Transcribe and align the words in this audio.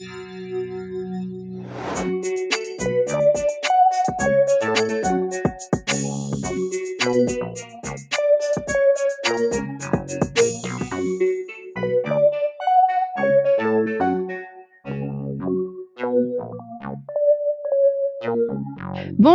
thank 0.00 1.66
you 2.26 2.47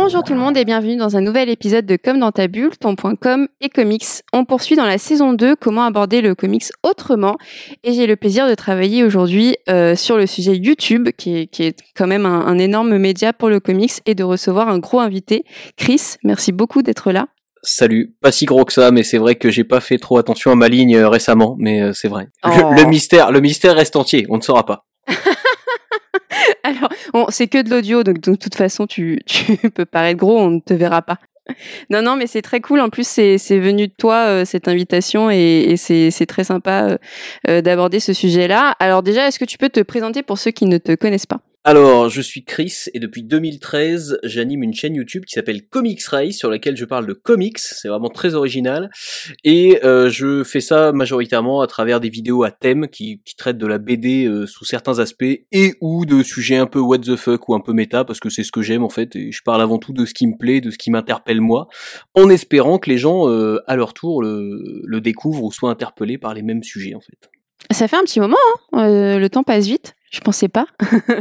Bonjour 0.06 0.22
tout 0.22 0.34
le 0.34 0.38
monde 0.38 0.58
et 0.58 0.66
bienvenue 0.66 0.96
dans 0.96 1.16
un 1.16 1.22
nouvel 1.22 1.48
épisode 1.48 1.86
de 1.86 1.96
Comme 1.96 2.18
dans 2.18 2.30
ta 2.30 2.46
bulle, 2.46 2.76
ton 2.78 2.94
point 2.94 3.16
com 3.16 3.48
et 3.62 3.70
comics. 3.70 4.04
On 4.34 4.44
poursuit 4.44 4.76
dans 4.76 4.84
la 4.84 4.98
saison 4.98 5.32
2 5.32 5.56
comment 5.56 5.82
aborder 5.84 6.20
le 6.20 6.34
comics 6.34 6.66
autrement 6.82 7.38
et 7.84 7.94
j'ai 7.94 8.06
le 8.06 8.14
plaisir 8.14 8.46
de 8.46 8.54
travailler 8.54 9.02
aujourd'hui 9.02 9.56
euh, 9.70 9.96
sur 9.96 10.18
le 10.18 10.26
sujet 10.26 10.56
YouTube 10.56 11.08
qui 11.16 11.38
est, 11.38 11.46
qui 11.46 11.62
est 11.62 11.78
quand 11.96 12.06
même 12.06 12.26
un, 12.26 12.44
un 12.44 12.58
énorme 12.58 12.98
média 12.98 13.32
pour 13.32 13.48
le 13.48 13.60
comics 13.60 13.94
et 14.04 14.14
de 14.14 14.22
recevoir 14.22 14.68
un 14.68 14.78
gros 14.78 15.00
invité. 15.00 15.42
Chris, 15.78 16.16
merci 16.22 16.52
beaucoup 16.52 16.82
d'être 16.82 17.10
là. 17.10 17.28
Salut, 17.62 18.14
pas 18.20 18.30
si 18.30 18.44
gros 18.44 18.66
que 18.66 18.74
ça, 18.74 18.90
mais 18.90 19.04
c'est 19.04 19.16
vrai 19.16 19.36
que 19.36 19.50
j'ai 19.50 19.64
pas 19.64 19.80
fait 19.80 19.96
trop 19.96 20.18
attention 20.18 20.50
à 20.50 20.54
ma 20.54 20.68
ligne 20.68 20.96
euh, 20.96 21.08
récemment, 21.08 21.56
mais 21.58 21.80
euh, 21.80 21.92
c'est 21.94 22.08
vrai. 22.08 22.28
Oh. 22.44 22.50
Le, 22.50 22.82
le 22.82 22.90
mystère, 22.90 23.32
le 23.32 23.40
mystère 23.40 23.74
reste 23.74 23.96
entier, 23.96 24.26
on 24.28 24.36
ne 24.36 24.42
saura 24.42 24.66
pas. 24.66 24.84
Alors, 26.62 26.90
c'est 27.30 27.48
que 27.48 27.62
de 27.62 27.70
l'audio, 27.70 28.02
donc 28.02 28.20
de 28.20 28.34
toute 28.34 28.54
façon, 28.54 28.86
tu, 28.88 29.20
peux 29.74 29.84
paraître 29.84 30.18
gros, 30.18 30.38
on 30.38 30.50
ne 30.50 30.60
te 30.60 30.74
verra 30.74 31.02
pas. 31.02 31.18
Non, 31.90 32.00
non, 32.00 32.16
mais 32.16 32.26
c'est 32.26 32.42
très 32.42 32.60
cool. 32.60 32.80
En 32.80 32.88
plus, 32.88 33.06
c'est 33.06 33.58
venu 33.58 33.88
de 33.88 33.92
toi, 33.92 34.26
euh, 34.26 34.44
cette 34.44 34.66
invitation, 34.66 35.30
et, 35.30 35.74
c'est 35.76 36.26
très 36.26 36.44
sympa 36.44 36.84
euh, 36.84 36.98
euh, 37.48 37.60
d'aborder 37.60 38.00
ce 38.00 38.12
sujet-là. 38.12 38.74
Alors 38.80 39.02
déjà, 39.02 39.28
est-ce 39.28 39.38
que 39.38 39.44
tu 39.44 39.58
peux 39.58 39.68
te 39.68 39.80
présenter 39.80 40.22
pour 40.22 40.38
ceux 40.38 40.52
qui 40.52 40.66
ne 40.66 40.78
te 40.78 40.94
connaissent 40.94 41.26
pas? 41.26 41.40
Alors, 41.66 42.10
je 42.10 42.20
suis 42.20 42.44
Chris 42.44 42.74
et 42.92 42.98
depuis 42.98 43.22
2013, 43.22 44.18
j'anime 44.22 44.62
une 44.62 44.74
chaîne 44.74 44.94
YouTube 44.96 45.24
qui 45.24 45.32
s'appelle 45.32 45.66
Comics 45.66 46.04
Ray 46.04 46.30
sur 46.34 46.50
laquelle 46.50 46.76
je 46.76 46.84
parle 46.84 47.06
de 47.06 47.14
comics. 47.14 47.58
C'est 47.58 47.88
vraiment 47.88 48.10
très 48.10 48.34
original 48.34 48.90
et 49.44 49.82
euh, 49.82 50.10
je 50.10 50.44
fais 50.44 50.60
ça 50.60 50.92
majoritairement 50.92 51.62
à 51.62 51.66
travers 51.66 52.00
des 52.00 52.10
vidéos 52.10 52.42
à 52.42 52.50
thème 52.50 52.86
qui, 52.88 53.22
traitent 53.38 53.56
de 53.56 53.66
la 53.66 53.78
BD 53.78 54.26
euh, 54.26 54.46
sous 54.46 54.66
certains 54.66 54.98
aspects 54.98 55.24
et 55.24 55.72
ou 55.80 56.04
de 56.04 56.22
sujets 56.22 56.58
un 56.58 56.66
peu 56.66 56.80
what 56.80 56.98
the 56.98 57.16
fuck 57.16 57.48
ou 57.48 57.54
un 57.54 57.60
peu 57.60 57.72
méta 57.72 58.04
parce 58.04 58.20
que 58.20 58.28
c'est 58.28 58.44
ce 58.44 58.52
que 58.52 58.60
j'aime 58.60 58.84
en 58.84 58.90
fait 58.90 59.16
et 59.16 59.32
je 59.32 59.42
parle 59.42 59.62
avant 59.62 59.78
tout 59.78 59.94
de 59.94 60.04
ce 60.04 60.12
qui 60.12 60.26
me 60.26 60.36
plaît, 60.36 60.60
de 60.60 60.70
ce 60.70 60.76
qui 60.76 60.90
m'interpelle 60.90 61.40
moi, 61.40 61.68
en 62.12 62.28
espérant 62.28 62.76
que 62.78 62.90
les 62.90 62.98
gens 62.98 63.30
euh, 63.30 63.58
à 63.66 63.76
leur 63.76 63.94
tour 63.94 64.20
le, 64.20 64.82
le 64.84 65.00
découvrent 65.00 65.44
ou 65.44 65.50
soient 65.50 65.70
interpellés 65.70 66.18
par 66.18 66.34
les 66.34 66.42
mêmes 66.42 66.62
sujets 66.62 66.94
en 66.94 67.00
fait. 67.00 67.30
Ça 67.70 67.88
fait 67.88 67.96
un 67.96 68.04
petit 68.04 68.20
moment, 68.20 68.36
hein 68.72 68.84
Euh, 68.84 69.18
le 69.18 69.28
temps 69.30 69.42
passe 69.42 69.66
vite. 69.66 69.94
Je 70.14 70.20
pensais 70.20 70.46
pas. 70.46 70.66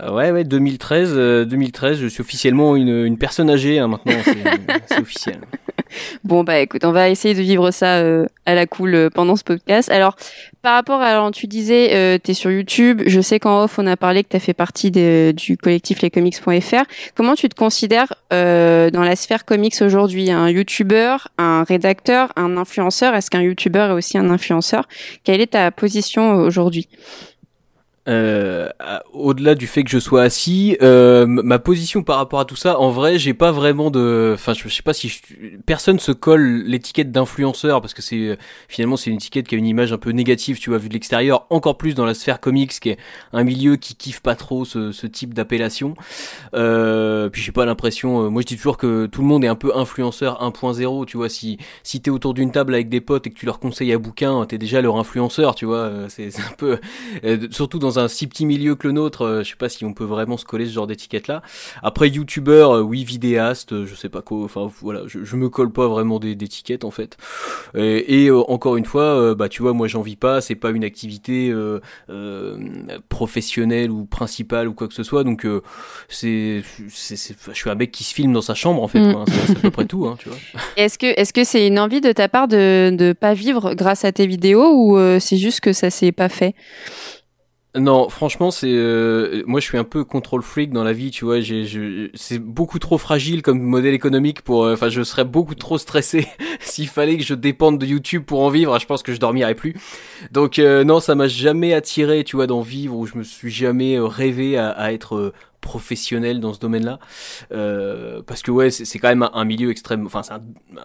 Euh, 0.00 0.10
ouais, 0.12 0.30
ouais, 0.30 0.44
2013, 0.44 1.12
euh, 1.16 1.44
2013, 1.44 1.98
je 1.98 2.06
suis 2.06 2.20
officiellement 2.20 2.76
une, 2.76 3.04
une 3.04 3.18
personne 3.18 3.50
âgée 3.50 3.78
hein, 3.78 3.88
maintenant, 3.88 4.14
c'est 4.86 4.98
officiel. 5.00 5.40
Bon 6.24 6.44
bah 6.44 6.58
écoute, 6.60 6.84
on 6.84 6.92
va 6.92 7.08
essayer 7.08 7.34
de 7.34 7.40
vivre 7.40 7.70
ça 7.70 7.98
euh, 7.98 8.26
à 8.46 8.54
la 8.54 8.66
cool 8.66 8.94
euh, 8.94 9.10
pendant 9.10 9.36
ce 9.36 9.44
podcast. 9.44 9.90
Alors 9.90 10.16
par 10.62 10.74
rapport 10.74 11.00
à 11.00 11.06
alors, 11.06 11.30
tu 11.30 11.46
disais 11.46 11.94
euh, 11.94 12.18
tu 12.22 12.30
es 12.30 12.34
sur 12.34 12.50
YouTube, 12.50 13.02
je 13.06 13.20
sais 13.20 13.38
qu'en 13.38 13.64
off 13.64 13.78
on 13.78 13.86
a 13.86 13.96
parlé 13.96 14.22
que 14.22 14.28
tu 14.30 14.36
as 14.36 14.40
fait 14.40 14.54
partie 14.54 14.90
du 14.90 15.56
collectif 15.56 16.00
lescomics.fr. 16.02 16.84
Comment 17.14 17.34
tu 17.34 17.48
te 17.48 17.54
considères 17.54 18.14
dans 18.30 19.02
la 19.04 19.16
sphère 19.16 19.44
comics 19.44 19.74
aujourd'hui? 19.80 20.30
Un 20.30 20.48
YouTuber, 20.48 21.16
un 21.38 21.64
rédacteur, 21.64 22.32
un 22.36 22.56
influenceur? 22.56 23.14
Est-ce 23.14 23.30
qu'un 23.30 23.42
YouTuber 23.42 23.88
est 23.90 23.92
aussi 23.92 24.18
un 24.18 24.30
influenceur? 24.30 24.88
Quelle 25.24 25.40
est 25.40 25.52
ta 25.52 25.70
position 25.70 26.34
aujourd'hui? 26.34 26.88
Euh, 28.08 28.68
Au-delà 29.12 29.54
du 29.54 29.66
fait 29.68 29.84
que 29.84 29.90
je 29.90 29.98
sois 30.00 30.22
assis, 30.22 30.76
euh, 30.82 31.24
ma 31.26 31.58
position 31.60 32.02
par 32.02 32.16
rapport 32.16 32.40
à 32.40 32.44
tout 32.44 32.56
ça, 32.56 32.78
en 32.80 32.90
vrai, 32.90 33.18
j'ai 33.18 33.34
pas 33.34 33.52
vraiment 33.52 33.90
de, 33.90 34.32
enfin, 34.34 34.54
je 34.54 34.68
sais 34.68 34.82
pas 34.82 34.92
si 34.92 35.08
je- 35.08 35.20
personne 35.66 36.00
se 36.00 36.10
colle 36.10 36.64
l'étiquette 36.66 37.12
d'influenceur 37.12 37.80
parce 37.80 37.94
que 37.94 38.02
c'est 38.02 38.38
finalement 38.68 38.96
c'est 38.96 39.10
une 39.10 39.16
étiquette 39.16 39.46
qui 39.46 39.54
a 39.54 39.58
une 39.58 39.66
image 39.66 39.92
un 39.92 39.98
peu 39.98 40.10
négative, 40.10 40.58
tu 40.58 40.70
vois, 40.70 40.78
vu 40.78 40.88
de 40.88 40.94
l'extérieur, 40.94 41.46
encore 41.50 41.76
plus 41.78 41.94
dans 41.94 42.04
la 42.06 42.14
sphère 42.14 42.40
comics, 42.40 42.72
qui 42.80 42.88
est 42.90 42.98
un 43.32 43.44
milieu 43.44 43.76
qui 43.76 43.94
kiffe 43.94 44.20
pas 44.20 44.34
trop 44.34 44.64
ce, 44.64 44.90
ce 44.90 45.06
type 45.06 45.32
d'appellation. 45.34 45.94
Euh, 46.54 47.28
puis 47.28 47.42
j'ai 47.42 47.52
pas 47.52 47.64
l'impression, 47.66 48.24
euh, 48.24 48.28
moi 48.30 48.42
je 48.42 48.46
dis 48.46 48.56
toujours 48.56 48.76
que 48.78 49.06
tout 49.06 49.20
le 49.22 49.26
monde 49.28 49.44
est 49.44 49.48
un 49.48 49.54
peu 49.54 49.76
influenceur 49.76 50.42
1.0, 50.42 51.04
tu 51.06 51.16
vois, 51.16 51.28
si 51.28 51.58
si 51.82 52.00
t'es 52.00 52.10
autour 52.10 52.34
d'une 52.34 52.50
table 52.50 52.74
avec 52.74 52.88
des 52.88 53.00
potes 53.00 53.26
et 53.26 53.30
que 53.30 53.38
tu 53.38 53.46
leur 53.46 53.58
conseilles 53.60 53.92
un 53.92 53.98
bouquin, 53.98 54.44
t'es 54.46 54.58
déjà 54.58 54.80
leur 54.80 54.96
influenceur, 54.96 55.54
tu 55.54 55.66
vois, 55.66 55.76
euh, 55.78 56.06
c'est 56.08 56.30
c'est 56.30 56.42
un 56.42 56.54
peu, 56.56 56.78
euh, 57.24 57.46
surtout 57.50 57.78
dans 57.78 57.91
un 57.98 58.08
si 58.08 58.26
petit 58.26 58.46
milieu 58.46 58.74
que 58.74 58.86
le 58.86 58.92
nôtre, 58.92 59.22
euh, 59.22 59.42
je 59.42 59.50
sais 59.50 59.56
pas 59.56 59.68
si 59.68 59.84
on 59.84 59.92
peut 59.94 60.04
vraiment 60.04 60.36
se 60.36 60.44
coller 60.44 60.66
ce 60.66 60.72
genre 60.72 60.86
d'étiquette 60.86 61.28
là. 61.28 61.42
Après 61.82 62.08
youtubeur, 62.08 62.72
euh, 62.72 62.80
oui 62.82 63.04
vidéaste, 63.04 63.72
euh, 63.72 63.86
je 63.86 63.94
sais 63.94 64.08
pas 64.08 64.22
quoi, 64.22 64.44
enfin 64.44 64.70
voilà, 64.80 65.02
je, 65.06 65.24
je 65.24 65.36
me 65.36 65.48
colle 65.48 65.72
pas 65.72 65.88
vraiment 65.88 66.18
d'étiquettes 66.18 66.84
en 66.84 66.90
fait. 66.90 67.16
Et, 67.74 68.24
et, 68.24 68.30
encore 68.30 68.76
une 68.76 68.84
fois, 68.84 69.34
bah 69.34 69.48
tu 69.48 69.62
vois, 69.62 69.72
moi 69.72 69.88
j'en 69.88 70.02
vis 70.02 70.16
pas, 70.16 70.40
c'est 70.40 70.54
pas 70.54 70.70
une 70.70 70.84
activité 70.84 71.50
euh, 71.50 71.80
euh, 72.10 72.56
professionnelle 73.08 73.90
ou 73.90 74.04
principale 74.04 74.68
ou 74.68 74.74
quoi 74.74 74.88
que 74.88 74.94
ce 74.94 75.02
soit, 75.02 75.24
donc 75.24 75.44
euh, 75.44 75.62
c'est, 76.08 76.62
je 76.78 77.52
suis 77.54 77.70
un 77.70 77.74
mec 77.74 77.90
qui 77.92 78.04
se 78.04 78.14
filme 78.14 78.32
dans 78.32 78.42
sa 78.42 78.54
chambre 78.54 78.82
en 78.82 78.88
fait, 78.88 79.00
Mm. 79.02 79.16
hein, 79.16 79.24
c'est, 79.26 79.56
à 79.56 79.60
peu 79.60 79.70
près 79.70 79.84
tout, 79.84 80.06
hein, 80.06 80.16
tu 80.18 80.28
vois. 80.28 80.38
Est-ce 80.76 80.98
que 80.98 81.06
est-ce 81.18 81.32
que 81.32 81.44
c'est 81.44 81.66
une 81.66 81.78
envie 81.78 82.00
de 82.00 82.12
ta 82.12 82.28
part 82.28 82.46
de 82.46 82.90
de 82.96 83.12
pas 83.12 83.34
vivre 83.34 83.74
grâce 83.74 84.04
à 84.04 84.12
tes 84.12 84.26
vidéos 84.26 84.72
ou 84.72 84.98
c'est 85.18 85.38
juste 85.38 85.60
que 85.60 85.72
ça 85.72 85.90
s'est 85.90 86.12
pas 86.12 86.28
fait? 86.28 86.54
Non, 87.74 88.10
franchement, 88.10 88.50
c'est 88.50 88.68
euh, 88.70 89.42
moi 89.46 89.58
je 89.58 89.64
suis 89.64 89.78
un 89.78 89.84
peu 89.84 90.04
contrôle 90.04 90.42
freak 90.42 90.72
dans 90.72 90.84
la 90.84 90.92
vie, 90.92 91.10
tu 91.10 91.24
vois. 91.24 91.38
C'est 92.14 92.38
beaucoup 92.38 92.78
trop 92.78 92.98
fragile 92.98 93.40
comme 93.40 93.60
modèle 93.62 93.94
économique 93.94 94.42
pour. 94.42 94.64
euh, 94.64 94.74
Enfin, 94.74 94.90
je 94.90 95.02
serais 95.02 95.24
beaucoup 95.24 95.54
trop 95.54 95.78
stressé 95.78 96.26
s'il 96.60 96.86
fallait 96.88 97.16
que 97.16 97.24
je 97.24 97.32
dépende 97.32 97.78
de 97.78 97.86
YouTube 97.86 98.24
pour 98.26 98.42
en 98.42 98.50
vivre. 98.50 98.78
Je 98.78 98.84
pense 98.84 99.02
que 99.02 99.14
je 99.14 99.18
dormirais 99.20 99.54
plus. 99.54 99.74
Donc 100.32 100.58
euh, 100.58 100.84
non, 100.84 101.00
ça 101.00 101.14
m'a 101.14 101.28
jamais 101.28 101.72
attiré, 101.72 102.24
tu 102.24 102.36
vois, 102.36 102.46
d'en 102.46 102.60
vivre 102.60 102.94
ou 102.96 103.06
je 103.06 103.16
me 103.16 103.22
suis 103.22 103.50
jamais 103.50 103.96
euh, 103.96 104.04
rêvé 104.06 104.58
à 104.58 104.92
être 104.92 105.32
professionnel 105.62 106.40
dans 106.40 106.52
ce 106.52 106.60
domaine-là. 106.60 106.98
Euh, 107.52 108.20
parce 108.26 108.42
que 108.42 108.50
ouais, 108.50 108.70
c'est, 108.70 108.98
quand 108.98 109.08
même 109.08 109.28
un, 109.32 109.44
milieu 109.46 109.70
extrême. 109.70 110.04
Enfin, 110.04 110.22
c'est 110.22 110.34
un, 110.34 110.42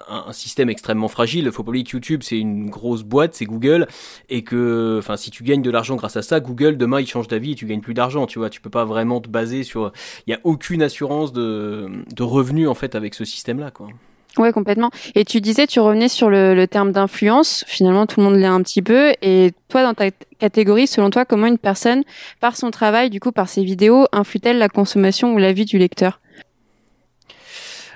un, 0.07 0.31
système 0.31 0.69
extrêmement 0.69 1.09
fragile. 1.09 1.51
Faut 1.51 1.63
pas 1.63 1.69
oublier 1.69 1.83
que 1.83 1.91
YouTube 1.91 2.21
c'est 2.23 2.39
une 2.39 2.69
grosse 2.69 3.03
boîte, 3.03 3.33
c'est 3.33 3.45
Google 3.45 3.87
et 4.29 4.43
que 4.43 4.97
enfin 4.99 5.17
si 5.17 5.31
tu 5.31 5.43
gagnes 5.43 5.61
de 5.61 5.71
l'argent 5.71 5.95
grâce 5.95 6.17
à 6.17 6.21
ça 6.21 6.39
Google 6.39 6.77
demain 6.77 7.01
il 7.01 7.07
change 7.07 7.27
d'avis 7.27 7.51
et 7.53 7.55
tu 7.55 7.65
gagnes 7.65 7.81
plus 7.81 7.93
d'argent 7.93 8.25
tu 8.27 8.39
vois 8.39 8.49
tu 8.49 8.61
peux 8.61 8.69
pas 8.69 8.85
vraiment 8.85 9.21
te 9.21 9.29
baser 9.29 9.63
sur 9.63 9.91
il 10.25 10.31
y 10.31 10.33
a 10.33 10.39
aucune 10.43 10.81
assurance 10.81 11.33
de, 11.33 11.89
de 12.13 12.23
revenus 12.23 12.67
en 12.67 12.75
fait 12.75 12.95
avec 12.95 13.13
ce 13.13 13.25
système 13.25 13.59
là 13.59 13.71
quoi 13.71 13.89
Ouais, 14.37 14.51
complètement. 14.51 14.91
Et 15.15 15.25
tu 15.25 15.41
disais, 15.41 15.67
tu 15.67 15.79
revenais 15.79 16.09
sur 16.09 16.29
le, 16.29 16.65
terme 16.65 16.91
d'influence. 16.91 17.63
Finalement, 17.67 18.05
tout 18.05 18.19
le 18.19 18.25
monde 18.25 18.35
l'est 18.35 18.45
un 18.45 18.61
petit 18.61 18.81
peu. 18.81 19.13
Et 19.21 19.51
toi, 19.69 19.83
dans 19.83 19.93
ta 19.93 20.11
catégorie, 20.39 20.87
selon 20.87 21.09
toi, 21.09 21.25
comment 21.25 21.47
une 21.47 21.57
personne, 21.57 22.03
par 22.39 22.55
son 22.55 22.71
travail, 22.71 23.09
du 23.09 23.19
coup, 23.19 23.31
par 23.31 23.49
ses 23.49 23.63
vidéos, 23.63 24.05
influe-t-elle 24.11 24.59
la 24.59 24.69
consommation 24.69 25.33
ou 25.33 25.37
la 25.37 25.53
vie 25.53 25.65
du 25.65 25.77
lecteur? 25.77 26.19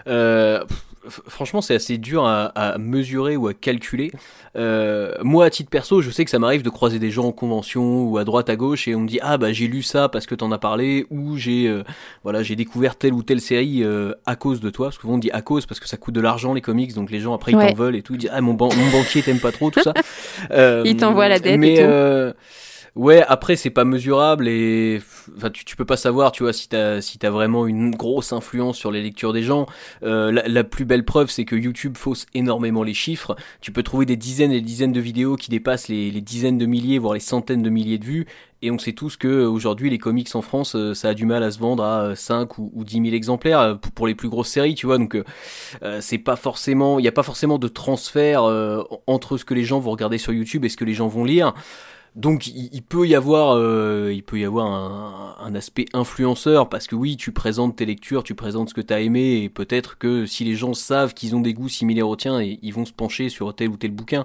Euh, 0.08 0.64
franchement 1.08 1.62
c'est 1.62 1.76
assez 1.76 1.98
dur 1.98 2.26
à, 2.26 2.46
à 2.46 2.78
mesurer 2.78 3.36
ou 3.36 3.48
à 3.48 3.54
calculer. 3.54 4.12
Euh, 4.56 5.14
moi 5.24 5.46
à 5.46 5.50
titre 5.50 5.70
perso 5.70 6.02
je 6.02 6.10
sais 6.12 6.26
que 6.26 6.32
ça 6.32 6.38
m'arrive 6.40 6.62
de 6.62 6.70
croiser 6.70 7.00
des 7.00 7.10
gens 7.10 7.26
en 7.26 7.32
convention 7.32 8.04
ou 8.04 8.18
à 8.18 8.24
droite 8.26 8.50
à 8.50 8.56
gauche 8.56 8.88
et 8.88 8.96
on 8.96 9.00
me 9.02 9.08
dit 9.08 9.20
ah 9.22 9.38
bah 9.38 9.54
j'ai 9.54 9.68
lu 9.68 9.82
ça 9.82 10.10
parce 10.10 10.26
que 10.26 10.36
t'en 10.36 10.52
as 10.52 10.58
parlé 10.58 11.06
ou 11.10 11.38
j'ai 11.38 11.68
euh, 11.68 11.84
voilà 12.24 12.44
j'ai 12.44 12.56
découvert 12.56 12.96
telle 12.98 13.14
ou 13.14 13.24
telle 13.24 13.42
série 13.42 13.84
euh, 13.84 14.14
à 14.26 14.36
cause 14.36 14.60
de 14.60 14.70
toi. 14.70 14.92
Souvent 14.92 15.14
on 15.14 15.18
dit 15.18 15.32
à 15.32 15.42
cause 15.42 15.66
parce 15.66 15.80
que 15.80 15.88
ça 15.88 15.98
coûte 15.98 16.14
de 16.16 16.22
l'argent 16.22 16.54
les 16.54 16.62
comics. 16.62 16.94
Donc 16.94 17.12
les 17.12 17.20
gens 17.20 17.34
après 17.34 17.52
ils 17.54 17.56
Ouais. 17.58 17.70
t'en 17.72 17.76
veulent 17.76 17.96
et 17.96 18.02
tout. 18.02 18.14
Ils 18.14 18.20
disent 18.20 18.32
ah 18.34 18.42
mon, 18.42 18.54
ban- 18.54 18.70
mon 18.76 18.90
banquier 18.92 19.22
t'aime 19.22 19.40
pas 19.40 19.52
trop 19.52 19.72
tout 19.72 19.80
ça. 19.84 19.94
Euh, 20.52 20.84
Il 20.86 20.98
t'envoie 20.98 21.28
la 21.30 21.40
dette 21.40 21.62
et 21.64 21.76
tout. 21.76 22.38
Ouais, 22.96 23.24
après 23.26 23.56
c'est 23.56 23.70
pas 23.70 23.86
mesurable 23.86 24.50
et 24.50 25.02
enfin 25.38 25.50
tu, 25.50 25.64
tu 25.64 25.78
peux 25.78 25.86
pas 25.86 25.96
savoir, 25.96 26.34
tu 26.34 26.44
vois, 26.44 26.52
si 26.52 26.68
t'as 26.68 27.00
si 27.00 27.18
t'as 27.18 27.30
vraiment 27.30 27.66
une 27.66 27.92
grosse 27.92 28.34
influence 28.34 28.78
sur 28.78 28.92
les 28.92 29.02
lectures 29.02 29.32
des 29.32 29.44
gens. 29.44 29.66
Euh, 30.04 30.30
la, 30.46 30.64
plus 30.66 30.84
belle 30.84 31.06
preuve, 31.06 31.30
c'est 31.30 31.46
que 31.46 31.56
YouTube 31.56 31.96
fausse 31.96 32.26
énormément 32.34 32.84
les 32.84 32.94
chiffres. 32.94 33.38
Tu 33.62 33.72
peux 33.72 33.82
trouver 33.82 34.06
des 34.06 34.18
dizaines 34.18 34.52
et 34.52 34.56
des 34.56 34.66
dizaines 34.66 34.92
de 34.92 35.00
vidéos 35.00 35.38
qui 35.38 35.50
dépassent 35.50 35.88
les, 35.88 36.12
dizaines 36.20 36.58
de 36.58 36.66
milliers, 36.66 37.00
voire 37.00 37.14
les 37.14 37.22
centaines 37.22 37.62
de 37.64 37.70
milliers 37.70 37.98
de 37.98 38.06
vues. 38.06 38.28
Et 38.62 38.72
on 38.72 38.78
sait 38.78 38.92
tous 38.92 39.16
que 39.16 39.28
euh, 39.28 39.50
aujourd'hui 39.50 39.90
les 39.90 39.98
comics 39.98 40.36
en 40.36 40.42
France, 40.42 40.76
euh, 40.76 40.94
ça 40.94 41.10
a 41.10 41.14
du 41.14 41.26
mal 41.26 41.44
à 41.44 41.52
se 41.52 41.60
vendre 41.60 41.84
à 41.84 42.02
euh, 42.02 42.16
5 42.16 42.58
ou, 42.58 42.72
ou 42.76 42.84
10 42.84 43.02
000 43.04 43.16
exemplaires 43.16 43.80
pour, 43.96 44.06
les 44.06 44.16
plus 44.16 44.28
grosses 44.30 44.50
séries, 44.50 44.76
tu 44.76 44.86
vois. 44.86 44.98
Donc 44.98 45.18
c'est 46.02 46.18
pas 46.18 46.36
forcément, 46.36 47.00
il 47.00 47.06
y 47.06 47.08
a 47.08 47.14
pas 47.14 47.24
forcément 47.24 47.58
de 47.58 47.70
transfert 47.70 48.44
entre 49.08 49.38
ce 49.38 49.46
que 49.46 49.54
les 49.54 49.64
gens 49.64 49.80
vont 49.80 49.92
regarder 49.92 50.18
sur 50.18 50.34
YouTube 50.34 50.66
et 50.66 50.70
ce 50.70 50.76
que 50.76 50.84
les 50.84 50.94
gens 50.94 51.08
vont 51.08 51.24
lire. 51.24 51.54
Donc 52.16 52.48
il, 52.48 52.82
peut 52.82 53.08
y 53.08 53.16
avoir, 53.16 53.56
euh, 53.56 54.12
il 54.14 54.22
peut 54.22 54.38
y 54.38 54.44
avoir 54.44 54.68
un, 54.68 55.36
un 55.40 55.56
aspect 55.56 55.86
influenceur 55.94 56.68
parce 56.68 56.88
que 56.88 56.96
oui, 56.96 57.16
tu 57.16 57.32
présentes 57.32 57.78
tes 57.78 57.86
lectures, 57.86 58.24
tu 58.24 58.36
présentes 58.36 58.70
ce 58.70 58.74
que 58.74 58.82
tu 58.82 58.94
as 58.94 59.00
aimé 59.00 59.42
et 59.44 59.50
peut-être 59.50 59.98
que 59.98 60.26
si 60.26 60.44
les 60.44 60.56
gens 60.56 60.74
savent 60.74 61.14
qu'ils 61.14 61.36
ont 61.36 61.42
des 61.42 61.54
goûts 61.54 61.70
similaires 61.70 62.10
aux 62.10 62.16
tiens, 62.16 62.42
et 62.42 62.60
ils 62.62 62.74
vont 62.74 62.86
se 62.86 62.94
pencher 62.94 63.30
sur 63.30 63.54
tel 63.56 63.70
ou 63.70 63.78
tel 63.78 63.92
bouquin. 63.92 64.24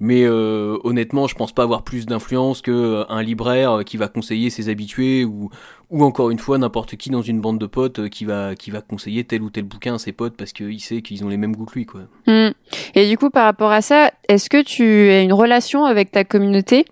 Mais 0.00 0.22
euh, 0.24 0.78
honnêtement, 0.84 1.26
je 1.26 1.34
pense 1.34 1.52
pas 1.52 1.64
avoir 1.64 1.82
plus 1.82 2.06
d'influence 2.06 2.62
que 2.62 2.70
euh, 2.70 3.04
un 3.08 3.20
libraire 3.20 3.80
qui 3.84 3.96
va 3.96 4.06
conseiller 4.06 4.48
ses 4.50 4.68
habitués 4.68 5.24
ou 5.24 5.50
ou 5.90 6.04
encore 6.04 6.30
une 6.30 6.38
fois 6.38 6.58
n'importe 6.58 6.96
qui 6.96 7.08
dans 7.08 7.22
une 7.22 7.40
bande 7.40 7.58
de 7.58 7.64
potes 7.64 8.10
qui 8.10 8.26
va 8.26 8.54
qui 8.54 8.70
va 8.70 8.82
conseiller 8.82 9.24
tel 9.24 9.42
ou 9.42 9.48
tel 9.48 9.64
bouquin 9.64 9.94
à 9.94 9.98
ses 9.98 10.12
potes 10.12 10.36
parce 10.36 10.52
qu'il 10.52 10.80
sait 10.80 11.00
qu'ils 11.00 11.24
ont 11.24 11.28
les 11.28 11.38
mêmes 11.38 11.56
goûts 11.56 11.64
que 11.64 11.74
lui 11.74 11.86
quoi. 11.86 12.02
Hmm. 12.26 12.50
Et 12.94 13.08
du 13.08 13.16
coup 13.16 13.30
par 13.30 13.44
rapport 13.44 13.72
à 13.72 13.80
ça, 13.80 14.12
est-ce 14.28 14.50
que 14.50 14.62
tu 14.62 14.84
as 14.84 15.22
une 15.22 15.32
relation 15.32 15.84
avec 15.86 16.12
ta 16.12 16.24
communauté 16.24 16.84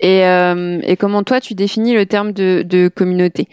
et, 0.00 0.22
et 0.22 0.96
comment 0.96 1.22
toi 1.22 1.40
tu 1.40 1.54
définis 1.54 1.94
le 1.94 2.04
terme 2.04 2.32
de, 2.32 2.64
de 2.66 2.90
communauté? 2.92 3.48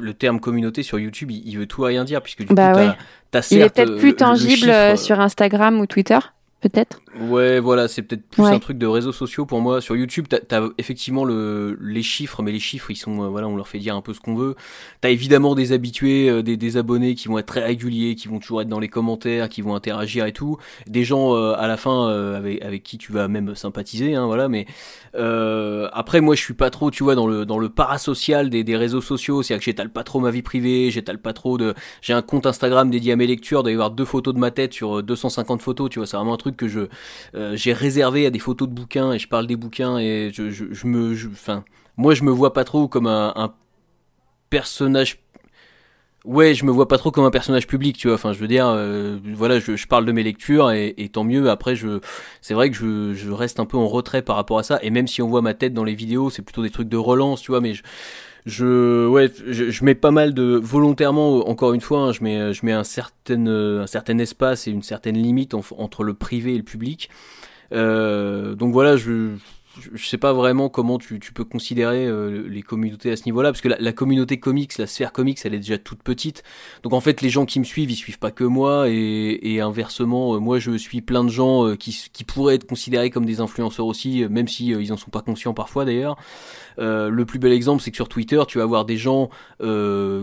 Le 0.00 0.14
terme 0.14 0.40
communauté 0.40 0.82
sur 0.82 0.98
YouTube, 0.98 1.30
il, 1.30 1.58
veut 1.58 1.66
tout 1.66 1.82
rien 1.82 2.04
dire 2.04 2.22
puisque 2.22 2.46
du 2.46 2.54
bah 2.54 2.72
coup, 2.72 2.78
ouais. 2.78 3.42
Il 3.50 3.60
est 3.60 3.68
peut-être 3.68 3.96
plus 3.96 4.14
tangible 4.14 4.96
sur 4.96 5.20
Instagram 5.20 5.78
ou 5.80 5.86
Twitter 5.86 6.18
peut-être? 6.60 7.00
Ouais, 7.16 7.58
voilà, 7.60 7.88
c'est 7.88 8.02
peut-être 8.02 8.26
plus 8.28 8.44
un 8.44 8.58
truc 8.58 8.78
de 8.78 8.86
réseaux 8.86 9.12
sociaux 9.12 9.46
pour 9.46 9.60
moi. 9.60 9.80
Sur 9.80 9.96
YouTube, 9.96 10.26
t'as 10.28 10.58
as 10.58 10.68
effectivement 10.78 11.24
le, 11.24 11.78
les 11.80 12.02
chiffres, 12.02 12.42
mais 12.42 12.52
les 12.52 12.60
chiffres, 12.60 12.90
ils 12.90 12.96
sont, 12.96 13.22
euh, 13.22 13.28
voilà, 13.28 13.48
on 13.48 13.56
leur 13.56 13.68
fait 13.68 13.78
dire 13.78 13.96
un 13.96 14.02
peu 14.02 14.12
ce 14.12 14.20
qu'on 14.20 14.34
veut. 14.34 14.56
T'as 15.00 15.10
évidemment 15.10 15.54
des 15.54 15.72
habitués, 15.72 16.28
euh, 16.28 16.42
des, 16.42 16.56
des, 16.56 16.76
abonnés 16.76 17.14
qui 17.14 17.28
vont 17.28 17.38
être 17.38 17.46
très 17.46 17.64
réguliers, 17.64 18.14
qui 18.14 18.28
vont 18.28 18.38
toujours 18.38 18.62
être 18.62 18.68
dans 18.68 18.80
les 18.80 18.88
commentaires, 18.88 19.48
qui 19.48 19.62
vont 19.62 19.74
interagir 19.74 20.26
et 20.26 20.32
tout. 20.32 20.58
Des 20.86 21.04
gens 21.04 21.34
euh, 21.34 21.54
à 21.56 21.66
la 21.66 21.76
fin 21.76 22.08
avec, 22.08 22.62
avec 22.62 22.82
qui 22.82 22.98
tu 22.98 23.12
vas 23.12 23.28
même 23.28 23.54
sympathiser, 23.54 24.14
hein, 24.14 24.26
voilà. 24.26 24.48
Mais 24.48 24.66
après, 25.14 26.20
moi, 26.20 26.34
je 26.34 26.42
suis 26.42 26.54
pas 26.54 26.70
trop, 26.70 26.90
tu 26.90 27.04
vois, 27.04 27.14
dans 27.14 27.26
le 27.26 27.46
dans 27.46 27.58
le 27.58 27.68
parasocial 27.68 28.50
des, 28.50 28.64
des 28.64 28.76
réseaux 28.76 29.00
sociaux. 29.00 29.42
C'est-à-dire 29.42 29.60
que 29.60 29.64
j'étale 29.64 29.90
pas 29.90 30.04
trop 30.04 30.20
ma 30.20 30.30
vie 30.30 30.42
privée, 30.42 30.90
j'étale 30.90 31.18
pas 31.18 31.32
trop 31.32 31.58
de. 31.58 31.74
J'ai 32.02 32.12
un 32.12 32.22
compte 32.22 32.46
Instagram 32.46 32.90
dédié 32.90 33.12
à 33.12 33.16
mes 33.16 33.26
lectures, 33.26 33.62
d'aller 33.62 33.76
voir 33.76 33.90
deux 33.90 34.04
photos 34.04 34.34
de 34.34 34.38
ma 34.38 34.50
tête 34.50 34.74
sur 34.74 35.02
250 35.02 35.62
photos, 35.62 35.90
tu 35.90 35.98
vois. 35.98 36.06
C'est 36.06 36.16
vraiment 36.16 36.34
un 36.34 36.38
truc 36.38 36.56
que 36.56 36.68
je 36.68 36.88
j'ai 37.34 37.72
réservé 37.72 38.26
à 38.26 38.30
des 38.30 38.38
photos 38.38 38.68
de 38.68 38.74
bouquins 38.74 39.12
et 39.12 39.18
je 39.18 39.28
parle 39.28 39.46
des 39.46 39.56
bouquins 39.56 39.98
et 39.98 40.30
je, 40.32 40.50
je, 40.50 40.86
me, 40.86 41.14
enfin, 41.32 41.64
moi 41.96 42.14
je 42.14 42.22
me 42.24 42.30
vois 42.30 42.52
pas 42.52 42.64
trop 42.64 42.88
comme 42.88 43.06
un, 43.06 43.54
personnage 44.50 45.18
Ouais, 46.24 46.52
je 46.52 46.64
me 46.64 46.70
vois 46.70 46.88
pas 46.88 46.98
trop 46.98 47.10
comme 47.10 47.24
un 47.24 47.30
personnage 47.30 47.66
public, 47.66 47.96
tu 47.96 48.08
vois. 48.08 48.16
Enfin, 48.16 48.32
je 48.32 48.38
veux 48.38 48.48
dire, 48.48 48.66
euh, 48.66 49.18
voilà, 49.34 49.60
je, 49.60 49.86
parle 49.86 50.04
de 50.04 50.12
mes 50.12 50.22
lectures 50.22 50.70
et, 50.72 51.08
tant 51.10 51.24
mieux. 51.24 51.48
Après, 51.48 51.74
je, 51.76 52.00
c'est 52.42 52.54
vrai 52.54 52.70
que 52.70 52.76
je, 52.76 53.14
je, 53.14 53.30
reste 53.30 53.60
un 53.60 53.66
peu 53.66 53.78
en 53.78 53.86
retrait 53.86 54.20
par 54.20 54.36
rapport 54.36 54.58
à 54.58 54.62
ça. 54.62 54.78
Et 54.82 54.90
même 54.90 55.06
si 55.06 55.22
on 55.22 55.28
voit 55.28 55.42
ma 55.42 55.54
tête 55.54 55.72
dans 55.72 55.84
les 55.84 55.94
vidéos, 55.94 56.28
c'est 56.28 56.42
plutôt 56.42 56.62
des 56.62 56.70
trucs 56.70 56.88
de 56.88 56.96
relance, 56.96 57.40
tu 57.40 57.52
vois. 57.52 57.60
Mais 57.60 57.72
je, 57.72 57.82
je 58.48 59.06
ouais 59.06 59.30
je, 59.46 59.84
mets 59.84 59.94
pas 59.94 60.10
mal 60.10 60.32
de 60.32 60.58
volontairement 60.62 61.48
encore 61.48 61.74
une 61.74 61.80
fois 61.80 62.00
hein, 62.00 62.12
je 62.12 62.24
mets 62.24 62.52
je 62.52 62.64
mets 62.64 62.72
un 62.72 62.84
certain 62.84 63.46
un 63.46 63.86
certain 63.86 64.18
espace 64.18 64.66
et 64.66 64.70
une 64.70 64.82
certaine 64.82 65.16
limite 65.16 65.54
entre 65.54 66.02
le 66.02 66.14
privé 66.14 66.54
et 66.54 66.58
le 66.58 66.64
public. 66.64 67.10
Euh, 67.72 68.54
donc 68.54 68.72
voilà 68.72 68.96
je 68.96 69.32
je 69.92 70.06
sais 70.06 70.18
pas 70.18 70.32
vraiment 70.32 70.68
comment 70.68 70.98
tu, 70.98 71.20
tu 71.20 71.32
peux 71.32 71.44
considérer 71.44 72.06
euh, 72.06 72.46
les 72.48 72.62
communautés 72.62 73.10
à 73.10 73.16
ce 73.16 73.24
niveau-là, 73.24 73.50
parce 73.50 73.60
que 73.60 73.68
la, 73.68 73.92
communauté 73.92 74.38
comics, 74.38 74.76
la 74.78 74.86
sphère 74.86 75.12
comics, 75.12 75.38
elle 75.44 75.54
est 75.54 75.58
déjà 75.58 75.78
toute 75.78 76.02
petite. 76.02 76.42
Donc 76.82 76.92
en 76.92 77.00
fait, 77.00 77.20
les 77.22 77.30
gens 77.30 77.46
qui 77.46 77.58
me 77.58 77.64
suivent, 77.64 77.90
ils 77.90 77.96
suivent 77.96 78.18
pas 78.18 78.30
que 78.30 78.44
moi, 78.44 78.88
et, 78.88 79.38
et 79.42 79.60
inversement, 79.60 80.34
euh, 80.34 80.38
moi 80.38 80.58
je 80.58 80.76
suis 80.76 81.00
plein 81.00 81.24
de 81.24 81.30
gens 81.30 81.66
euh, 81.66 81.76
qui, 81.76 82.08
qui 82.12 82.24
pourraient 82.24 82.56
être 82.56 82.66
considérés 82.66 83.10
comme 83.10 83.24
des 83.24 83.40
influenceurs 83.40 83.86
aussi, 83.86 84.24
même 84.28 84.48
si 84.48 84.68
ils 84.68 84.92
en 84.92 84.96
sont 84.96 85.10
pas 85.10 85.22
conscients 85.22 85.54
parfois 85.54 85.84
d'ailleurs. 85.84 86.16
le 86.78 87.22
plus 87.24 87.38
bel 87.38 87.52
exemple, 87.52 87.82
c'est 87.82 87.90
que 87.90 87.96
sur 87.96 88.08
Twitter, 88.08 88.40
tu 88.46 88.58
vas 88.58 88.64
avoir 88.64 88.84
des 88.84 88.96
gens 88.96 89.30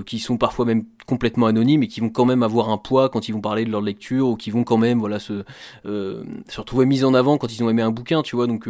qui 0.05 0.19
sont 0.19 0.37
parfois 0.37 0.65
même 0.65 0.85
complètement 1.05 1.45
anonymes 1.45 1.83
et 1.83 1.87
qui 1.87 1.99
vont 1.99 2.09
quand 2.09 2.25
même 2.25 2.43
avoir 2.43 2.69
un 2.69 2.77
poids 2.77 3.09
quand 3.09 3.27
ils 3.29 3.31
vont 3.31 3.41
parler 3.41 3.65
de 3.65 3.71
leur 3.71 3.81
lecture 3.81 4.27
ou 4.29 4.35
qui 4.35 4.49
vont 4.49 4.63
quand 4.63 4.77
même 4.77 4.99
voilà 4.99 5.19
se 5.19 5.43
se 5.85 6.59
retrouver 6.59 6.85
mis 6.85 7.03
en 7.03 7.13
avant 7.13 7.37
quand 7.37 7.51
ils 7.53 7.63
ont 7.63 7.69
aimé 7.69 7.81
un 7.81 7.91
bouquin, 7.91 8.21
tu 8.21 8.35
vois. 8.35 8.47
Donc 8.47 8.67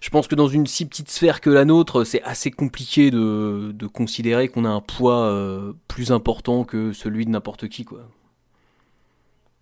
je 0.00 0.10
pense 0.10 0.28
que 0.28 0.34
dans 0.34 0.48
une 0.48 0.66
si 0.66 0.86
petite 0.86 1.10
sphère 1.10 1.40
que 1.40 1.50
la 1.50 1.64
nôtre, 1.64 2.04
c'est 2.04 2.22
assez 2.22 2.50
compliqué 2.50 3.10
de, 3.10 3.72
de 3.74 3.86
considérer 3.86 4.48
qu'on 4.48 4.64
a 4.64 4.68
un 4.68 4.80
poids 4.80 5.22
euh, 5.22 5.72
plus 5.88 6.12
important 6.12 6.64
que 6.64 6.92
celui 6.92 7.26
de 7.26 7.30
n'importe 7.30 7.68
qui, 7.68 7.84
quoi. 7.84 8.00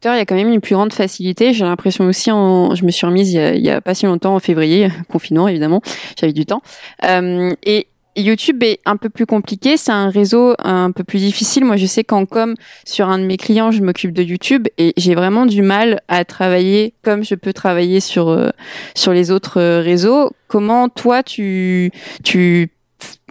Il 0.05 0.07
y 0.07 0.11
a 0.11 0.25
quand 0.25 0.37
même 0.37 0.53
une 0.53 0.61
plus 0.61 0.77
grande 0.77 0.93
facilité. 0.93 1.53
J'ai 1.53 1.65
l'impression 1.65 2.05
aussi, 2.05 2.31
en, 2.31 2.75
je 2.77 2.85
me 2.85 2.91
suis 2.91 3.05
remise 3.05 3.33
il 3.33 3.37
y, 3.37 3.41
a, 3.41 3.55
il 3.55 3.65
y 3.65 3.71
a 3.71 3.81
pas 3.81 3.95
si 3.95 4.07
longtemps 4.07 4.37
en 4.37 4.39
février, 4.39 4.91
confinement 5.09 5.49
évidemment, 5.49 5.83
j'avais 6.19 6.33
du 6.33 6.47
temps. 6.47 6.63
Euh, 7.05 7.53
et 7.65 7.89
YouTube 8.23 8.63
est 8.63 8.81
un 8.85 8.97
peu 8.97 9.09
plus 9.09 9.27
compliqué, 9.27 9.77
c'est 9.77 9.93
un 9.93 10.11
réseau 10.11 10.55
un 10.59 10.91
peu 10.93 11.05
plus 11.05 11.19
difficile. 11.19 11.65
Moi, 11.65 11.77
je 11.77 11.87
sais 11.87 12.05
qu'en 12.05 12.27
com, 12.27 12.55
sur 12.85 13.09
un 13.09 13.19
de 13.19 13.25
mes 13.25 13.37
clients, 13.37 13.71
je 13.71 13.83
m'occupe 13.83 14.13
de 14.13 14.23
YouTube 14.23 14.69
et 14.77 14.93
j'ai 14.97 15.15
vraiment 15.15 15.47
du 15.47 15.63
mal 15.63 16.01
à 16.09 16.25
travailler 16.25 16.95
comme 17.03 17.25
je 17.25 17.35
peux 17.35 17.53
travailler 17.53 18.01
sur 18.01 18.29
euh, 18.29 18.51
sur 18.95 19.13
les 19.13 19.31
autres 19.31 19.61
euh, 19.61 19.81
réseaux. 19.81 20.31
Comment 20.49 20.89
toi 20.89 21.23
tu 21.23 21.91
tu 22.25 22.71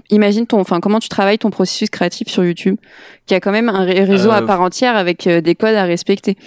imagines 0.10 0.48
ton, 0.48 0.60
enfin 0.60 0.80
comment 0.80 1.00
tu 1.00 1.10
travailles 1.10 1.40
ton 1.40 1.50
processus 1.50 1.90
créatif 1.90 2.30
sur 2.30 2.45
YouTube, 2.45 2.78
qui 3.25 3.36
a 3.36 3.40
quand 3.40 3.51
même 3.51 3.69
un 3.69 3.83
réseau 3.83 4.31
à 4.31 4.42
euh, 4.42 4.45
part 4.45 4.62
entière 4.62 4.95
avec 4.95 5.28
des 5.28 5.56
codes 5.56 5.75
à 5.75 5.83
respecter? 5.83 6.38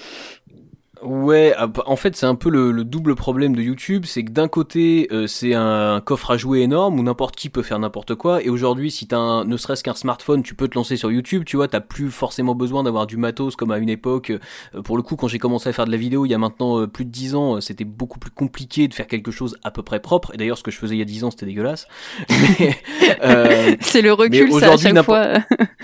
Ouais, 1.03 1.55
ah, 1.57 1.67
bah, 1.67 1.83
en 1.87 1.97
fait 1.97 2.15
c'est 2.15 2.27
un 2.27 2.35
peu 2.35 2.51
le, 2.51 2.85
double 2.85 3.15
problème 3.15 3.57
de 3.57 3.63
YouTube, 3.63 4.05
c'est 4.07 4.23
que 4.23 4.31
d'un 4.31 4.49
côté 4.49 5.09
euh, 5.13 5.27
c'est 5.27 5.55
un, 5.55 6.03
coffre 6.05 6.33
à 6.33 6.37
jouer 6.37 6.61
énorme 6.61 6.99
où 6.99 7.03
n'importe 7.03 7.37
qui 7.37 7.49
peut 7.49 7.63
faire 7.63 7.79
n'importe 7.79 8.15
quoi, 8.17 8.43
et 8.43 8.51
aujourd'hui 8.51 8.91
si 8.91 9.07
t'as 9.07 9.17
un, 9.17 9.45
ne 9.47 9.57
serait-ce 9.57 9.83
qu'un 9.83 9.95
smartphone, 9.95 10.43
tu 10.43 10.55
peux 10.55 10.69
te 10.69 10.75
lancer 10.75 10.97
sur 10.97 11.11
YouTube, 11.11 11.45
tu 11.47 11.57
vois, 11.57 11.69
t'as 11.69 11.81
plus 11.81 12.11
forcément 12.11 12.55
besoin 12.55 12.83
d'avoir 12.83 13.07
du 13.07 13.17
matos 13.17 13.57
comme 13.57 13.71
à 13.71 13.79
une 13.79 13.89
époque. 13.89 14.31
Euh, 14.31 14.83
pour 14.83 14.99
le 14.99 15.03
coup, 15.03 15.17
quand 15.17 15.29
j'ai 15.29 15.39
commencé 15.39 15.71
à 15.71 15.73
faire 15.73 15.87
de 15.87 15.91
la 15.91 15.97
vidéo 15.97 16.27
il 16.27 16.31
y 16.31 16.35
a 16.35 16.39
maintenant 16.39 16.81
euh, 16.81 16.87
plus 16.87 17.07
de 17.07 17.11
10 17.11 17.35
ans, 17.35 17.61
c'était 17.63 17.85
beaucoup 17.85 18.19
plus 18.19 18.31
compliqué 18.31 18.87
de 18.87 18.93
faire 18.93 19.07
quelque 19.07 19.31
chose 19.31 19.57
à 19.65 19.71
peu 19.71 19.83
près 19.83 20.01
propre. 20.01 20.33
Et 20.35 20.37
d'ailleurs 20.37 20.59
ce 20.59 20.63
que 20.63 20.71
je 20.71 20.79
faisais 20.79 20.97
il 20.97 20.99
y 20.99 21.03
a 21.03 21.07
10 21.07 21.25
ans 21.25 21.31
c'était 21.31 21.47
dégueulasse. 21.47 21.87
c'est 23.81 24.03
le 24.03 24.13
recul 24.13 24.53
ça 24.53 24.75
à 24.75 24.77
chaque 24.77 25.03
fois. 25.03 25.29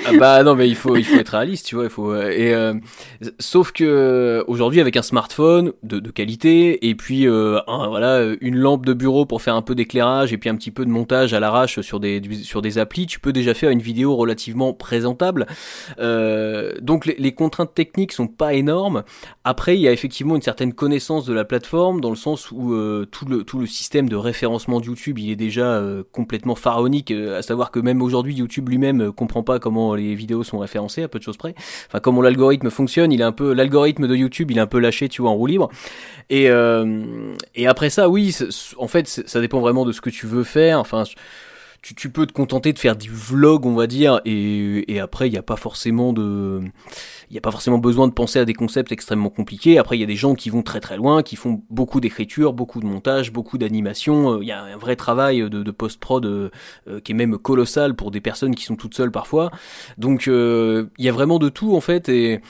ah 0.04 0.12
bah 0.18 0.42
non 0.42 0.54
mais 0.54 0.68
il 0.68 0.76
faut 0.76 0.96
il 0.96 1.04
faut 1.04 1.18
être 1.18 1.30
réaliste, 1.30 1.66
tu 1.66 1.74
vois, 1.76 1.84
il 1.84 1.90
faut 1.90 2.14
et 2.14 2.54
sauf 3.38 3.72
que 3.72 4.44
aujourd'hui 4.46 4.80
avec 4.80 4.96
un 4.96 5.02
smartphone 5.06 5.72
de, 5.82 6.00
qualité 6.10 6.88
et 6.88 6.94
puis 6.94 7.26
euh, 7.26 7.58
voilà 7.66 8.22
une 8.40 8.56
lampe 8.56 8.86
de 8.86 8.92
bureau 8.92 9.26
pour 9.26 9.42
faire 9.42 9.54
un 9.54 9.62
peu 9.62 9.74
d'éclairage 9.74 10.32
et 10.32 10.38
puis 10.38 10.50
un 10.50 10.56
petit 10.56 10.70
peu 10.70 10.84
de 10.84 10.90
montage 10.90 11.34
à 11.34 11.40
l'arrache 11.40 11.80
sur 11.80 12.00
des 12.00 12.22
sur 12.42 12.62
des 12.62 12.78
applis, 12.78 13.06
tu 13.06 13.20
peux 13.20 13.32
déjà 13.32 13.54
faire 13.54 13.70
une 13.70 13.80
vidéo 13.80 14.16
relativement 14.16 14.72
présentable. 14.72 15.46
Euh, 15.98 16.72
donc 16.80 17.06
les, 17.06 17.32
contraintes 17.32 17.74
techniques 17.74 18.12
sont 18.12 18.28
pas 18.28 18.54
énormes. 18.54 19.02
Après, 19.44 19.76
il 19.76 19.80
y 19.80 19.88
a 19.88 19.92
effectivement 19.92 20.36
une 20.36 20.42
certaine 20.42 20.72
connaissance 20.72 21.26
de 21.26 21.34
la 21.34 21.44
plateforme 21.44 22.00
dans 22.00 22.10
le 22.10 22.16
sens 22.16 22.50
où 22.50 22.72
euh, 22.72 23.06
tout 23.10 23.26
le 23.26 23.44
tout 23.44 23.58
le 23.58 23.66
système 23.66 24.08
de 24.08 24.16
référencement 24.16 24.80
de 24.80 24.86
YouTube, 24.86 25.18
il 25.18 25.30
est 25.30 25.36
déjà 25.36 25.82
complètement 26.12 26.54
pharaonique, 26.54 27.10
à 27.10 27.42
savoir 27.42 27.70
que 27.70 27.78
même 27.78 28.02
aujourd'hui 28.02 28.34
YouTube 28.34 28.68
lui-même 28.68 29.12
comprend 29.12 29.42
pas 29.42 29.58
comment 29.58 29.94
les 29.94 30.14
vidéos 30.14 30.42
sont 30.42 30.58
référencées 30.58 31.02
à 31.02 31.08
peu 31.08 31.18
de 31.18 31.24
choses 31.24 31.36
près. 31.36 31.54
Enfin 31.88 32.00
comment 32.00 32.22
l'algorithme 32.22 32.70
fonctionne, 32.70 33.12
il 33.12 33.20
est 33.20 33.24
un 33.24 33.32
peu 33.32 33.52
l'algorithme 33.52 34.08
de 34.08 34.14
YouTube, 34.14 34.50
il 34.50 34.58
est 34.58 34.60
un 34.60 34.66
peu 34.66 34.78
lâché 34.78 34.95
tu 35.08 35.22
vois, 35.22 35.30
en 35.30 35.34
roue 35.34 35.46
libre. 35.46 35.70
Et, 36.30 36.50
euh, 36.50 37.34
et 37.54 37.66
après 37.66 37.90
ça, 37.90 38.08
oui, 38.08 38.36
en 38.78 38.88
fait, 38.88 39.06
ça 39.06 39.40
dépend 39.40 39.60
vraiment 39.60 39.84
de 39.84 39.92
ce 39.92 40.00
que 40.00 40.10
tu 40.10 40.26
veux 40.26 40.44
faire. 40.44 40.80
Enfin, 40.80 41.04
tu, 41.94 42.10
peux 42.10 42.26
te 42.26 42.32
contenter 42.32 42.72
de 42.72 42.78
faire 42.78 42.96
du 42.96 43.10
vlog, 43.10 43.64
on 43.64 43.74
va 43.74 43.86
dire, 43.86 44.20
et, 44.24 44.92
et 44.92 44.98
après, 44.98 45.28
il 45.28 45.32
n'y 45.32 45.38
a 45.38 45.42
pas 45.42 45.56
forcément 45.56 46.12
de, 46.12 46.60
il 47.30 47.32
n'y 47.32 47.38
a 47.38 47.40
pas 47.40 47.52
forcément 47.52 47.78
besoin 47.78 48.08
de 48.08 48.12
penser 48.12 48.38
à 48.38 48.44
des 48.44 48.54
concepts 48.54 48.90
extrêmement 48.90 49.30
compliqués. 49.30 49.78
Après, 49.78 49.96
il 49.96 50.00
y 50.00 50.04
a 50.04 50.06
des 50.06 50.16
gens 50.16 50.34
qui 50.34 50.50
vont 50.50 50.62
très 50.62 50.80
très 50.80 50.96
loin, 50.96 51.22
qui 51.22 51.36
font 51.36 51.62
beaucoup 51.70 52.00
d'écriture, 52.00 52.52
beaucoup 52.52 52.80
de 52.80 52.86
montage, 52.86 53.32
beaucoup 53.32 53.58
d'animation. 53.58 54.34
Euh, 54.34 54.38
il 54.42 54.48
y 54.48 54.52
a 54.52 54.62
un 54.62 54.76
vrai 54.76 54.96
travail 54.96 55.40
de, 55.48 55.62
de 55.62 55.70
post-prod 55.70 56.24
euh, 56.26 56.50
qui 57.04 57.12
est 57.12 57.14
même 57.14 57.38
colossal 57.38 57.94
pour 57.94 58.10
des 58.10 58.20
personnes 58.20 58.54
qui 58.54 58.64
sont 58.64 58.76
toutes 58.76 58.94
seules 58.94 59.12
parfois. 59.12 59.50
Donc, 59.98 60.26
il 60.26 60.88
y 60.98 61.08
a 61.08 61.12
vraiment 61.12 61.38
de 61.38 61.48
tout 61.48 61.76
en 61.76 61.80
fait, 61.80 62.08
et 62.08 62.40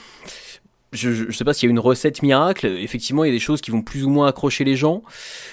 je, 0.93 1.25
ne 1.25 1.31
sais 1.31 1.43
pas 1.43 1.53
s'il 1.53 1.67
y 1.67 1.69
a 1.69 1.71
une 1.71 1.79
recette 1.79 2.23
miracle. 2.23 2.65
Effectivement, 2.65 3.23
il 3.23 3.27
y 3.27 3.31
a 3.31 3.33
des 3.33 3.39
choses 3.39 3.61
qui 3.61 3.71
vont 3.71 3.81
plus 3.81 4.05
ou 4.05 4.09
moins 4.09 4.27
accrocher 4.27 4.63
les 4.63 4.75
gens. 4.75 5.03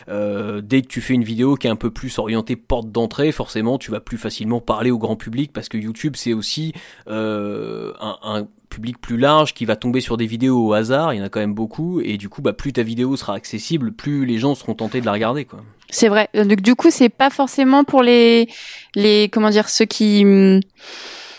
Euh, 0.09 0.61
dès 0.61 0.83
que 0.83 0.87
tu 0.87 1.01
fais 1.01 1.15
une 1.15 1.25
vidéo 1.25 1.57
qui 1.57 1.67
est 1.67 1.71
un 1.71 1.77
peu 1.77 1.91
plus 1.91 2.19
orientée 2.19 2.57
porte 2.57 2.91
d'entrée, 2.91 3.33
forcément, 3.33 3.79
tu 3.79 3.91
vas 3.91 4.01
plus 4.01 4.19
facilement 4.19 4.61
parler 4.61 4.91
au 4.91 4.99
grand 4.99 5.17
public 5.17 5.53
parce 5.53 5.69
que 5.69 5.77
YouTube, 5.77 6.15
c'est 6.17 6.33
aussi 6.33 6.73
euh, 7.09 7.93
un, 8.01 8.47
public 8.69 9.01
plus 9.01 9.17
large 9.17 9.55
qui 9.55 9.67
va 9.67 9.77
tomber 9.77 10.01
sur 10.01 10.17
des 10.17 10.27
vidéos 10.27 10.67
au 10.67 10.73
hasard. 10.73 11.15
Il 11.15 11.19
y 11.19 11.21
en 11.21 11.25
a 11.25 11.29
quand 11.29 11.39
même 11.39 11.55
beaucoup, 11.55 12.01
et 12.01 12.17
du 12.17 12.29
coup, 12.29 12.43
bah, 12.43 12.53
plus 12.53 12.73
ta 12.73 12.83
vidéo 12.83 13.17
sera 13.17 13.35
accessible, 13.35 13.93
plus 13.93 14.27
les 14.27 14.39
gens 14.39 14.57
seront 14.57 14.75
tentés 14.75 15.01
de 15.01 15.07
la 15.07 15.13
regarder. 15.13 15.47
C'est 15.91 16.09
vrai. 16.09 16.29
Donc, 16.35 16.61
du 16.61 16.75
coup, 16.75 16.91
c'est 16.91 17.09
pas 17.09 17.31
forcément 17.31 17.85
pour 17.85 18.03
les 18.03 18.49
les 18.97 19.29
comment 19.29 19.51
dire 19.51 19.69
ceux 19.69 19.85
qui 19.85 20.25
hum, 20.25 20.61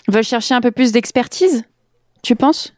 veulent 0.07 0.23
chercher 0.23 0.53
un 0.53 0.61
peu 0.61 0.71
plus 0.71 0.93
d'expertise. 0.93 1.65
Tu 2.23 2.35
penses? 2.35 2.73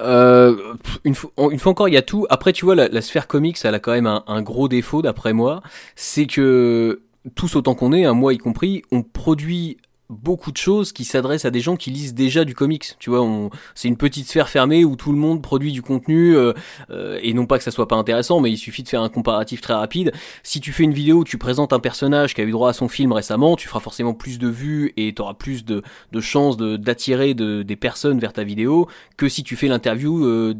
Euh, 0.00 0.74
une, 1.04 1.14
fois, 1.14 1.30
une, 1.50 1.58
fois, 1.58 1.72
encore, 1.72 1.88
il 1.88 1.94
y 1.94 1.98
a 1.98 2.02
tout. 2.02 2.26
Après, 2.30 2.52
tu 2.52 2.64
vois, 2.64 2.74
la, 2.74 3.02
sphère 3.02 3.26
comics, 3.26 3.58
elle 3.64 3.74
a 3.74 3.78
quand 3.78 3.92
même 3.92 4.06
un, 4.06 4.42
gros 4.42 4.68
défaut, 4.68 5.02
d'après 5.02 5.32
moi. 5.32 5.62
C'est 5.96 6.26
que 6.26 7.02
tous 7.34 7.56
autant 7.56 7.74
qu'on 7.74 7.92
est, 7.92 8.04
hein, 8.04 8.14
moi 8.14 8.32
y 8.34 8.38
compris, 8.38 8.82
on 8.90 9.02
produit 9.02 9.78
beaucoup 10.12 10.52
de 10.52 10.56
choses 10.56 10.92
qui 10.92 11.04
s'adressent 11.04 11.44
à 11.44 11.50
des 11.50 11.60
gens 11.60 11.76
qui 11.76 11.90
lisent 11.90 12.14
déjà 12.14 12.44
du 12.44 12.54
comics. 12.54 12.96
Tu 12.98 13.10
vois, 13.10 13.26
c'est 13.74 13.88
une 13.88 13.96
petite 13.96 14.28
sphère 14.28 14.48
fermée 14.48 14.84
où 14.84 14.94
tout 14.96 15.12
le 15.12 15.18
monde 15.18 15.42
produit 15.42 15.72
du 15.72 15.82
contenu 15.82 16.36
euh, 16.36 16.52
euh, 16.90 17.18
et 17.22 17.32
non 17.32 17.46
pas 17.46 17.58
que 17.58 17.64
ça 17.64 17.70
soit 17.70 17.88
pas 17.88 17.96
intéressant, 17.96 18.40
mais 18.40 18.50
il 18.50 18.58
suffit 18.58 18.82
de 18.82 18.88
faire 18.88 19.02
un 19.02 19.08
comparatif 19.08 19.60
très 19.60 19.74
rapide. 19.74 20.12
Si 20.42 20.60
tu 20.60 20.72
fais 20.72 20.84
une 20.84 20.92
vidéo 20.92 21.18
où 21.18 21.24
tu 21.24 21.38
présentes 21.38 21.72
un 21.72 21.80
personnage 21.80 22.34
qui 22.34 22.40
a 22.40 22.44
eu 22.44 22.50
droit 22.50 22.70
à 22.70 22.72
son 22.72 22.88
film 22.88 23.12
récemment, 23.12 23.56
tu 23.56 23.68
feras 23.68 23.80
forcément 23.80 24.14
plus 24.14 24.38
de 24.38 24.48
vues 24.48 24.92
et 24.96 25.14
tu 25.14 25.22
auras 25.22 25.34
plus 25.34 25.64
de, 25.64 25.82
chances 26.20 26.56
d'attirer 26.56 27.34
de, 27.34 27.62
des 27.62 27.76
personnes 27.76 28.18
vers 28.18 28.32
ta 28.32 28.44
vidéo 28.44 28.88
que 29.16 29.28
si 29.28 29.42
tu 29.42 29.56
fais 29.56 29.68
l'interview 29.68 30.24
euh, 30.24 30.54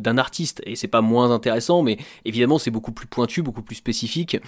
d'un 0.00 0.18
artiste. 0.18 0.62
Et 0.64 0.76
c'est 0.76 0.88
pas 0.88 1.02
moins 1.02 1.30
intéressant, 1.30 1.82
mais 1.82 1.98
évidemment 2.24 2.58
c'est 2.58 2.70
beaucoup 2.70 2.92
plus 2.92 3.06
pointu, 3.06 3.42
beaucoup 3.42 3.62
plus 3.62 3.76
spécifique. 3.76 4.38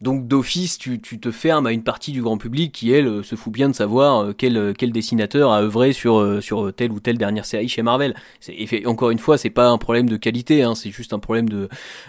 Donc 0.00 0.26
d'office, 0.28 0.76
tu, 0.76 1.00
tu, 1.00 1.18
te 1.18 1.30
fermes 1.30 1.66
à 1.66 1.72
une 1.72 1.82
partie 1.82 2.12
du 2.12 2.20
grand 2.20 2.36
public 2.36 2.72
qui, 2.72 2.90
elle, 2.90 3.24
se 3.24 3.36
fout 3.36 3.52
bien 3.52 3.68
de 3.68 3.74
savoir 3.74 3.93
quel, 4.38 4.74
quel 4.76 4.92
dessinateur 4.92 5.52
a 5.52 5.62
œuvré 5.62 5.92
sur, 5.92 6.42
sur 6.42 6.72
telle 6.72 6.92
ou 6.92 7.00
telle 7.00 7.18
dernière 7.18 7.44
série 7.44 7.68
chez 7.68 7.82
Marvel. 7.82 8.14
Encore 8.86 9.10
une 9.10 9.18
fois, 9.18 9.38
c'est 9.38 9.50
pas 9.50 9.68
un 9.68 9.78
problème 9.78 10.08
de 10.08 10.16
qualité, 10.16 10.62
hein, 10.62 10.74
c'est 10.74 10.90
juste 10.90 11.12
un 11.12 11.18
problème 11.18 11.48
de. 11.48 11.68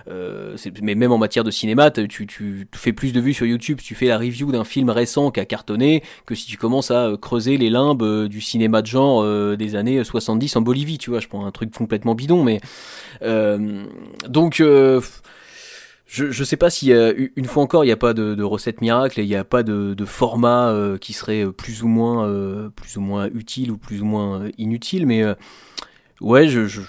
Euh, 0.10 0.56
mais 0.82 0.96
même 0.96 1.12
en 1.12 1.18
matière 1.18 1.44
de 1.44 1.52
cinéma, 1.52 1.92
tu, 1.92 2.68
fais 2.74 2.94
plus 2.94 3.14
de 3.14 3.20
vues 3.20 3.34
sur 3.34 3.46
YouTube 3.46 3.80
si 3.80 3.88
tu 3.88 3.96
fais 3.96 4.08
la 4.08 4.18
review 4.18 4.52
d'un 4.52 4.64
film 4.64 4.90
récent 4.90 5.32
qui 5.32 5.40
a 5.40 5.46
cartonné 5.46 6.04
que 6.26 6.36
si 6.36 6.48
tu 6.48 6.58
commences 6.58 6.92
à 6.92 7.08
euh, 7.08 7.18
creuser 7.18 7.58
les 7.58 7.70
limbes 7.70 8.04
euh, 8.04 8.28
du 8.28 8.42
cinéma 8.42 8.82
de 8.82 8.88
genre 8.88 9.26
des 9.58 9.76
années 9.76 10.04
70 10.04 10.56
en 10.56 10.62
Bolivie, 10.62 10.98
tu 10.98 11.10
vois. 11.10 11.20
Je 11.20 11.28
prends 11.28 11.46
un 11.46 11.52
truc 11.52 11.72
complètement 11.72 12.16
bidon, 12.16 12.44
mais 12.44 12.60
donc. 14.28 14.62
Je, 16.16 16.32
je 16.32 16.44
sais 16.44 16.56
pas 16.56 16.70
si 16.70 16.92
une 16.92 17.46
fois 17.46 17.62
encore 17.62 17.84
il 17.84 17.88
n'y 17.88 17.94
a 17.94 17.98
pas 17.98 18.14
de, 18.14 18.36
de, 18.36 18.44
recette 18.44 18.80
miracle 18.80 19.20
et 19.20 19.24
il 19.24 19.28
n'y 19.28 19.36
a 19.36 19.44
pas 19.44 19.64
de, 19.64 19.94
de 19.94 20.06
format 20.06 20.74
qui 21.02 21.12
serait 21.12 21.46
plus 21.52 21.84
ou 21.84 21.88
moins 21.88 22.72
plus 22.76 22.96
ou 22.96 23.02
moins 23.02 23.28
utile 23.34 23.72
ou 23.72 23.78
plus 23.78 24.02
ou 24.02 24.06
moins 24.06 24.44
inutile 24.58 25.06
mais 25.08 25.26
ouais 26.22 26.48
je, 26.48 26.68
je 26.68 26.82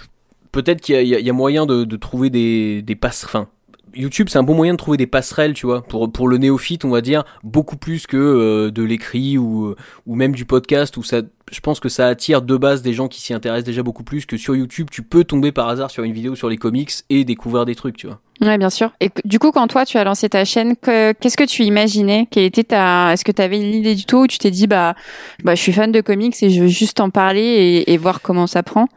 peut-être 0.56 0.80
qu'il 0.80 1.02
y, 1.02 1.08
y, 1.08 1.30
a 1.30 1.32
moyen 1.34 1.66
de, 1.66 1.84
de 1.84 1.96
trouver 1.96 2.30
des, 2.30 2.80
des 2.80 2.96
passes. 2.96 3.24
Enfin, 3.26 3.48
YouTube, 3.94 4.28
c'est 4.30 4.38
un 4.38 4.42
bon 4.42 4.54
moyen 4.54 4.72
de 4.72 4.78
trouver 4.78 4.96
des 4.96 5.06
passerelles, 5.06 5.52
tu 5.52 5.66
vois, 5.66 5.82
pour, 5.82 6.10
pour 6.10 6.28
le 6.28 6.38
néophyte, 6.38 6.86
on 6.86 6.88
va 6.88 7.02
dire, 7.02 7.24
beaucoup 7.44 7.76
plus 7.76 8.06
que 8.06 8.16
euh, 8.16 8.70
de 8.70 8.82
l'écrit 8.82 9.36
ou, 9.36 9.74
ou 10.06 10.14
même 10.14 10.34
du 10.34 10.46
podcast, 10.46 10.96
où 10.96 11.02
ça, 11.02 11.20
je 11.50 11.60
pense 11.60 11.78
que 11.78 11.90
ça 11.90 12.08
attire 12.08 12.40
de 12.40 12.56
base 12.56 12.80
des 12.80 12.94
gens 12.94 13.06
qui 13.06 13.20
s'y 13.20 13.34
intéressent 13.34 13.66
déjà 13.66 13.82
beaucoup 13.82 14.02
plus 14.02 14.24
que 14.24 14.38
sur 14.38 14.56
YouTube, 14.56 14.88
tu 14.90 15.02
peux 15.02 15.24
tomber 15.24 15.52
par 15.52 15.68
hasard 15.68 15.90
sur 15.90 16.04
une 16.04 16.12
vidéo 16.12 16.34
sur 16.34 16.48
les 16.48 16.56
comics 16.56 16.92
et 17.10 17.24
découvrir 17.24 17.66
des 17.66 17.74
trucs, 17.74 17.98
tu 17.98 18.06
vois. 18.06 18.20
Ouais, 18.40 18.58
bien 18.58 18.70
sûr. 18.70 18.92
Et 19.00 19.10
du 19.24 19.38
coup, 19.38 19.50
quand 19.50 19.66
toi 19.66 19.86
tu 19.86 19.96
as 19.96 20.04
lancé 20.04 20.28
ta 20.28 20.44
chaîne, 20.44 20.76
qu'est-ce 20.76 21.36
que 21.36 21.44
tu 21.44 21.62
imaginais 21.62 22.28
Quelle 22.30 22.44
était 22.44 22.64
ta 22.64 23.12
Est-ce 23.12 23.24
que 23.24 23.32
tu 23.32 23.40
avais 23.40 23.58
une 23.58 23.74
idée 23.74 23.94
du 23.94 24.04
tout 24.04 24.18
ou 24.18 24.26
tu 24.26 24.38
t'es 24.38 24.50
dit 24.50 24.66
bah 24.66 24.94
bah 25.42 25.54
je 25.54 25.62
suis 25.62 25.72
fan 25.72 25.90
de 25.90 26.00
comics 26.00 26.34
et 26.42 26.50
je 26.50 26.62
veux 26.62 26.68
juste 26.68 27.00
en 27.00 27.10
parler 27.10 27.84
et, 27.86 27.96
voir 27.96 28.20
comment 28.20 28.46
ça 28.46 28.62
prend 28.62 28.88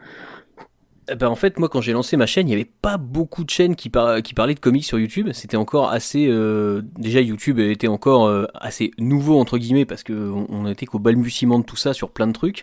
ben 1.16 1.26
en 1.26 1.34
fait, 1.34 1.58
moi, 1.58 1.68
quand 1.68 1.80
j'ai 1.80 1.92
lancé 1.92 2.16
ma 2.16 2.26
chaîne, 2.26 2.46
il 2.46 2.50
n'y 2.50 2.54
avait 2.54 2.70
pas 2.82 2.96
beaucoup 2.96 3.42
de 3.42 3.50
chaînes 3.50 3.74
qui, 3.74 3.90
qui 4.22 4.34
parlaient 4.34 4.54
de 4.54 4.60
comics 4.60 4.84
sur 4.84 4.96
YouTube. 4.96 5.28
C'était 5.32 5.56
encore 5.56 5.90
assez. 5.90 6.28
Euh, 6.28 6.82
déjà, 6.98 7.20
YouTube 7.20 7.58
était 7.58 7.88
encore 7.88 8.26
euh, 8.26 8.46
assez 8.54 8.92
nouveau, 8.96 9.40
entre 9.40 9.58
guillemets, 9.58 9.86
parce 9.86 10.04
qu'on 10.04 10.46
on 10.48 10.72
qu'au 10.72 11.00
balbutiement 11.00 11.58
de 11.58 11.64
tout 11.64 11.74
ça 11.74 11.94
sur 11.94 12.10
plein 12.10 12.28
de 12.28 12.32
trucs. 12.32 12.62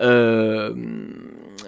Euh, 0.00 0.74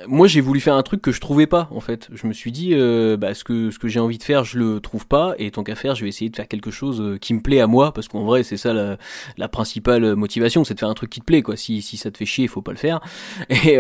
moi, 0.07 0.27
j'ai 0.27 0.41
voulu 0.41 0.61
faire 0.61 0.75
un 0.75 0.83
truc 0.83 1.03
que 1.03 1.13
je 1.13 1.21
trouvais 1.21 1.47
pas, 1.47 1.69
en 1.73 1.81
fait. 1.81 2.09
Je 2.13 2.27
me 2.27 2.33
suis 2.33 2.53
dit, 2.53 2.75
bah, 3.19 3.35
ce 3.35 3.45
que, 3.45 3.71
ce 3.71 3.79
que 3.79 3.89
j'ai 3.89 4.01
envie 4.01 4.19
de 4.19 4.23
faire, 4.23 4.45
je 4.45 4.59
le 4.59 4.81
trouve 4.81 5.07
pas, 5.07 5.35
et 5.39 5.51
tant 5.51 5.65
qu'à 5.65 5.75
faire, 5.75 5.95
je 5.95 6.03
vais 6.03 6.09
essayer 6.09 6.31
de 6.31 6.37
faire 6.37 6.49
quelque 6.49 6.71
chose 6.71 7.19
qui 7.21 7.35
me 7.35 7.41
plaît 7.41 7.61
à 7.61 7.67
moi, 7.67 7.93
parce 7.93 8.09
qu'en 8.09 8.25
vrai, 8.25 8.43
c'est 8.43 8.57
ça 8.57 8.73
la, 8.73 8.99
la, 9.37 9.49
principale 9.49 10.15
motivation, 10.15 10.65
c'est 10.65 10.75
de 10.75 10.79
faire 10.79 10.89
un 10.89 10.95
truc 10.95 11.11
qui 11.11 11.21
te 11.21 11.25
plaît, 11.25 11.43
quoi. 11.43 11.57
Si, 11.57 11.83
si 11.83 11.97
ça 11.97 12.11
te 12.11 12.19
fait 12.19 12.27
chier, 12.27 12.45
il 12.45 12.49
faut 12.49 12.63
pas 12.63 12.73
le 12.73 12.79
faire. 12.79 13.01
Et. 13.51 13.79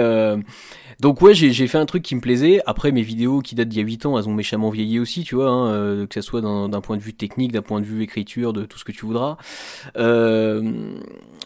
Donc 1.00 1.22
ouais, 1.22 1.32
j'ai 1.32 1.66
fait 1.68 1.78
un 1.78 1.86
truc 1.86 2.02
qui 2.02 2.16
me 2.16 2.20
plaisait. 2.20 2.60
Après, 2.66 2.90
mes 2.90 3.02
vidéos 3.02 3.40
qui 3.40 3.54
datent 3.54 3.68
d'il 3.68 3.78
y 3.78 3.82
a 3.82 3.86
8 3.86 4.06
ans, 4.06 4.18
elles 4.18 4.28
ont 4.28 4.34
méchamment 4.34 4.68
vieilli 4.68 4.98
aussi, 4.98 5.22
tu 5.22 5.36
vois, 5.36 5.48
hein, 5.48 5.70
euh, 5.70 6.06
que 6.08 6.14
ça 6.14 6.22
soit 6.22 6.40
d'un 6.40 6.80
point 6.80 6.96
de 6.96 7.02
vue 7.02 7.14
technique, 7.14 7.52
d'un 7.52 7.62
point 7.62 7.80
de 7.80 7.86
vue 7.86 8.02
écriture, 8.02 8.52
de 8.52 8.64
tout 8.64 8.78
ce 8.78 8.84
que 8.84 8.90
tu 8.90 9.06
voudras. 9.06 9.36
Euh, 9.96 10.92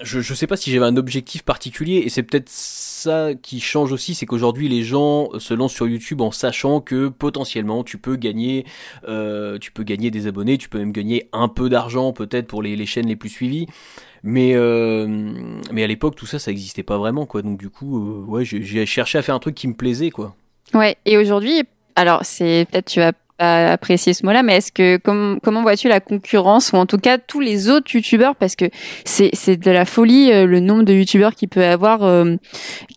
je, 0.00 0.20
je 0.20 0.34
sais 0.34 0.46
pas 0.46 0.56
si 0.56 0.70
j'avais 0.70 0.86
un 0.86 0.96
objectif 0.96 1.42
particulier, 1.42 1.98
et 1.98 2.08
c'est 2.08 2.22
peut-être 2.22 2.48
ça 2.48 3.34
qui 3.34 3.60
change 3.60 3.92
aussi, 3.92 4.14
c'est 4.14 4.24
qu'aujourd'hui 4.24 4.61
les 4.68 4.82
gens 4.82 5.28
se 5.38 5.54
lancent 5.54 5.74
sur 5.74 5.88
YouTube 5.88 6.20
en 6.20 6.30
sachant 6.30 6.80
que 6.80 7.08
potentiellement 7.08 7.84
tu 7.84 7.98
peux 7.98 8.16
gagner, 8.16 8.64
euh, 9.08 9.58
tu 9.58 9.72
peux 9.72 9.82
gagner 9.82 10.10
des 10.10 10.26
abonnés, 10.26 10.58
tu 10.58 10.68
peux 10.68 10.78
même 10.78 10.92
gagner 10.92 11.28
un 11.32 11.48
peu 11.48 11.68
d'argent 11.68 12.12
peut-être 12.12 12.46
pour 12.46 12.62
les, 12.62 12.86
chaînes 12.86 13.06
les 13.06 13.16
plus 13.16 13.28
suivies. 13.28 13.66
Mais, 14.24 14.52
euh, 14.54 15.06
mais 15.72 15.82
à 15.82 15.86
l'époque, 15.86 16.14
tout 16.14 16.26
ça, 16.26 16.38
ça 16.38 16.50
n'existait 16.52 16.84
pas 16.84 16.96
vraiment, 16.96 17.26
quoi. 17.26 17.42
Donc, 17.42 17.58
du 17.58 17.70
coup, 17.70 17.98
euh, 17.98 18.24
ouais, 18.24 18.44
j'ai 18.44 18.86
cherché 18.86 19.18
à 19.18 19.22
faire 19.22 19.34
un 19.34 19.40
truc 19.40 19.56
qui 19.56 19.66
me 19.66 19.74
plaisait, 19.74 20.10
quoi. 20.10 20.36
Ouais, 20.74 20.96
et 21.04 21.18
aujourd'hui, 21.18 21.64
alors, 21.96 22.20
c'est 22.24 22.66
peut-être 22.70 22.86
tu 22.86 23.00
vas 23.00 23.12
apprécier 23.42 24.14
ce 24.14 24.24
mot-là, 24.24 24.42
mais 24.42 24.56
est-ce 24.56 24.72
que 24.72 24.96
comment, 24.96 25.38
comment 25.42 25.62
vois-tu 25.62 25.88
la 25.88 26.00
concurrence 26.00 26.72
ou 26.72 26.76
en 26.76 26.86
tout 26.86 26.98
cas 26.98 27.18
tous 27.18 27.40
les 27.40 27.68
autres 27.68 27.94
youtubeurs? 27.94 28.36
Parce 28.36 28.56
que 28.56 28.66
c'est 29.04 29.56
de 29.56 29.70
la 29.70 29.84
folie 29.84 30.32
euh, 30.32 30.46
le 30.46 30.60
nombre 30.60 30.82
de 30.82 30.92
youtubeurs 30.92 31.34
qui 31.34 31.46
peut 31.46 31.64
avoir 31.64 32.02
euh, 32.04 32.36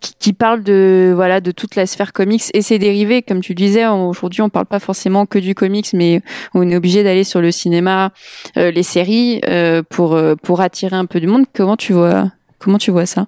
qui, 0.01 0.13
qui, 0.17 0.33
parlent 0.33 0.63
de 0.63 1.11
voilà 1.15 1.41
de 1.41 1.51
toute 1.51 1.75
la 1.75 1.85
sphère 1.85 2.13
comics. 2.13 2.43
Et 2.53 2.61
ses 2.61 2.79
dérivés 2.79 3.21
comme 3.21 3.41
tu 3.41 3.55
disais 3.55 3.87
aujourd'hui 3.87 4.41
on 4.41 4.49
parle 4.49 4.65
pas 4.65 4.79
forcément 4.79 5.25
que 5.25 5.39
du 5.39 5.55
comics 5.55 5.93
mais 5.93 6.21
on 6.53 6.69
est 6.69 6.75
obligé 6.75 7.03
d'aller 7.03 7.23
sur 7.23 7.41
le 7.41 7.51
cinéma, 7.51 8.11
euh, 8.57 8.71
les 8.71 8.83
séries 8.83 9.41
pour 9.89 10.19
pour 10.43 10.61
attirer 10.61 10.95
un 10.95 11.05
peu 11.05 11.19
du 11.19 11.27
monde. 11.27 11.45
Comment 11.53 11.77
tu 11.77 11.93
vois 11.93 12.31
comment 12.59 12.77
tu 12.77 12.91
vois 12.91 13.05
ça? 13.05 13.27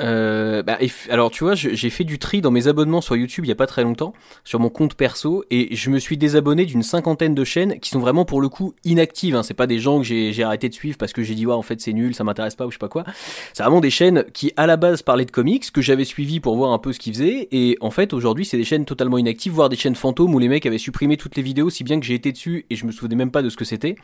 Euh, 0.00 0.62
bah, 0.62 0.78
alors 1.10 1.30
tu 1.30 1.44
vois, 1.44 1.54
j'ai 1.54 1.90
fait 1.90 2.04
du 2.04 2.18
tri 2.18 2.40
dans 2.40 2.50
mes 2.50 2.68
abonnements 2.68 3.00
sur 3.00 3.16
YouTube 3.16 3.44
il 3.44 3.48
y 3.48 3.52
a 3.52 3.56
pas 3.56 3.66
très 3.66 3.82
longtemps, 3.82 4.12
sur 4.44 4.58
mon 4.58 4.70
compte 4.70 4.94
perso, 4.94 5.44
et 5.50 5.74
je 5.74 5.90
me 5.90 5.98
suis 5.98 6.16
désabonné 6.16 6.64
d'une 6.64 6.82
cinquantaine 6.82 7.34
de 7.34 7.44
chaînes 7.44 7.78
qui 7.80 7.90
sont 7.90 8.00
vraiment 8.00 8.24
pour 8.24 8.40
le 8.40 8.48
coup 8.48 8.74
inactives. 8.84 9.36
Hein. 9.36 9.42
C'est 9.42 9.54
pas 9.54 9.66
des 9.66 9.78
gens 9.78 9.98
que 10.00 10.04
j'ai 10.04 10.42
arrêté 10.42 10.68
de 10.68 10.74
suivre 10.74 10.96
parce 10.98 11.12
que 11.12 11.22
j'ai 11.22 11.34
dit 11.34 11.46
ouais 11.46 11.54
en 11.54 11.62
fait 11.62 11.80
c'est 11.80 11.92
nul, 11.92 12.14
ça 12.14 12.24
m'intéresse 12.24 12.54
pas 12.54 12.66
ou 12.66 12.70
je 12.70 12.76
sais 12.76 12.78
pas 12.78 12.88
quoi. 12.88 13.04
C'est 13.52 13.62
vraiment 13.62 13.80
des 13.80 13.90
chaînes 13.90 14.24
qui 14.32 14.52
à 14.56 14.66
la 14.66 14.76
base 14.76 15.02
parlaient 15.02 15.24
de 15.24 15.30
comics 15.30 15.70
que 15.70 15.82
j'avais 15.82 16.04
suivi 16.04 16.40
pour 16.40 16.56
voir 16.56 16.72
un 16.72 16.78
peu 16.78 16.92
ce 16.92 16.98
qu'ils 16.98 17.14
faisaient, 17.14 17.48
et 17.52 17.76
en 17.80 17.90
fait 17.90 18.12
aujourd'hui 18.12 18.44
c'est 18.44 18.56
des 18.56 18.64
chaînes 18.64 18.84
totalement 18.84 19.18
inactives, 19.18 19.52
voire 19.52 19.68
des 19.68 19.76
chaînes 19.76 19.96
fantômes 19.96 20.34
où 20.34 20.38
les 20.38 20.48
mecs 20.48 20.66
avaient 20.66 20.78
supprimé 20.78 21.16
toutes 21.16 21.36
les 21.36 21.42
vidéos, 21.42 21.70
si 21.70 21.84
bien 21.84 22.00
que 22.00 22.06
j'ai 22.06 22.14
été 22.14 22.32
dessus 22.32 22.66
et 22.70 22.76
je 22.76 22.86
me 22.86 22.92
souvenais 22.92 23.16
même 23.16 23.30
pas 23.30 23.42
de 23.42 23.48
ce 23.48 23.56
que 23.56 23.64
c'était. 23.64 23.96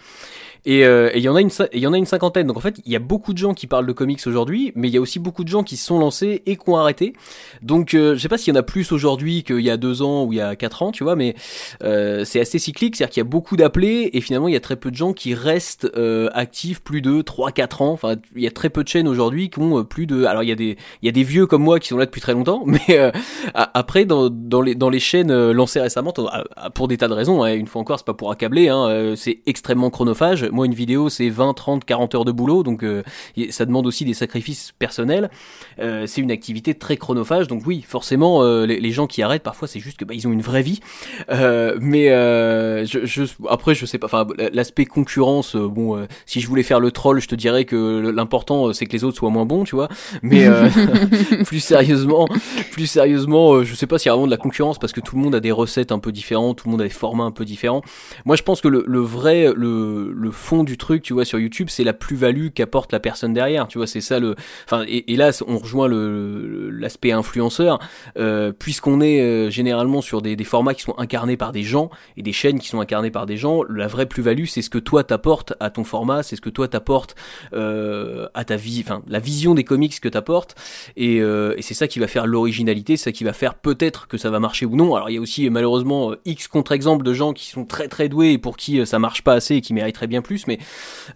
Et 0.65 0.85
euh, 0.85 1.11
il 1.15 1.23
y 1.23 1.29
en 1.29 1.37
a 1.37 1.41
une, 1.41 2.07
cinquantaine. 2.07 2.47
Donc 2.47 2.57
en 2.57 2.61
fait 2.61 2.81
il 2.85 2.93
y 2.93 2.97
a 2.97 3.00
beaucoup 3.00 3.33
de 3.33 3.38
gens 3.38 3.55
qui 3.55 3.67
parlent 3.67 3.87
de 3.87 3.93
comics 3.93 4.21
aujourd'hui, 4.26 4.73
mais 4.75 4.88
il 4.88 4.95
y 4.95 4.97
a 4.97 5.00
aussi 5.00 5.19
beaucoup 5.19 5.45
de 5.45 5.49
gens 5.49 5.62
qui 5.62 5.76
sont 5.87 5.99
lancés 5.99 6.43
et 6.47 6.57
qui 6.57 6.69
ont 6.69 6.76
arrêté. 6.76 7.14
Donc 7.62 7.95
euh, 7.95 8.14
je 8.14 8.21
sais 8.21 8.28
pas 8.28 8.38
s'il 8.38 8.52
y 8.52 8.57
en 8.57 8.61
a 8.61 8.62
plus 8.62 8.93
aujourd'hui 8.93 9.43
qu'il 9.43 9.61
y 9.61 9.71
a 9.71 9.76
deux 9.76 10.02
ans 10.02 10.25
ou 10.25 10.33
il 10.33 10.37
y 10.37 10.40
a 10.40 10.57
quatre 10.57 10.83
ans, 10.83 10.93
tu 10.93 11.05
vois, 11.05 11.16
mais 11.16 11.35
euh, 11.83 12.25
c'est 12.25 12.40
assez 12.40 12.59
cyclique, 12.59 12.97
c'est-à-dire 12.97 13.12
qu'il 13.12 13.21
y 13.21 13.26
a 13.26 13.28
beaucoup 13.28 13.57
d'appelés 13.57 14.11
et 14.12 14.21
finalement 14.21 14.49
il 14.49 14.55
y 14.55 14.57
a 14.57 14.61
très 14.61 14.76
peu 14.76 14.90
de 14.90 14.97
gens 14.97 15.12
qui 15.12 15.35
restent 15.35 15.88
euh, 15.97 16.28
actifs 16.35 16.81
plus 16.81 17.02
de 17.02 17.23
3-4 17.23 17.83
ans. 17.83 17.93
Enfin, 17.93 18.16
il 18.35 18.43
y 18.43 18.47
a 18.47 18.50
très 18.50 18.71
peu 18.71 18.83
de 18.83 18.88
chaînes 18.88 19.09
aujourd'hui 19.09 19.50
qui 19.50 19.61
ont 19.61 19.85
plus 19.85 20.07
de. 20.07 20.25
Alors 20.25 20.43
il 20.43 20.49
y 20.49 20.52
a 20.52 20.57
des, 20.57 20.76
il 21.02 21.07
y 21.07 21.09
a 21.09 21.12
des 21.12 21.23
vieux 21.23 21.47
comme 21.47 21.62
moi 21.62 21.78
qui 21.81 21.88
sont 21.88 21.97
là 21.97 22.07
depuis 22.07 22.21
très 22.21 22.35
longtemps, 22.35 22.64
mais 22.66 23.12
après 23.55 24.05
dans, 24.05 24.28
dans 24.28 24.61
les 24.61 24.75
dans 24.75 24.90
les 24.90 25.00
chaînes 25.00 25.50
lancées 25.52 25.81
récemment, 25.81 26.12
pour 26.75 26.88
des 26.88 26.97
tas 26.97 27.09
de 27.09 27.14
raisons, 27.14 27.43
hein, 27.43 27.55
une 27.55 27.66
fois 27.66 27.81
encore, 27.81 27.99
c'est 27.99 28.07
pas 28.07 28.14
pour 28.14 28.31
accabler, 28.31 28.69
hein, 28.69 29.14
c'est 29.16 29.40
extrêmement 29.47 29.90
chronophage. 29.90 30.45
Moi 30.50 30.66
une 30.66 30.75
vidéo 30.75 31.09
c'est 31.09 31.28
20, 31.28 31.55
30, 31.55 31.85
40 31.85 32.14
heures 32.14 32.25
de 32.25 32.33
boulot, 32.33 32.62
donc 32.62 32.85
ça 33.50 33.64
demande 33.64 33.87
aussi 33.87 34.05
des 34.05 34.14
sacrifices 34.14 34.73
personnels. 34.78 35.31
Euh, 35.78 36.06
c'est 36.06 36.21
une 36.21 36.30
activité 36.30 36.75
très 36.75 36.97
chronophage, 36.97 37.49
donc 37.49 37.62
oui, 37.66 37.85
forcément, 37.87 38.42
euh, 38.42 38.66
les, 38.66 38.90
gens 38.90 39.06
qui 39.06 39.23
arrêtent 39.23 39.42
parfois, 39.42 39.68
c'est 39.68 39.80
juste 39.80 39.99
que 39.99 40.04
bah, 40.04 40.14
ils 40.14 40.26
ont 40.26 40.33
une 40.33 40.40
vraie 40.40 40.62
vie. 40.62 40.80
Euh, 41.30 41.76
mais 41.80 42.06
je, 42.87 43.04
je, 43.04 43.25
après, 43.49 43.75
je 43.75 43.85
sais 43.85 43.99
pas. 43.99 44.06
Enfin, 44.06 44.26
l'aspect 44.52 44.87
concurrence, 44.87 45.56
bon, 45.56 46.06
si 46.25 46.40
je 46.40 46.49
voulais 46.49 46.62
faire 46.62 46.80
le 46.80 46.90
troll, 46.90 47.21
je 47.21 47.28
te 47.28 47.35
dirais 47.35 47.64
que 47.64 48.12
l'important 48.14 48.73
c'est 48.73 48.87
que 48.87 48.92
les 48.92 49.04
autres 49.04 49.18
soient 49.18 49.30
moins 49.30 49.45
bons, 49.45 49.64
tu 49.64 49.75
vois. 49.75 49.88
Mais 50.23 50.47
plus 51.45 51.61
sérieusement, 51.61 52.28
plus 52.73 52.87
sérieusement, 52.87 53.62
je 53.62 53.75
sais 53.75 53.87
pas 53.87 53.99
s'il 53.99 54.09
y 54.09 54.11
a 54.11 54.12
vraiment 54.12 54.26
de 54.26 54.30
la 54.30 54.37
concurrence 54.37 54.78
parce 54.78 54.92
que 54.92 55.00
tout 55.00 55.16
le 55.16 55.23
monde 55.23 55.35
a 55.35 55.40
des 55.40 55.52
recettes 55.52 55.92
un 55.92 55.99
peu 55.99 56.12
différentes, 56.12 56.59
tout 56.59 56.68
le 56.68 56.73
monde 56.73 56.80
a 56.80 56.85
des 56.85 56.90
formats 56.90 57.25
un 57.25 57.33
peu 57.33 57.45
différents. 57.45 57.83
Moi, 58.25 58.37
je 58.37 58.42
pense 58.42 58.61
que 58.61 58.68
le, 58.68 58.85
le 58.87 59.00
vrai, 59.00 59.52
le, 59.54 60.12
le 60.12 60.30
fond 60.30 60.64
du 60.64 60.78
truc, 60.78 61.02
tu 61.02 61.12
vois, 61.12 61.25
sur 61.25 61.38
YouTube, 61.38 61.68
c'est 61.71 61.85
la 61.85 61.92
plus-value 61.92 62.49
qu'apporte 62.54 62.92
la 62.92 63.00
personne 63.00 63.33
derrière. 63.33 63.68
Tu 63.68 63.78
vois, 63.78 63.87
c'est 63.87 64.00
ça 64.00 64.18
le. 64.18 64.37
Enfin, 64.64 64.85
et, 64.88 65.12
et 65.12 65.16
là, 65.16 65.30
on 65.47 65.59
rejoint 65.67 65.89
le 65.89 66.71
l'aspect 66.71 67.13
influenceur, 67.13 67.79
euh, 68.19 68.53
puisqu'on 68.53 69.01
est 69.01 69.21
euh, 69.21 69.51
généralement 69.51 70.01
sur 70.01 70.23
des, 70.23 70.37
des, 70.37 70.45
formats 70.45 70.75
qui 70.75 70.83
sont 70.83 70.95
incarnés 70.99 71.37
par 71.37 71.53
des 71.53 71.63
gens 71.63 71.91
et 72.17 72.23
des 72.23 72.33
chaînes 72.33 72.59
qui 72.59 72.69
sont 72.69 72.81
incarnées 72.81 73.11
par 73.11 73.27
des 73.27 73.37
gens. 73.37 73.63
La 73.69 73.87
vraie 73.87 74.07
plus-value, 74.07 74.45
c'est 74.45 74.63
ce 74.63 74.71
que 74.71 74.79
toi 74.79 75.05
t'apportes 75.05 75.55
à 75.61 75.71
ton 75.71 75.85
format, 75.85 76.23
c'est 76.23 76.37
ce 76.37 76.41
que 76.41 76.51
toi 76.51 76.69
t'apportes 76.69 77.17
euh, 77.55 78.29
à 78.35 78.45
ta 78.45 78.57
vie, 78.57 78.83
enfin 78.85 79.03
la 79.09 79.19
vision 79.19 79.55
des 79.55 79.65
comics 79.65 79.99
que 80.01 80.09
t'apportes, 80.09 80.55
et, 80.97 81.21
euh, 81.21 81.55
et 81.57 81.63
c'est 81.63 81.75
ça 81.75 81.89
qui 81.89 81.99
va 81.99 82.07
faire 82.07 82.27
l'originalité, 82.27 82.97
c'est 82.97 83.05
ça 83.05 83.13
qui 83.13 83.25
va 83.25 83.33
faire 83.33 83.55
peut-être 83.55 84.07
que 84.07 84.19
ça 84.19 84.31
va 84.31 84.41
marcher 84.41 84.67
ou 84.67 84.77
non. 84.77 84.95
Alors 84.95 85.11
il 85.11 85.15
y 85.15 85.19
a 85.19 85.21
aussi 85.21 85.49
malheureusement 85.51 86.13
x 86.25 86.49
contre-exemples 86.49 87.05
de 87.05 87.15
gens 87.15 87.33
qui 87.33 87.49
sont 87.49 87.65
très 87.65 87.89
très 87.89 88.09
doués 88.09 88.33
et 88.33 88.39
pour 88.39 88.57
qui 88.57 88.85
ça 88.87 88.99
marche 88.99 89.23
pas 89.23 89.35
assez 89.35 89.57
et 89.57 89.61
qui 89.61 89.75
mériteraient 89.75 90.07
bien 90.07 90.23
plus, 90.23 90.47
mais 90.47 90.59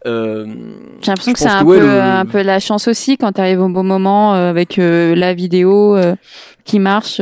j'ai 0.04 0.11
l'impression 0.11 1.33
que 1.33 1.38
c'est 1.38 1.49
un, 1.49 1.64
peu, 1.64 2.00
un 2.00 2.26
peu 2.26 2.42
la 2.42 2.61
chance 2.61 2.88
aussi 2.88 3.16
quand 3.16 3.33
tu 3.33 3.40
arrives 3.40 3.61
au 3.61 3.69
bon 3.69 3.85
moment 3.85 4.35
avec 4.49 4.76
la 4.76 5.35
vidéo 5.35 5.99
qui 6.64 6.78
marche. 6.78 7.20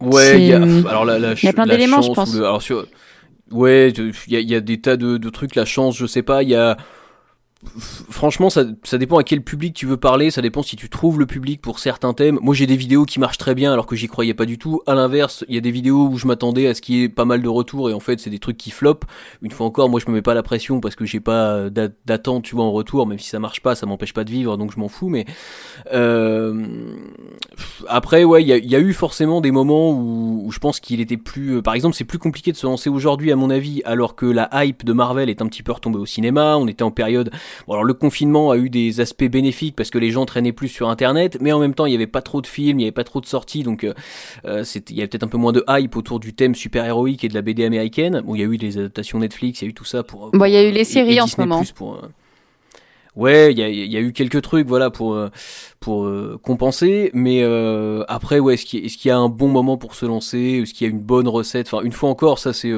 Ouais, 0.00 0.40
il 0.40 0.46
y 0.46 0.52
a, 0.52 0.62
alors 0.88 1.04
la, 1.04 1.18
y 1.18 1.48
a 1.48 1.52
plein 1.52 1.66
d'éléments, 1.66 2.02
je 2.02 2.12
pense. 2.12 2.34
alors 2.36 2.62
sur, 2.62 2.86
ouais, 3.50 3.90
il 3.90 4.12
y 4.28 4.36
a, 4.36 4.40
y 4.40 4.54
a, 4.54 4.60
des 4.60 4.80
tas 4.80 4.96
de, 4.96 5.16
de, 5.16 5.30
trucs, 5.30 5.54
la 5.54 5.64
chance, 5.64 5.96
je 5.96 6.06
sais 6.06 6.22
pas, 6.22 6.42
il 6.42 6.50
y 6.50 6.54
a 6.54 6.76
franchement, 8.10 8.50
ça, 8.50 8.64
dépend 8.98 9.18
à 9.18 9.24
quel 9.24 9.42
public 9.42 9.74
tu 9.74 9.86
veux 9.86 9.96
parler, 9.96 10.30
ça 10.30 10.42
dépend 10.42 10.62
si 10.62 10.76
tu 10.76 10.88
trouves 10.88 11.18
le 11.18 11.26
public 11.26 11.60
pour 11.60 11.78
certains 11.78 12.12
thèmes. 12.14 12.38
Moi, 12.42 12.54
j'ai 12.54 12.66
des 12.66 12.76
vidéos 12.76 13.04
qui 13.04 13.20
marchent 13.20 13.38
très 13.38 13.54
bien 13.54 13.72
alors 13.72 13.86
que 13.86 13.96
j'y 13.96 14.06
croyais 14.06 14.34
pas 14.34 14.46
du 14.46 14.58
tout. 14.58 14.80
À 14.86 14.94
l'inverse, 14.94 15.44
il 15.48 15.54
y 15.54 15.58
a 15.58 15.60
des 15.60 15.70
vidéos 15.70 16.08
où 16.08 16.18
je 16.18 16.26
m'attendais 16.26 16.66
à 16.66 16.74
ce 16.74 16.80
qu'il 16.80 16.96
y 16.96 17.02
ait 17.02 17.08
pas 17.08 17.24
mal 17.24 17.42
de 17.42 17.48
retours 17.48 17.90
et 17.90 17.92
en 17.92 18.00
fait, 18.00 18.20
c'est 18.20 18.30
des 18.30 18.38
trucs 18.38 18.56
qui 18.56 18.70
flopent. 18.70 19.04
Une 19.42 19.50
fois 19.50 19.66
encore, 19.66 19.88
moi, 19.88 20.00
je 20.00 20.10
me 20.10 20.14
mets 20.14 20.22
pas 20.22 20.34
la 20.34 20.42
pression 20.42 20.80
parce 20.80 20.96
que 20.96 21.04
j'ai 21.04 21.20
pas 21.20 21.70
d'attente, 22.04 22.44
tu 22.44 22.54
vois, 22.54 22.64
en 22.64 22.72
retour, 22.72 23.06
même 23.06 23.18
si 23.18 23.28
ça 23.28 23.38
marche 23.38 23.60
pas, 23.60 23.74
ça 23.74 23.86
m'empêche 23.86 24.12
pas 24.12 24.24
de 24.24 24.30
vivre, 24.30 24.56
donc 24.56 24.72
je 24.72 24.78
m'en 24.78 24.88
fous. 24.88 25.08
Mais 25.08 25.24
euh... 25.92 26.64
après, 27.88 28.24
ouais, 28.24 28.42
il 28.42 28.48
y 28.48 28.76
a, 28.76 28.80
eu 28.80 28.92
forcément 28.92 29.40
des 29.40 29.50
moments 29.50 29.90
où, 29.90 30.42
où 30.46 30.52
je 30.52 30.58
pense 30.58 30.80
qu'il 30.80 31.00
était 31.00 31.16
plus, 31.16 31.62
par 31.62 31.74
exemple, 31.74 31.96
c'est 31.96 32.04
plus 32.04 32.18
compliqué 32.18 32.52
de 32.52 32.56
se 32.56 32.66
lancer 32.66 32.90
aujourd'hui, 32.90 33.32
à 33.32 33.36
mon 33.36 33.50
avis, 33.50 33.82
alors 33.84 34.14
que 34.14 34.26
la 34.26 34.48
hype 34.52 34.84
de 34.84 34.92
Marvel 34.92 35.30
est 35.30 35.42
un 35.42 35.46
petit 35.46 35.62
peu 35.62 35.72
retombée 35.72 35.98
au 35.98 36.06
cinéma. 36.06 36.56
On 36.56 36.66
était 36.66 36.82
en 36.82 36.90
période 36.90 37.30
Bon, 37.66 37.74
alors 37.74 37.84
le 37.84 37.94
confinement 37.94 38.50
a 38.50 38.56
eu 38.56 38.70
des 38.70 39.00
aspects 39.00 39.24
bénéfiques 39.24 39.76
parce 39.76 39.90
que 39.90 39.98
les 39.98 40.10
gens 40.10 40.24
traînaient 40.26 40.52
plus 40.52 40.68
sur 40.68 40.88
Internet, 40.88 41.38
mais 41.40 41.52
en 41.52 41.58
même 41.58 41.74
temps 41.74 41.86
il 41.86 41.90
n'y 41.90 41.96
avait 41.96 42.06
pas 42.06 42.22
trop 42.22 42.40
de 42.40 42.46
films, 42.46 42.78
il 42.78 42.82
n'y 42.82 42.84
avait 42.84 42.92
pas 42.92 43.04
trop 43.04 43.20
de 43.20 43.26
sorties, 43.26 43.62
donc 43.62 43.84
euh, 43.84 43.94
euh 44.44 44.64
il 44.90 44.96
y 44.96 45.00
avait 45.00 45.08
peut-être 45.08 45.24
un 45.24 45.28
peu 45.28 45.38
moins 45.38 45.52
de 45.52 45.64
hype 45.68 45.96
autour 45.96 46.20
du 46.20 46.34
thème 46.34 46.54
super-héroïque 46.54 47.24
et 47.24 47.28
de 47.28 47.34
la 47.34 47.42
BD 47.42 47.64
américaine. 47.64 48.22
Bon, 48.24 48.34
il 48.34 48.40
y 48.40 48.44
a 48.44 48.46
eu 48.46 48.58
des 48.58 48.78
adaptations 48.78 49.18
Netflix, 49.18 49.62
il 49.62 49.64
y 49.64 49.68
a 49.68 49.70
eu 49.70 49.74
tout 49.74 49.84
ça 49.84 50.02
pour... 50.02 50.30
Bon, 50.30 50.44
il 50.44 50.52
y 50.52 50.56
a 50.56 50.68
eu 50.68 50.72
les 50.72 50.84
séries 50.84 51.20
en 51.20 51.26
ce 51.26 51.40
moment. 51.40 51.62
Pour, 51.74 51.94
euh, 51.94 52.08
Ouais, 53.16 53.52
il 53.52 53.58
y 53.58 53.62
a, 53.62 53.68
y 53.68 53.96
a, 53.96 54.00
eu 54.00 54.12
quelques 54.12 54.42
trucs, 54.42 54.66
voilà, 54.66 54.90
pour 54.90 55.14
euh, 55.14 55.30
pour 55.80 56.10
compenser. 56.42 57.10
Mais 57.14 57.42
après, 58.08 58.38
ouais, 58.40 58.54
est-ce 58.54 58.66
qu'il 58.66 58.84
est 58.84 59.04
y 59.04 59.10
a 59.10 59.16
un 59.16 59.28
bon 59.28 59.48
moment 59.48 59.76
pour 59.76 59.94
se 59.94 60.06
lancer 60.06 60.60
Est-ce 60.62 60.74
qu'il 60.74 60.86
y 60.86 60.90
a 60.90 60.92
une 60.92 61.00
bonne 61.00 61.28
recette? 61.28 61.68
Enfin, 61.72 61.84
une 61.84 61.92
fois 61.92 62.08
encore, 62.10 62.38
ça 62.38 62.52
c'est 62.52 62.72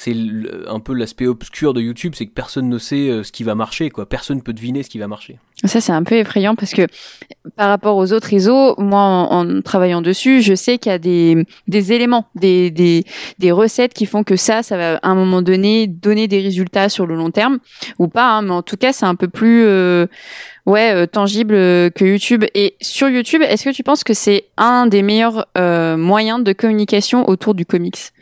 c'est 0.00 0.16
un 0.66 0.80
peu 0.80 0.94
l'aspect 0.94 1.26
obscur 1.26 1.74
de 1.74 1.82
YouTube, 1.82 2.14
c'est 2.16 2.24
que 2.24 2.32
personne 2.32 2.70
ne 2.70 2.78
sait 2.78 3.10
euh, 3.10 3.22
ce 3.22 3.32
qui 3.32 3.44
va 3.44 3.54
marcher, 3.54 3.90
quoi. 3.90 4.08
Personne 4.08 4.42
peut 4.42 4.54
deviner 4.54 4.82
ce 4.82 4.88
qui 4.88 4.98
va 4.98 5.08
marcher. 5.08 5.38
Ça, 5.64 5.80
c'est 5.80 5.92
un 5.92 6.02
peu 6.02 6.14
effrayant 6.14 6.54
parce 6.54 6.72
que 6.72 6.86
par 7.56 7.68
rapport 7.68 7.96
aux 7.96 8.12
autres 8.12 8.28
réseaux, 8.28 8.74
moi, 8.78 9.00
en, 9.00 9.60
travaillant 9.60 10.00
dessus, 10.00 10.40
je 10.40 10.54
sais 10.54 10.78
qu'il 10.78 10.90
y 10.90 10.94
a 10.94 10.98
des, 10.98 11.44
des 11.68 11.92
éléments, 11.92 12.26
des, 12.34 12.70
des, 12.70 13.04
des, 13.38 13.52
recettes 13.52 13.92
qui 13.92 14.06
font 14.06 14.24
que 14.24 14.36
ça, 14.36 14.62
ça 14.62 14.78
va 14.78 14.96
à 14.96 15.08
un 15.08 15.14
moment 15.14 15.42
donné 15.42 15.86
donner 15.86 16.28
des 16.28 16.40
résultats 16.40 16.88
sur 16.88 17.06
le 17.06 17.14
long 17.14 17.30
terme 17.30 17.58
ou 17.98 18.08
pas. 18.08 18.30
Hein, 18.30 18.42
mais 18.42 18.52
en 18.52 18.62
tout 18.62 18.78
cas, 18.78 18.92
c'est 18.94 19.06
un 19.06 19.14
peu 19.14 19.28
plus 19.28 19.64
euh, 19.66 20.06
ouais 20.64 20.94
euh, 20.94 21.06
tangible 21.06 21.54
que 21.54 22.04
YouTube. 22.04 22.44
Et 22.54 22.76
sur 22.80 23.10
YouTube, 23.10 23.42
est-ce 23.42 23.64
que 23.64 23.74
tu 23.74 23.82
penses 23.82 24.02
que 24.02 24.14
c'est 24.14 24.46
un 24.56 24.86
des 24.86 25.02
meilleurs 25.02 25.46
moyens 25.56 26.42
de 26.42 26.52
communication 26.54 27.28
autour 27.28 27.54
du 27.54 27.66
comics? 27.66 28.12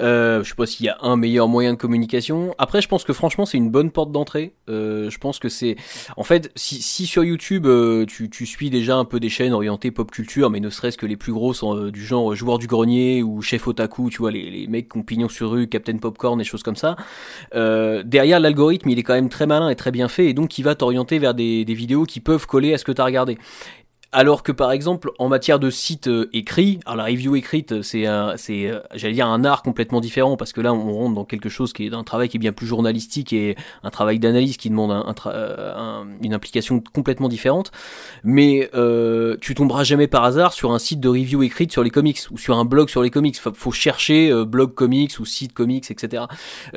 Euh, 0.00 0.42
je 0.42 0.48
sais 0.48 0.54
pas 0.54 0.66
s'il 0.66 0.86
y 0.86 0.88
a 0.88 0.98
un 1.02 1.16
meilleur 1.16 1.48
moyen 1.48 1.72
de 1.72 1.78
communication. 1.78 2.54
Après, 2.58 2.80
je 2.80 2.88
pense 2.88 3.04
que 3.04 3.12
franchement, 3.12 3.46
c'est 3.46 3.58
une 3.58 3.70
bonne 3.70 3.90
porte 3.90 4.12
d'entrée. 4.12 4.52
Euh, 4.68 5.10
je 5.10 5.18
pense 5.18 5.38
que 5.38 5.48
c'est, 5.48 5.76
en 6.16 6.24
fait, 6.24 6.50
si, 6.56 7.06
sur 7.06 7.24
YouTube 7.24 7.66
euh, 7.66 8.04
tu, 8.06 8.30
tu, 8.30 8.46
suis 8.46 8.70
déjà 8.70 8.96
un 8.96 9.04
peu 9.04 9.20
des 9.20 9.28
chaînes 9.28 9.52
orientées 9.52 9.90
pop 9.90 10.10
culture, 10.10 10.50
mais 10.50 10.60
ne 10.60 10.70
serait-ce 10.70 10.98
que 10.98 11.06
les 11.06 11.16
plus 11.16 11.32
grosses 11.32 11.62
euh, 11.62 11.90
du 11.90 12.04
genre 12.04 12.34
joueur 12.34 12.58
du 12.58 12.66
grenier 12.66 13.22
ou 13.22 13.42
chef 13.42 13.66
otaku, 13.66 14.10
tu 14.10 14.18
vois, 14.18 14.30
les, 14.30 14.50
les 14.50 14.66
mecs 14.66 14.88
qui 14.90 14.98
ont 14.98 15.02
pignon 15.02 15.28
sur 15.28 15.50
rue, 15.50 15.68
Captain 15.68 15.96
Popcorn, 15.96 16.40
et 16.40 16.44
choses 16.44 16.62
comme 16.62 16.76
ça. 16.76 16.96
Derrière, 17.52 18.40
l'algorithme, 18.40 18.88
il 18.90 18.98
est 18.98 19.02
quand 19.02 19.14
même 19.14 19.28
très 19.28 19.46
malin 19.46 19.68
et 19.68 19.76
très 19.76 19.90
bien 19.90 20.08
fait, 20.08 20.26
et 20.26 20.34
donc 20.34 20.58
il 20.58 20.62
va 20.62 20.74
t'orienter 20.74 21.18
vers 21.18 21.34
des, 21.34 21.64
des 21.64 21.74
vidéos 21.74 22.04
qui 22.04 22.20
peuvent 22.20 22.46
coller 22.46 22.74
à 22.74 22.78
ce 22.78 22.84
que 22.84 22.92
tu 22.92 23.00
as 23.00 23.04
regardé. 23.04 23.38
Alors 24.10 24.42
que 24.42 24.52
par 24.52 24.72
exemple 24.72 25.10
en 25.18 25.28
matière 25.28 25.58
de 25.58 25.68
site 25.68 26.08
euh, 26.08 26.30
écrit, 26.32 26.80
alors 26.86 26.96
la 26.96 27.04
review 27.04 27.36
écrite 27.36 27.82
c'est 27.82 28.06
c'est 28.36 28.66
euh, 28.66 28.80
j'allais 28.94 29.12
dire 29.12 29.26
un 29.26 29.44
art 29.44 29.62
complètement 29.62 30.00
différent 30.00 30.38
parce 30.38 30.54
que 30.54 30.62
là 30.62 30.72
on 30.72 30.94
rentre 30.94 31.14
dans 31.14 31.26
quelque 31.26 31.50
chose 31.50 31.74
qui 31.74 31.84
est 31.84 31.92
un 31.92 32.04
travail 32.04 32.30
qui 32.30 32.38
est 32.38 32.40
bien 32.40 32.52
plus 32.52 32.66
journalistique 32.66 33.34
et 33.34 33.54
un 33.82 33.90
travail 33.90 34.18
d'analyse 34.18 34.56
qui 34.56 34.70
demande 34.70 34.92
un, 34.92 35.14
euh, 35.26 36.04
une 36.22 36.32
implication 36.32 36.82
complètement 36.94 37.28
différente. 37.28 37.70
Mais 38.24 38.70
euh, 38.72 39.36
tu 39.42 39.54
tomberas 39.54 39.84
jamais 39.84 40.06
par 40.06 40.24
hasard 40.24 40.54
sur 40.54 40.72
un 40.72 40.78
site 40.78 41.00
de 41.00 41.08
review 41.08 41.42
écrite 41.42 41.70
sur 41.70 41.82
les 41.82 41.90
comics 41.90 42.20
ou 42.30 42.38
sur 42.38 42.56
un 42.56 42.64
blog 42.64 42.88
sur 42.88 43.02
les 43.02 43.10
comics. 43.10 43.36
Faut, 43.38 43.52
faut 43.52 43.72
chercher 43.72 44.32
blog 44.46 44.72
comics 44.72 45.18
ou 45.20 45.26
site 45.26 45.52
comics 45.52 45.90
etc. 45.90 46.22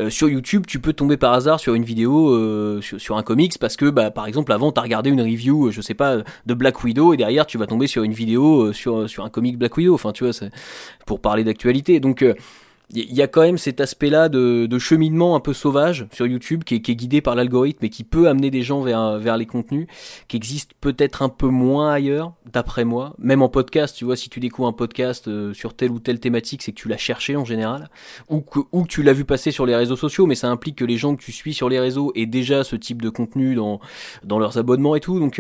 sur 0.10 0.28
YouTube 0.28 0.66
tu 0.68 0.80
peux 0.80 0.92
tomber 0.92 1.16
par 1.16 1.32
hasard 1.32 1.62
sur 1.62 1.76
une 1.76 1.86
vidéo 1.86 2.82
sur, 2.82 3.00
sur, 3.00 3.16
un 3.16 3.24
comics 3.24 3.58
parce 3.58 3.78
que 3.78 3.90
bah, 3.90 4.12
par 4.12 4.26
exemple 4.26 4.52
avant 4.52 4.74
t'as 4.74 4.82
regardé 4.82 5.10
une 5.10 5.22
review 5.22 5.72
je 5.72 5.80
sais 5.80 5.94
pas 5.94 6.18
de 6.46 6.54
Black 6.54 6.84
Widow 6.84 7.14
et 7.14 7.21
derrière 7.22 7.46
tu 7.46 7.60
vas 7.60 7.68
tomber 7.68 7.86
sur 7.86 8.02
une 8.02 8.14
vidéo 8.14 8.64
euh, 8.64 8.74
sur, 8.74 9.08
sur 9.08 9.24
un 9.24 9.30
comic 9.30 9.56
Black 9.56 9.78
Widow, 9.78 9.94
enfin 9.94 10.12
tu 10.12 10.24
vois, 10.24 10.34
pour 11.06 11.20
parler 11.20 11.44
d'actualité. 11.44 12.00
Donc 12.00 12.22
il 12.22 12.30
euh, 12.30 13.14
y 13.14 13.22
a 13.22 13.28
quand 13.28 13.42
même 13.42 13.60
cet 13.60 13.80
aspect-là 13.80 14.28
de, 14.28 14.66
de, 14.66 14.80
cheminement 14.80 15.36
un 15.36 15.40
peu 15.40 15.54
sauvage 15.54 16.08
sur 16.12 16.26
YouTube 16.26 16.64
qui 16.64 16.76
est, 16.76 16.80
guidé 16.80 17.22
par 17.22 17.36
l'algorithme 17.36 17.86
et 17.86 17.90
qui 17.90 18.04
peut 18.04 18.28
amener 18.28 18.50
des 18.50 18.64
gens 18.64 18.82
vers, 18.82 19.20
vers 19.20 19.38
les 19.38 19.46
contenus 19.46 19.86
qui 20.28 20.36
existent 20.36 20.74
peut-être 20.82 21.22
un 21.22 21.30
peu 21.30 21.46
moins 21.46 21.92
ailleurs, 21.92 22.34
d'après 22.52 22.86
moi. 22.86 23.14
Même 23.20 23.44
en 23.44 23.50
podcast, 23.50 23.96
tu 23.96 24.04
vois, 24.04 24.16
si 24.16 24.30
tu 24.30 24.40
découvres 24.40 24.68
un 24.68 24.74
podcast 24.74 25.28
euh, 25.28 25.54
sur 25.54 25.76
telle 25.76 25.92
ou 25.92 26.00
telle 26.00 26.20
thématique, 26.20 26.64
c'est 26.64 26.72
que 26.72 26.82
tu 26.82 26.88
l'as 26.88 26.98
cherché 26.98 27.36
en 27.36 27.46
général, 27.46 27.92
ou 28.30 28.42
que, 28.42 28.62
ou 28.72 28.88
tu 28.88 29.04
l'as 29.04 29.14
vu 29.14 29.26
passer 29.26 29.52
sur 29.52 29.68
les 29.68 29.76
réseaux 29.76 29.96
sociaux, 29.96 30.26
mais 30.26 30.34
ça 30.36 30.50
implique 30.50 30.78
que 30.78 30.86
les 30.86 30.98
gens 30.98 31.16
que 31.16 31.22
tu 31.22 31.32
suis 31.32 31.54
sur 31.54 31.70
les 31.70 31.80
réseaux 31.80 32.12
aient 32.16 32.26
déjà 32.26 32.64
ce 32.64 32.76
type 32.76 33.04
de 33.04 33.10
contenu 33.10 33.54
dans, 33.54 33.80
dans 34.24 34.40
leurs 34.40 34.58
abonnements 34.58 34.96
et 34.96 35.02
tout. 35.02 35.20
Donc 35.20 35.40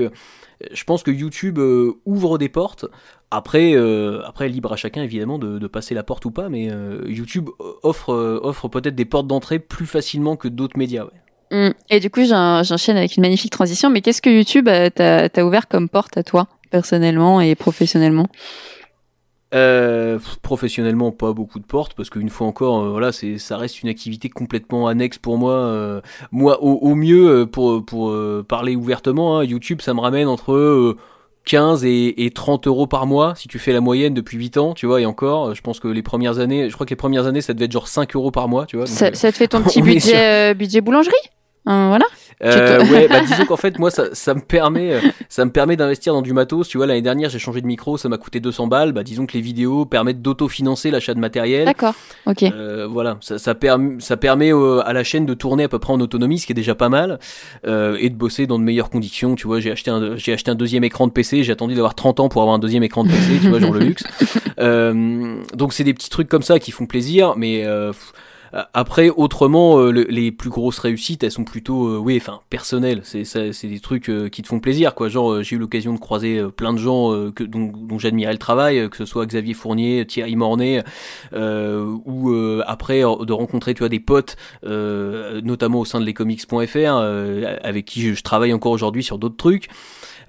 je 0.71 0.83
pense 0.83 1.03
que 1.03 1.11
YouTube 1.11 1.59
euh, 1.59 1.93
ouvre 2.05 2.37
des 2.37 2.49
portes. 2.49 2.85
Après, 3.29 3.73
euh, 3.73 4.21
après 4.25 4.49
libre 4.49 4.73
à 4.73 4.75
chacun 4.75 5.03
évidemment 5.03 5.39
de, 5.39 5.67
passer 5.67 5.95
la 5.95 6.03
porte 6.03 6.25
ou 6.25 6.31
pas, 6.31 6.49
mais 6.49 6.69
euh, 6.69 7.03
YouTube 7.07 7.49
offre, 7.83 8.13
offre 8.43 8.67
peut-être 8.67 8.95
des 8.95 9.05
portes 9.05 9.27
d'entrée 9.27 9.59
plus 9.59 9.85
facilement 9.85 10.35
que 10.35 10.47
d'autres 10.47 10.77
médias. 10.77 11.05
Mmh. 11.51 11.69
Et 11.89 11.99
du 11.99 12.09
coup, 12.09 12.23
j'enchaîne 12.25 12.97
avec 12.97 13.17
une 13.17 13.21
magnifique 13.21 13.51
transition. 13.51 13.89
Mais 13.89 14.01
qu'est-ce 14.01 14.21
que 14.21 14.29
YouTube 14.29 14.69
t'a 14.95 15.45
ouvert 15.45 15.67
comme 15.67 15.87
porte 15.87 16.17
à 16.17 16.23
toi, 16.23 16.47
personnellement 16.71 17.39
et 17.39 17.55
professionnellement? 17.55 18.27
Euh, 19.53 20.17
professionnellement, 20.41 21.11
pas 21.11 21.33
beaucoup 21.33 21.59
de 21.59 21.65
portes 21.65 21.93
parce 21.93 22.09
qu'une 22.09 22.29
fois 22.29 22.47
encore, 22.47 22.83
euh, 22.83 22.89
voilà, 22.91 23.11
c'est 23.11 23.37
ça 23.37 23.57
reste 23.57 23.81
une 23.81 23.89
activité 23.89 24.29
complètement 24.29 24.87
annexe 24.87 25.17
pour 25.17 25.37
moi. 25.37 25.53
Euh, 25.53 26.01
moi, 26.31 26.63
au, 26.63 26.95
mieux, 26.95 27.45
pour 27.51 27.85
pour 27.85 28.15
parler 28.45 28.75
ouvertement, 28.75 29.39
hein, 29.39 29.43
YouTube, 29.43 29.81
ça 29.81 29.93
me 29.93 29.99
ramène 29.99 30.27
entre 30.27 30.95
15 31.45 31.83
et, 31.83 32.25
et, 32.25 32.31
30 32.31 32.67
euros 32.67 32.87
par 32.87 33.05
mois 33.07 33.35
si 33.35 33.47
tu 33.47 33.59
fais 33.59 33.73
la 33.73 33.81
moyenne 33.81 34.13
depuis 34.13 34.37
8 34.37 34.57
ans, 34.57 34.73
tu 34.73 34.85
vois, 34.85 35.01
et 35.01 35.05
encore, 35.05 35.53
je 35.53 35.61
pense 35.61 35.79
que 35.79 35.87
les 35.87 36.03
premières 36.03 36.39
années, 36.39 36.69
je 36.69 36.73
crois 36.73 36.85
que 36.85 36.91
les 36.91 36.95
premières 36.95 37.25
années, 37.25 37.41
ça 37.41 37.53
devait 37.53 37.65
être 37.65 37.71
genre 37.71 37.87
5 37.87 38.15
euros 38.15 38.31
par 38.31 38.47
mois, 38.47 38.65
tu 38.65 38.77
vois. 38.77 38.85
ça, 38.85 39.13
ça, 39.13 39.31
te 39.31 39.37
fait 39.37 39.47
ton 39.49 39.61
petit 39.63 39.81
budget, 39.81 40.53
budget 40.53 40.81
boulangerie? 40.81 41.15
Hein, 41.65 41.89
voilà. 41.89 42.05
Euh, 42.43 42.83
ouais, 42.87 43.07
bah 43.07 43.21
disons 43.27 43.45
qu'en 43.45 43.57
fait 43.57 43.77
moi 43.77 43.91
ça, 43.91 44.05
ça 44.13 44.33
me 44.33 44.39
permet 44.39 44.93
euh, 44.93 44.99
ça 45.29 45.45
me 45.45 45.51
permet 45.51 45.75
d'investir 45.75 46.13
dans 46.13 46.23
du 46.23 46.33
matos. 46.33 46.67
Tu 46.67 46.77
vois 46.77 46.87
l'année 46.87 47.03
dernière 47.03 47.29
j'ai 47.29 47.37
changé 47.37 47.61
de 47.61 47.67
micro, 47.67 47.97
ça 47.97 48.09
m'a 48.09 48.17
coûté 48.17 48.39
200 48.39 48.67
balles. 48.67 48.93
Bah 48.93 49.03
disons 49.03 49.27
que 49.27 49.33
les 49.33 49.41
vidéos 49.41 49.85
permettent 49.85 50.21
d'autofinancer 50.21 50.89
l'achat 50.89 51.13
de 51.13 51.19
matériel. 51.19 51.65
D'accord. 51.65 51.93
Ok. 52.25 52.43
Euh, 52.43 52.87
voilà, 52.89 53.17
ça, 53.21 53.37
ça, 53.37 53.53
permet 53.53 53.99
ça 53.99 54.17
permet 54.17 54.51
euh, 54.51 54.81
à 54.85 54.93
la 54.93 55.03
chaîne 55.03 55.25
de 55.25 55.33
tourner 55.35 55.65
à 55.65 55.69
peu 55.69 55.77
près 55.77 55.93
en 55.93 55.99
autonomie, 55.99 56.39
ce 56.39 56.47
qui 56.47 56.53
est 56.53 56.55
déjà 56.55 56.73
pas 56.73 56.89
mal, 56.89 57.19
euh, 57.67 57.95
et 57.99 58.09
de 58.09 58.15
bosser 58.15 58.47
dans 58.47 58.57
de 58.57 58.63
meilleures 58.63 58.89
conditions. 58.89 59.35
Tu 59.35 59.45
vois, 59.45 59.59
j'ai 59.59 59.71
acheté 59.71 59.91
un 59.91 60.15
j'ai 60.15 60.33
acheté 60.33 60.49
un 60.49 60.55
deuxième 60.55 60.83
écran 60.83 61.05
de 61.05 61.11
PC. 61.11 61.43
J'ai 61.43 61.51
attendu 61.51 61.75
d'avoir 61.75 61.93
30 61.93 62.21
ans 62.21 62.29
pour 62.29 62.41
avoir 62.41 62.55
un 62.55 62.59
deuxième 62.59 62.83
écran 62.83 63.03
de 63.03 63.09
PC. 63.09 63.39
tu 63.41 63.49
vois, 63.49 63.59
genre 63.59 63.73
le 63.73 63.81
luxe. 63.81 64.03
donc 65.55 65.73
c'est 65.73 65.83
des 65.83 65.93
petits 65.93 66.09
trucs 66.09 66.27
comme 66.27 66.43
ça 66.43 66.59
qui 66.59 66.71
font 66.71 66.87
plaisir, 66.87 67.35
mais 67.37 67.65
Après, 68.73 69.09
autrement, 69.09 69.91
les 69.91 70.31
plus 70.31 70.49
grosses 70.49 70.79
réussites, 70.79 71.23
elles 71.23 71.31
sont 71.31 71.43
plutôt, 71.43 71.99
oui, 71.99 72.17
enfin, 72.17 72.41
personnelles. 72.49 73.01
C'est 73.03 73.23
c'est 73.23 73.67
des 73.67 73.79
trucs 73.79 74.11
qui 74.31 74.41
te 74.41 74.47
font 74.47 74.59
plaisir, 74.59 74.93
quoi. 74.93 75.09
Genre, 75.09 75.41
j'ai 75.41 75.55
eu 75.55 75.59
l'occasion 75.59 75.93
de 75.93 75.99
croiser 75.99 76.41
plein 76.55 76.73
de 76.73 76.77
gens 76.77 77.31
que, 77.31 77.43
dont, 77.43 77.71
dont 77.73 77.99
j'admirais 77.99 78.33
le 78.33 78.39
travail, 78.39 78.89
que 78.89 78.97
ce 78.97 79.05
soit 79.05 79.25
Xavier 79.25 79.53
Fournier, 79.53 80.05
Thierry 80.05 80.35
Mornay, 80.35 80.83
ou 81.33 82.33
après 82.65 83.01
de 83.01 83.33
rencontrer, 83.33 83.73
tu 83.73 83.79
vois, 83.79 83.89
des 83.89 83.99
potes, 83.99 84.35
notamment 84.63 85.79
au 85.79 85.85
sein 85.85 85.99
de 85.99 86.05
lescomics.fr, 86.05 86.95
avec 87.63 87.85
qui 87.85 88.01
je, 88.01 88.13
je 88.13 88.23
travaille 88.23 88.53
encore 88.53 88.71
aujourd'hui 88.71 89.03
sur 89.03 89.17
d'autres 89.17 89.37
trucs. 89.37 89.69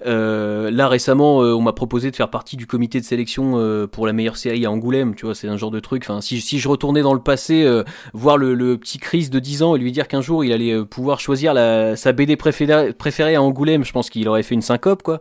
Euh, 0.05 0.71
là 0.71 0.87
récemment, 0.87 1.41
euh, 1.41 1.53
on 1.53 1.61
m'a 1.61 1.73
proposé 1.73 2.11
de 2.11 2.15
faire 2.15 2.29
partie 2.29 2.57
du 2.57 2.67
comité 2.67 2.99
de 2.99 3.05
sélection 3.05 3.53
euh, 3.55 3.87
pour 3.87 4.05
la 4.07 4.13
meilleure 4.13 4.37
série 4.37 4.65
à 4.65 4.71
Angoulême. 4.71 5.15
Tu 5.15 5.25
vois, 5.25 5.35
c'est 5.35 5.47
un 5.47 5.57
genre 5.57 5.71
de 5.71 5.79
truc. 5.79 6.03
Enfin, 6.03 6.21
si, 6.21 6.41
si 6.41 6.59
je 6.59 6.67
retournais 6.67 7.01
dans 7.01 7.13
le 7.13 7.21
passé, 7.21 7.67
voir 8.13 8.37
le, 8.37 8.53
le, 8.53 8.77
petit 8.77 8.97
Chris 8.97 9.29
de 9.29 9.39
10 9.39 9.63
ans 9.63 9.75
et 9.75 9.79
lui 9.79 9.91
dire 9.91 10.07
qu'un 10.07 10.21
jour 10.21 10.43
il 10.43 10.51
allait 10.51 10.83
pouvoir 10.85 11.19
choisir 11.19 11.53
la, 11.53 11.95
sa 11.95 12.11
BD 12.11 12.35
préférée, 12.35 12.93
préférée 12.93 13.35
à 13.35 13.41
Angoulême, 13.41 13.83
je 13.83 13.91
pense 13.91 14.09
qu'il 14.09 14.27
aurait 14.27 14.43
fait 14.43 14.55
une 14.55 14.61
syncope, 14.61 15.03
quoi. 15.03 15.19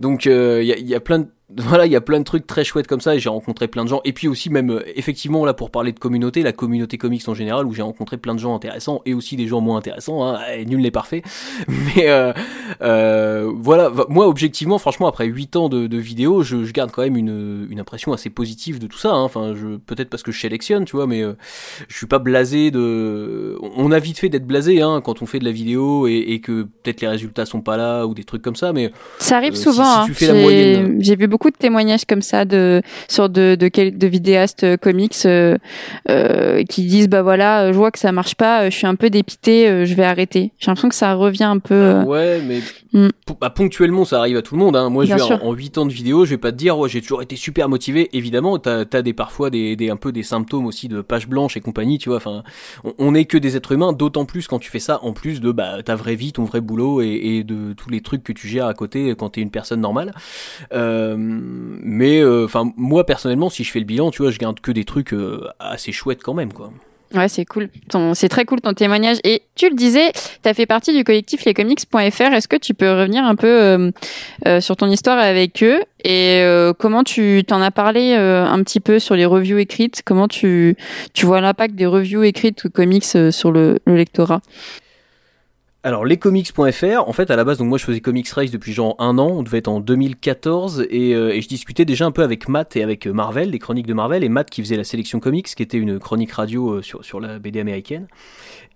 Donc 0.00 0.24
il 0.24 0.32
y 0.64 0.72
a, 0.72 0.78
y, 0.78 0.94
a, 0.94 1.00
plein 1.00 1.20
de 1.20 1.28
voilà, 1.58 1.86
il 1.86 1.92
y 1.92 1.96
a 1.96 2.00
plein 2.00 2.18
de 2.18 2.24
trucs 2.24 2.46
très 2.46 2.64
chouettes 2.64 2.86
comme 2.86 3.00
ça 3.00 3.14
et 3.14 3.18
j'ai 3.18 3.28
rencontré 3.28 3.68
plein 3.68 3.84
de 3.84 3.88
gens. 3.88 4.00
Et 4.04 4.12
puis 4.12 4.28
aussi 4.28 4.50
même 4.50 4.70
euh, 4.70 4.82
effectivement 4.96 5.44
là 5.44 5.54
pour 5.54 5.70
parler 5.70 5.92
de 5.92 5.98
communauté, 5.98 6.42
la 6.42 6.52
communauté 6.52 6.98
comics 6.98 7.28
en 7.28 7.34
général 7.34 7.66
où 7.66 7.74
j'ai 7.74 7.82
rencontré 7.82 8.16
plein 8.16 8.34
de 8.34 8.40
gens 8.40 8.54
intéressants 8.54 9.02
et 9.04 9.14
aussi 9.14 9.36
des 9.36 9.46
gens 9.46 9.60
moins 9.60 9.76
intéressants. 9.76 10.26
Hein, 10.26 10.38
nul 10.66 10.80
n'est 10.80 10.90
parfait. 10.90 11.22
Mais 11.68 12.08
euh, 12.08 12.32
euh, 12.80 13.52
voilà, 13.54 13.90
moi 14.08 14.28
objectivement, 14.28 14.78
franchement 14.78 15.08
après 15.08 15.26
8 15.26 15.56
ans 15.56 15.68
de, 15.68 15.86
de 15.86 15.98
vidéos, 15.98 16.42
je, 16.42 16.64
je, 16.64 16.72
garde 16.72 16.90
quand 16.90 17.02
même 17.02 17.16
une, 17.16 17.66
une, 17.70 17.80
impression 17.80 18.12
assez 18.12 18.30
positive 18.30 18.78
de 18.78 18.86
tout 18.86 18.98
ça. 18.98 19.10
Hein. 19.10 19.22
Enfin, 19.22 19.54
je 19.54 19.76
peut-être 19.76 20.08
parce 20.08 20.22
que 20.22 20.32
je 20.32 20.40
sélectionne, 20.40 20.84
tu 20.84 20.96
vois, 20.96 21.06
mais 21.06 21.22
euh, 21.22 21.34
je 21.88 21.96
suis 21.96 22.06
pas 22.06 22.18
blasé 22.18 22.70
de. 22.70 23.58
On 23.76 23.92
a 23.92 23.98
vite 23.98 24.18
fait 24.18 24.28
d'être 24.28 24.46
blasé 24.46 24.80
hein, 24.80 25.00
quand 25.04 25.22
on 25.22 25.26
fait 25.26 25.38
de 25.38 25.44
la 25.44 25.52
vidéo 25.52 26.06
et, 26.06 26.24
et 26.28 26.40
que 26.40 26.62
peut-être 26.62 27.00
les 27.00 27.08
résultats 27.08 27.44
sont 27.44 27.60
pas 27.60 27.76
là 27.76 28.06
ou 28.06 28.14
des 28.14 28.24
trucs 28.24 28.42
comme 28.42 28.56
ça. 28.56 28.72
Mais 28.72 28.92
ça 29.18 29.36
arrive 29.36 29.54
souvent. 29.54 30.04
Si, 30.04 30.10
tu 30.10 30.14
fais 30.14 30.26
la 30.28 30.40
moyenne, 30.40 30.96
j'ai 31.00 31.16
vu 31.16 31.26
beaucoup 31.26 31.41
beaucoup 31.42 31.50
de 31.50 31.56
témoignages 31.56 32.04
comme 32.04 32.22
ça 32.22 32.44
de 32.44 32.82
sur 33.08 33.28
de 33.28 33.56
de, 33.58 33.90
de 33.90 34.06
vidéastes 34.06 34.62
euh, 34.62 34.76
comics 34.76 35.16
euh, 35.26 35.58
euh, 36.08 36.62
qui 36.62 36.84
disent 36.84 37.08
bah 37.08 37.22
voilà, 37.22 37.72
je 37.72 37.76
vois 37.76 37.90
que 37.90 37.98
ça 37.98 38.12
marche 38.12 38.36
pas, 38.36 38.70
je 38.70 38.76
suis 38.76 38.86
un 38.86 38.94
peu 38.94 39.10
dépité, 39.10 39.84
je 39.84 39.94
vais 39.94 40.04
arrêter. 40.04 40.52
J'ai 40.60 40.66
l'impression 40.68 40.88
que 40.88 40.94
ça 40.94 41.14
revient 41.14 41.42
un 41.42 41.58
peu. 41.58 42.02
ouais, 42.02 42.40
mais 42.46 42.60
mm. 42.92 43.08
bah, 43.40 43.50
ponctuellement 43.50 44.04
ça 44.04 44.20
arrive 44.20 44.36
à 44.36 44.42
tout 44.42 44.54
le 44.54 44.60
monde. 44.60 44.76
Hein. 44.76 44.88
Moi, 44.88 45.04
je 45.04 45.14
vais, 45.14 45.20
en, 45.20 45.52
8 45.52 45.78
ans 45.78 45.86
de 45.86 45.92
vidéo, 45.92 46.24
je 46.24 46.30
vais 46.30 46.38
pas 46.38 46.52
te 46.52 46.56
dire 46.56 46.78
ouais, 46.78 46.88
j'ai 46.88 47.00
toujours 47.00 47.22
été 47.22 47.34
super 47.34 47.68
motivé. 47.68 48.08
Évidemment, 48.12 48.58
t'as 48.60 48.84
as 48.92 49.02
des 49.02 49.12
parfois 49.12 49.50
des, 49.50 49.74
des 49.74 49.90
un 49.90 49.96
peu 49.96 50.12
des 50.12 50.22
symptômes 50.22 50.66
aussi 50.66 50.86
de 50.86 51.00
page 51.00 51.26
blanche 51.26 51.56
et 51.56 51.60
compagnie, 51.60 51.98
tu 51.98 52.08
vois. 52.08 52.18
Enfin, 52.18 52.44
on, 52.98 53.16
est 53.16 53.24
que 53.24 53.36
des 53.36 53.56
êtres 53.56 53.72
humains, 53.72 53.92
d'autant 53.92 54.26
plus 54.26 54.46
quand 54.46 54.60
tu 54.60 54.70
fais 54.70 54.78
ça 54.78 55.00
en 55.02 55.12
plus 55.12 55.40
de 55.40 55.50
bah 55.50 55.82
ta 55.82 55.96
vraie 55.96 56.14
vie, 56.14 56.32
ton 56.32 56.44
vrai 56.44 56.60
boulot 56.60 57.02
et, 57.02 57.08
et 57.08 57.42
de 57.42 57.72
tous 57.72 57.90
les 57.90 58.00
trucs 58.00 58.22
que 58.22 58.32
tu 58.32 58.46
gères 58.46 58.66
à 58.66 58.74
côté 58.74 59.14
quand 59.18 59.30
t'es 59.30 59.40
une 59.40 59.50
personne 59.50 59.80
normale. 59.80 60.12
Euh, 60.72 61.31
mais 61.82 62.20
euh, 62.20 62.44
enfin 62.44 62.72
moi 62.76 63.04
personnellement 63.06 63.50
si 63.50 63.64
je 63.64 63.70
fais 63.70 63.78
le 63.78 63.84
bilan 63.84 64.10
tu 64.10 64.22
vois 64.22 64.30
je 64.30 64.38
garde 64.38 64.60
que 64.60 64.72
des 64.72 64.84
trucs 64.84 65.12
euh, 65.12 65.48
assez 65.58 65.92
chouettes 65.92 66.22
quand 66.22 66.34
même 66.34 66.52
quoi 66.52 66.72
Ouais, 67.14 67.28
c'est 67.28 67.44
cool. 67.44 67.68
c'est 68.14 68.30
très 68.30 68.46
cool 68.46 68.62
ton 68.62 68.72
témoignage. 68.72 69.18
Et 69.22 69.42
tu 69.54 69.68
le 69.68 69.74
disais, 69.76 70.12
tu 70.42 70.48
as 70.48 70.54
fait 70.54 70.64
partie 70.64 70.96
du 70.96 71.04
collectif 71.04 71.44
lescomics.fr. 71.44 72.32
Est-ce 72.32 72.48
que 72.48 72.56
tu 72.56 72.72
peux 72.72 72.90
revenir 72.90 73.22
un 73.22 73.34
peu 73.34 73.92
euh, 74.46 74.60
sur 74.62 74.78
ton 74.78 74.88
histoire 74.88 75.18
avec 75.18 75.62
eux 75.62 75.82
et 76.04 76.42
comment 76.78 77.04
tu 77.04 77.44
t'en 77.46 77.60
as 77.60 77.70
parlé 77.70 78.14
un 78.14 78.62
petit 78.62 78.80
peu 78.80 78.98
sur 78.98 79.14
les 79.14 79.26
reviews 79.26 79.58
écrites? 79.58 80.00
Comment 80.06 80.26
tu, 80.26 80.74
tu 81.12 81.26
vois 81.26 81.42
l'impact 81.42 81.74
des 81.74 81.84
reviews 81.84 82.22
écrites 82.22 82.64
ou 82.64 82.70
comics 82.70 83.04
sur 83.04 83.52
le 83.52 83.78
lectorat? 83.84 84.40
Alors 85.84 86.04
lescomics.fr, 86.04 87.08
en 87.08 87.12
fait 87.12 87.30
à 87.32 87.36
la 87.36 87.42
base 87.42 87.58
donc 87.58 87.66
moi 87.66 87.76
je 87.76 87.84
faisais 87.84 88.00
Comics 88.00 88.28
Race 88.28 88.52
depuis 88.52 88.72
genre 88.72 88.94
un 89.00 89.18
an, 89.18 89.28
on 89.28 89.42
devait 89.42 89.58
être 89.58 89.68
en 89.68 89.80
2014 89.80 90.86
et, 90.90 91.12
euh, 91.14 91.34
et 91.34 91.42
je 91.42 91.48
discutais 91.48 91.84
déjà 91.84 92.06
un 92.06 92.12
peu 92.12 92.22
avec 92.22 92.48
Matt 92.48 92.76
et 92.76 92.84
avec 92.84 93.08
Marvel, 93.08 93.50
les 93.50 93.58
chroniques 93.58 93.88
de 93.88 93.94
Marvel 93.94 94.22
et 94.22 94.28
Matt 94.28 94.48
qui 94.48 94.62
faisait 94.62 94.76
la 94.76 94.84
sélection 94.84 95.18
comics 95.18 95.46
qui 95.46 95.62
était 95.62 95.78
une 95.78 95.98
chronique 95.98 96.30
radio 96.30 96.74
euh, 96.74 96.82
sur, 96.82 97.04
sur 97.04 97.18
la 97.18 97.40
BD 97.40 97.58
américaine. 97.58 98.06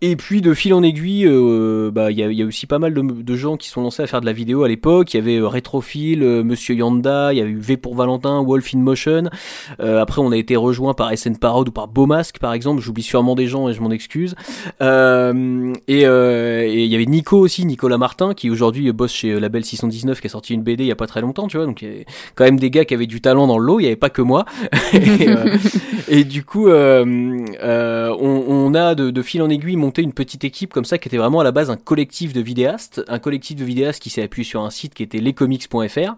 Et 0.03 0.15
puis 0.15 0.43
de 0.43 0.53
fil 0.53 0.75
en 0.75 0.83
aiguille, 0.83 1.27
euh, 1.27 1.91
bah 1.91 2.11
il 2.11 2.19
y 2.19 2.23
a, 2.23 2.31
y 2.31 2.43
a, 2.43 2.45
aussi 2.45 2.67
pas 2.67 2.79
mal 2.79 2.93
de, 2.93 3.01
de, 3.01 3.37
gens 3.37 3.57
qui 3.57 3.71
sont 3.71 3.81
lancés 3.81 4.03
à 4.03 4.07
faire 4.07 4.21
de 4.21 4.27
la 4.27 4.35
vidéo 4.35 4.63
à 4.63 4.69
l'époque. 4.69 5.15
Il 5.15 5.17
y 5.17 5.21
avait 5.21 5.39
euh, 5.39 5.49
Retrophile, 5.49 6.23
euh, 6.23 6.45
Monsieur 6.45 6.75
Yanda, 6.75 7.33
il 7.33 7.39
y 7.39 7.41
avait 7.41 7.55
V 7.55 7.79
pour 7.79 7.95
Valentin, 7.95 8.43
Wolf 8.43 8.75
in 8.75 8.81
Motion. 8.81 9.31
après 9.79 10.21
on 10.21 10.33
a 10.33 10.37
été 10.37 10.55
rejoint 10.55 10.93
par 10.93 11.17
SN 11.17 11.37
Parod 11.37 11.69
ou 11.69 11.73
par 11.73 11.89
Beaumasque 11.89 12.39
par 12.39 12.53
exemple. 12.53 12.83
J'oublie 12.83 13.03
sûrement 13.03 13.35
des 13.35 13.47
gens 13.47 13.71
et 13.71 13.73
je 13.73 13.81
m'en 13.81 13.91
excuse. 13.91 14.35
et 14.81 14.85
il 15.89 16.87
y 16.87 16.96
avait 16.97 17.07
Nico 17.07 17.39
aussi, 17.39 17.65
Nicolas 17.65 17.99
Martin, 17.99 18.35
qui 18.35 18.51
aujourd'hui 18.51 18.91
bosse 18.93 19.13
chez 19.13 19.39
Label 19.39 19.65
619, 19.65 20.21
qui 20.21 20.27
a 20.27 20.31
sorti 20.31 20.55
une 20.55 20.63
BD 20.63 20.85
il 20.85 20.89
y 20.89 20.93
a 20.93 20.97
pas 20.97 21.07
très 21.07 21.21
longtemps, 21.21 21.49
tu 21.49 21.57
vois. 21.57 21.67
Donc 21.67 21.83
il 21.83 21.89
y 21.89 21.91
avait 21.91 22.07
quand 22.35 22.45
même 22.45 22.59
des 22.59 22.71
gars 22.71 22.85
qui 22.85 22.95
avaient 22.95 23.07
du 23.07 23.21
talent 23.21 23.47
dans 23.47 23.59
le 23.59 23.67
lot. 23.67 23.81
Il 23.81 23.85
y 23.85 23.87
avait 23.87 23.97
pas 23.97 24.11
que 24.11 24.23
moi. 24.23 24.45
et, 24.93 25.29
et, 26.21 26.25
du 26.25 26.45
coup, 26.45 26.69
on, 26.69 27.45
on, 27.63 28.75
a 28.75 28.95
de, 28.95 29.11
de 29.11 29.23
fil 29.23 29.43
en 29.43 29.51
aiguille 29.51 29.77
une 30.03 30.13
petite 30.13 30.45
équipe 30.45 30.73
comme 30.73 30.85
ça 30.85 30.99
qui 30.99 31.09
était 31.09 31.17
vraiment 31.17 31.41
à 31.41 31.45
la 31.45 31.53
base 31.53 31.71
un 31.71 31.77
collectif 31.77 32.33
de 32.33 32.41
vidéastes, 32.41 33.03
un 33.09 33.19
collectif 33.19 33.57
de 33.57 33.65
vidéastes 33.65 34.03
qui 34.03 34.11
s'est 34.11 34.23
appuyé 34.23 34.45
sur 34.45 34.63
un 34.63 34.71
site 34.71 34.95
qui 34.95 35.03
était 35.03 35.19
lescomics.fr. 35.19 36.15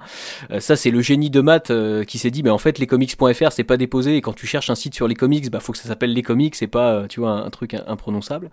Euh, 0.50 0.60
ça 0.60 0.76
c'est 0.76 0.90
le 0.90 1.00
génie 1.00 1.30
de 1.30 1.40
maths 1.40 1.70
euh, 1.70 2.04
qui 2.04 2.18
s'est 2.18 2.30
dit 2.30 2.42
mais 2.42 2.50
en 2.50 2.58
fait 2.58 2.78
lescomics.fr 2.78 3.52
c'est 3.52 3.64
pas 3.64 3.76
déposé 3.76 4.16
et 4.16 4.20
quand 4.20 4.34
tu 4.34 4.46
cherches 4.46 4.70
un 4.70 4.74
site 4.74 4.94
sur 4.94 5.08
les 5.08 5.14
comics 5.14 5.50
bah 5.50 5.60
faut 5.60 5.72
que 5.72 5.78
ça 5.78 5.88
s'appelle 5.88 6.12
les 6.12 6.22
comics 6.22 6.54
c'est 6.54 6.66
pas 6.66 6.92
euh, 6.92 7.06
tu 7.06 7.20
vois 7.20 7.30
un, 7.30 7.50
truc 7.50 7.74
imprononçable. 7.86 8.50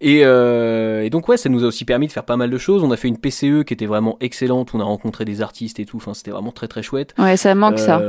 Et, 0.00 0.18
et, 0.20 1.10
donc 1.10 1.28
ouais 1.28 1.36
ça 1.48 1.52
nous 1.52 1.64
a 1.64 1.66
aussi 1.66 1.86
permis 1.86 2.06
de 2.06 2.12
faire 2.12 2.24
pas 2.24 2.36
mal 2.36 2.50
de 2.50 2.58
choses. 2.58 2.84
On 2.84 2.90
a 2.90 2.96
fait 2.98 3.08
une 3.08 3.16
PCE 3.16 3.64
qui 3.64 3.72
était 3.72 3.86
vraiment 3.86 4.18
excellente, 4.20 4.74
on 4.74 4.80
a 4.80 4.84
rencontré 4.84 5.24
des 5.24 5.40
artistes 5.40 5.80
et 5.80 5.86
tout. 5.86 5.96
Enfin 5.96 6.12
c'était 6.12 6.30
vraiment 6.30 6.52
très 6.52 6.68
très 6.68 6.82
chouette. 6.82 7.14
Ouais 7.18 7.38
ça 7.38 7.54
manque 7.54 7.78
ça 7.78 8.00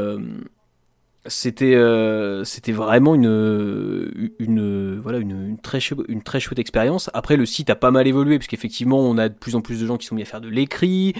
c'était 1.25 1.75
euh, 1.75 2.45
c'était 2.45 2.71
vraiment 2.71 3.13
une 3.13 4.31
une 4.39 4.99
voilà 4.99 5.19
une, 5.19 5.49
une 5.49 5.57
très 5.59 5.79
une 6.07 6.21
très 6.21 6.39
chouette 6.39 6.59
expérience. 6.59 7.09
Après 7.13 7.35
le 7.35 7.45
site 7.45 7.69
a 7.69 7.75
pas 7.75 7.91
mal 7.91 8.07
évolué 8.07 8.37
parce 8.37 8.47
qu'effectivement 8.47 8.99
on 8.99 9.17
a 9.17 9.29
de 9.29 9.33
plus 9.33 9.55
en 9.55 9.61
plus 9.61 9.81
de 9.81 9.85
gens 9.85 9.97
qui 9.97 10.05
sont 10.05 10.15
mis 10.15 10.21
à 10.21 10.25
faire 10.25 10.41
de 10.41 10.49
l'écrit. 10.49 11.13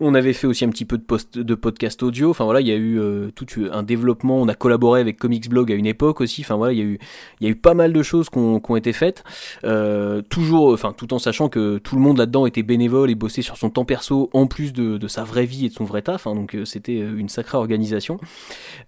On 0.00 0.14
avait 0.14 0.32
fait 0.32 0.46
aussi 0.46 0.64
un 0.64 0.70
petit 0.70 0.84
peu 0.84 0.98
de, 0.98 1.02
post, 1.02 1.38
de 1.38 1.54
podcast 1.54 2.02
audio. 2.02 2.30
Enfin 2.30 2.44
voilà, 2.44 2.60
il 2.60 2.68
y 2.68 2.72
a 2.72 2.76
eu 2.76 2.98
euh, 2.98 3.30
tout 3.34 3.46
un 3.72 3.82
développement. 3.82 4.40
On 4.40 4.48
a 4.48 4.54
collaboré 4.54 5.00
avec 5.00 5.18
Comics 5.18 5.48
Blog 5.48 5.70
à 5.72 5.74
une 5.74 5.86
époque 5.86 6.20
aussi. 6.20 6.42
Enfin 6.42 6.56
voilà, 6.56 6.72
il 6.72 6.98
y 7.40 7.46
a 7.46 7.48
eu, 7.48 7.54
pas 7.56 7.74
mal 7.74 7.92
de 7.92 8.02
choses 8.02 8.30
qui 8.30 8.38
ont 8.38 8.76
été 8.76 8.92
faites. 8.92 9.24
Euh, 9.64 10.22
toujours, 10.22 10.72
enfin 10.72 10.92
tout 10.92 11.14
en 11.14 11.18
sachant 11.18 11.48
que 11.48 11.78
tout 11.78 11.96
le 11.96 12.02
monde 12.02 12.18
là-dedans 12.18 12.46
était 12.46 12.62
bénévole 12.62 13.10
et 13.10 13.14
bossait 13.14 13.42
sur 13.42 13.56
son 13.56 13.70
temps 13.70 13.84
perso 13.84 14.30
en 14.32 14.46
plus 14.46 14.72
de, 14.72 15.06
sa 15.08 15.24
vraie 15.24 15.46
vie 15.46 15.66
et 15.66 15.68
de 15.68 15.74
son 15.74 15.84
vrai 15.84 16.02
taf. 16.02 16.26
Hein, 16.26 16.34
donc 16.34 16.54
euh, 16.54 16.64
c'était 16.64 16.96
une 16.96 17.28
sacrée 17.28 17.58
organisation. 17.58 18.18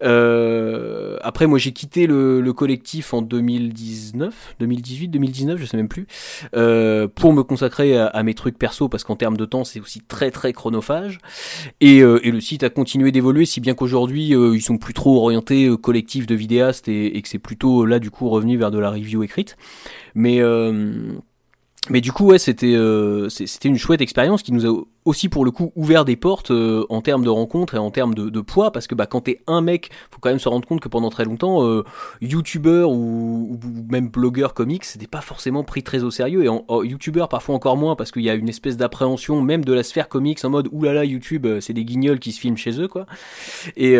Euh, 0.03 1.17
après, 1.21 1.47
moi 1.47 1.59
j'ai 1.59 1.71
quitté 1.71 2.07
le, 2.07 2.41
le, 2.41 2.53
collectif 2.53 3.13
en 3.13 3.21
2019, 3.21 4.55
2018, 4.59 5.07
2019, 5.09 5.59
je 5.59 5.65
sais 5.65 5.77
même 5.77 5.87
plus, 5.87 6.07
euh, 6.55 7.07
pour 7.07 7.33
me 7.33 7.43
consacrer 7.43 7.97
à, 7.97 8.07
à 8.07 8.23
mes 8.23 8.33
trucs 8.33 8.57
perso 8.57 8.89
parce 8.89 9.03
qu'en 9.03 9.15
termes 9.15 9.37
de 9.37 9.45
temps 9.45 9.63
c'est 9.63 9.79
aussi 9.79 10.01
très 10.01 10.31
très 10.31 10.53
chronophage. 10.53 10.96
Euh, 11.83 12.19
et, 12.23 12.31
le 12.31 12.41
site 12.41 12.63
a 12.63 12.69
continué 12.69 13.11
d'évoluer, 13.11 13.45
si 13.45 13.61
bien 13.61 13.73
qu'aujourd'hui, 13.73 14.35
euh, 14.35 14.55
ils 14.55 14.61
sont 14.61 14.77
plus 14.77 14.93
trop 14.93 15.21
orientés 15.23 15.65
euh, 15.65 15.77
collectif 15.77 16.27
de 16.27 16.35
vidéastes 16.35 16.87
et, 16.87 17.21
que 17.21 17.27
c'est 17.27 17.39
plutôt 17.39 17.85
là, 17.85 17.99
du 17.99 18.11
coup, 18.11 18.29
revenu 18.29 18.57
vers 18.57 18.71
de 18.71 18.79
la 18.79 18.91
review 18.91 19.23
écrite. 19.23 19.57
Mais 20.15 20.41
mais 21.89 22.01
du 22.01 22.11
coup, 22.11 22.25
ouais, 22.25 22.39
c'était 22.39 22.75
c'était 23.29 23.69
une 23.69 23.77
chouette 23.77 24.01
expérience 24.01 24.43
qui 24.43 24.51
nous 24.51 24.65
a 24.65 24.83
aussi 25.07 25.29
pour 25.29 25.45
le 25.45 25.51
coup 25.51 25.71
ouvert 25.75 26.03
des 26.03 26.17
portes 26.17 26.51
euh, 26.51 26.85
en 26.89 27.01
termes 27.01 27.23
de 27.23 27.29
rencontres 27.29 27.75
et 27.75 27.77
en 27.77 27.91
termes 27.91 28.13
de, 28.13 28.41
poids 28.41 28.71
parce 28.71 28.87
que 28.87 28.93
bah 28.93 29.05
quand 29.05 29.21
t'es 29.21 29.39
un 29.47 29.61
mec 29.61 29.89
faut 30.11 30.19
quand 30.19 30.29
même 30.29 30.39
se 30.39 30.49
rendre 30.49 30.67
compte 30.67 30.81
que 30.81 30.89
pendant 30.89 31.09
très 31.09 31.23
longtemps 31.23 31.65
euh, 31.65 31.83
youtubeur 32.21 32.91
ou, 32.91 33.57
même 33.89 34.09
blogueur 34.09 34.53
comics 34.53 34.83
c'était 34.83 35.07
pas 35.07 35.21
forcément 35.21 35.63
pris 35.63 35.81
très 35.81 36.03
au 36.03 36.11
sérieux. 36.11 36.43
Et 36.43 36.49
en, 36.49 36.65
youtubeur 36.83 37.29
parfois 37.29 37.55
encore 37.55 37.77
moins 37.77 37.95
parce 37.95 38.11
qu'il 38.11 38.21
y 38.21 38.29
a 38.29 38.35
une 38.35 38.49
espèce 38.49 38.75
d'appréhension 38.75 39.41
même 39.41 39.63
de 39.63 39.73
la 39.73 39.83
sphère 39.83 40.09
comics 40.09 40.43
en 40.43 40.49
mode 40.49 40.67
oulala 40.71 41.05
youtube 41.05 41.45
euh, 41.45 41.61
c'est 41.61 41.73
des 41.73 41.85
guignols 41.85 42.19
qui 42.19 42.33
se 42.33 42.39
filment 42.39 42.57
chez 42.57 42.79
eux 42.79 42.89
quoi. 42.89 43.05
Et, 43.77 43.95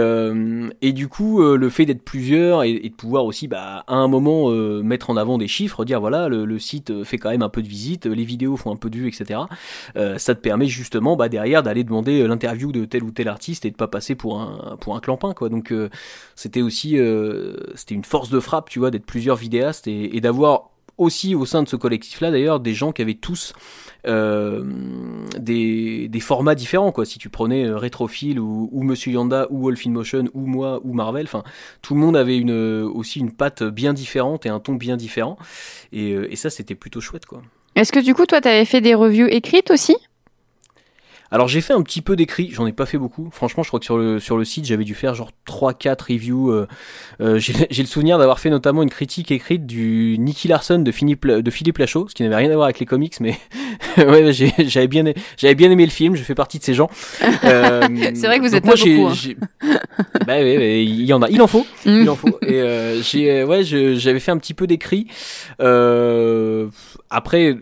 et 0.82 0.93
du 0.93 1.08
coup 1.08 1.41
le 1.41 1.70
fait 1.70 1.86
d'être 1.86 2.04
plusieurs 2.04 2.63
et, 2.63 2.80
de 2.80 2.96
pouvoir 2.96 3.26
aussi 3.26 3.48
bah 3.48 3.86
à 3.88 3.96
un 3.96 4.08
moment 4.08 4.50
mettre 4.84 5.10
en 5.10 5.17
avant 5.17 5.38
des 5.38 5.48
chiffres 5.48 5.86
dire 5.86 6.02
voilà 6.02 6.28
le, 6.28 6.46
le, 6.46 6.60
site 6.60 7.04
fait 7.04 7.17
quand 7.17 7.30
même 7.30 7.43
un 7.43 7.50
peu 7.50 7.62
de 7.62 7.67
visite 7.67 8.06
les 8.06 8.24
vidéos 8.24 8.58
font 8.58 8.72
un 8.72 8.76
peu 8.76 8.89
de 8.89 8.98
vues 8.98 9.08
etc 9.08 9.39
ça 9.96 10.36
te 10.36 10.39
permet 10.39 10.67
justement 10.67 10.96
bah, 10.99 11.29
derrière 11.29 11.63
d'aller 11.63 11.83
demander 11.83 12.21
euh, 12.21 12.27
l'interview 12.27 12.71
de 12.71 12.86
tel 12.86 13.03
ou 13.03 13.12
tel 13.12 13.27
artiste 13.27 13.65
et 13.65 13.71
de 13.71 13.75
pas 13.75 13.88
passer 13.88 14.15
pour 14.15 14.39
un 14.39 14.77
pour 14.79 14.95
un 14.95 14.99
clampin 14.99 15.33
quoi. 15.33 15.49
Donc 15.49 15.71
euh, 15.71 15.89
c'était 16.36 16.62
aussi 16.62 16.97
euh, 16.97 17.55
c'était 17.75 17.95
une 17.95 18.03
force 18.03 18.29
de 18.29 18.39
frappe 18.39 18.69
tu 18.69 18.79
vois 18.79 18.91
d'être 18.91 19.05
plusieurs 19.05 19.36
vidéastes 19.36 19.88
et, 19.88 20.19
d'avoir 20.21 20.71
aussi 20.97 21.36
au 21.36 21.45
sein 21.45 21.62
de 21.62 21.69
ce 21.69 21.75
collectif-là 21.75 22.31
d'ailleurs 22.31 22.60
des 22.60 22.73
gens 22.73 22.91
qui 22.91 23.03
avaient 23.03 23.13
tous 23.13 23.53
des, 24.05 26.07
des, 26.07 26.19
formats 26.19 26.55
différents 26.55 26.91
quoi. 26.91 27.05
Si 27.05 27.19
tu 27.19 27.29
prenais 27.29 27.65
euh, 27.65 28.39
ou, 28.39 28.69
ou, 28.71 28.83
Monsieur 28.83 29.12
Yanda 29.12 29.47
ou 29.49 29.63
Wolf 29.63 29.86
in 29.86 29.91
Motion 29.91 30.25
ou 30.33 30.47
moi 30.47 30.79
ou 30.83 30.93
Marvel, 30.93 31.25
enfin 31.25 31.43
tout 31.81 31.93
le 31.93 31.99
monde 31.99 32.15
avait 32.15 32.38
une, 32.38 32.83
aussi 32.83 33.19
une 33.19 33.33
patte 33.33 33.63
bien 33.63 33.93
différente 33.93 34.45
et 34.45 34.49
un 34.49 34.60
ton 34.60 34.75
bien 34.75 34.95
différent. 34.95 35.38
Et, 35.91 36.12
et 36.12 36.36
ça 36.36 36.49
c'était 36.49 36.75
plutôt 36.75 37.01
chouette 37.01 37.25
quoi. 37.25 37.41
Est-ce 37.75 37.91
que 37.91 37.99
du 37.99 38.15
coup 38.15 38.25
toi 38.25 38.41
tu 38.41 38.47
avais 38.47 38.65
fait 38.65 38.81
des 38.81 38.95
reviews 38.95 39.27
écrites 39.27 39.69
aussi? 39.69 39.97
Alors 41.32 41.48
j'ai 41.48 41.62
fait 41.62 41.74
un 41.74 41.82
petit 41.82 42.02
peu 42.02 42.16
d'écrit, 42.16 42.50
j'en 42.52 42.66
ai 42.68 42.72
pas 42.72 42.86
fait 42.86 42.98
beaucoup. 42.98 43.30
Franchement, 43.32 43.63
je 43.63 43.68
crois 43.70 43.80
que 43.80 43.86
sur 43.86 43.98
le, 43.98 44.20
sur 44.20 44.38
le 44.38 44.46
site, 44.46 44.66
j'avais 44.66 44.84
dû 44.86 44.96
faire 44.96 45.13
genre 45.13 45.32
3-4 45.48 46.13
reviews. 46.13 46.52
Euh, 46.52 46.68
euh, 47.22 47.40
j'ai 47.40 47.84
le 47.84 47.88
souvenir 47.88 48.18
d'avoir 48.18 48.40
fait 48.40 48.50
notamment 48.50 48.84
une 48.84 48.90
critique 48.90 49.32
écrite 49.32 49.66
du 49.66 50.16
Nicky 50.20 50.48
Larson 50.48 50.80
de 50.80 50.92
Philippe, 50.92 51.28
de 51.28 51.52
Philippe 51.52 51.78
Lachaud, 51.80 52.08
ce 52.10 52.16
qui 52.16 52.24
n'avait 52.24 52.36
rien 52.36 52.52
à 52.52 52.56
voir 52.56 52.66
avec 52.66 52.80
les 52.80 52.86
comics, 52.86 53.20
mais 53.20 53.36
ouais, 53.98 54.32
j'avais 54.32 54.88
bien, 54.88 55.04
j'avais 55.38 55.56
bien 55.56 55.70
aimé 55.72 55.86
le 55.86 55.92
film, 55.92 56.16
je 56.16 56.24
fais 56.24 56.36
partie 56.36 56.60
de 56.60 56.63
ces 56.63 56.74
gens. 56.74 56.90
Euh, 57.44 57.82
c'est 58.13 58.28
vrai 58.28 58.40
que 58.40 58.44
vous 58.44 58.56
êtes 58.56 58.66
moi, 58.66 58.76
pas 58.76 58.84
beaucoup. 58.84 59.08
Hein. 59.08 59.78
Bah 60.26 60.42
il 60.42 61.04
y 61.04 61.13
en 61.13 61.22
a, 61.22 61.30
il 61.30 61.42
en 61.42 61.48
faut, 61.48 61.66
mm. 61.86 62.02
il 62.02 62.10
en 62.10 62.16
faut. 62.16 62.38
Et 62.42 63.02
j'ai, 63.02 63.44
ouais, 63.44 63.63
j'avais 63.63 64.20
fait 64.20 64.32
un 64.32 64.38
petit 64.38 64.54
peu 64.54 64.68
d'écrit. 64.68 65.08
après 67.10 67.58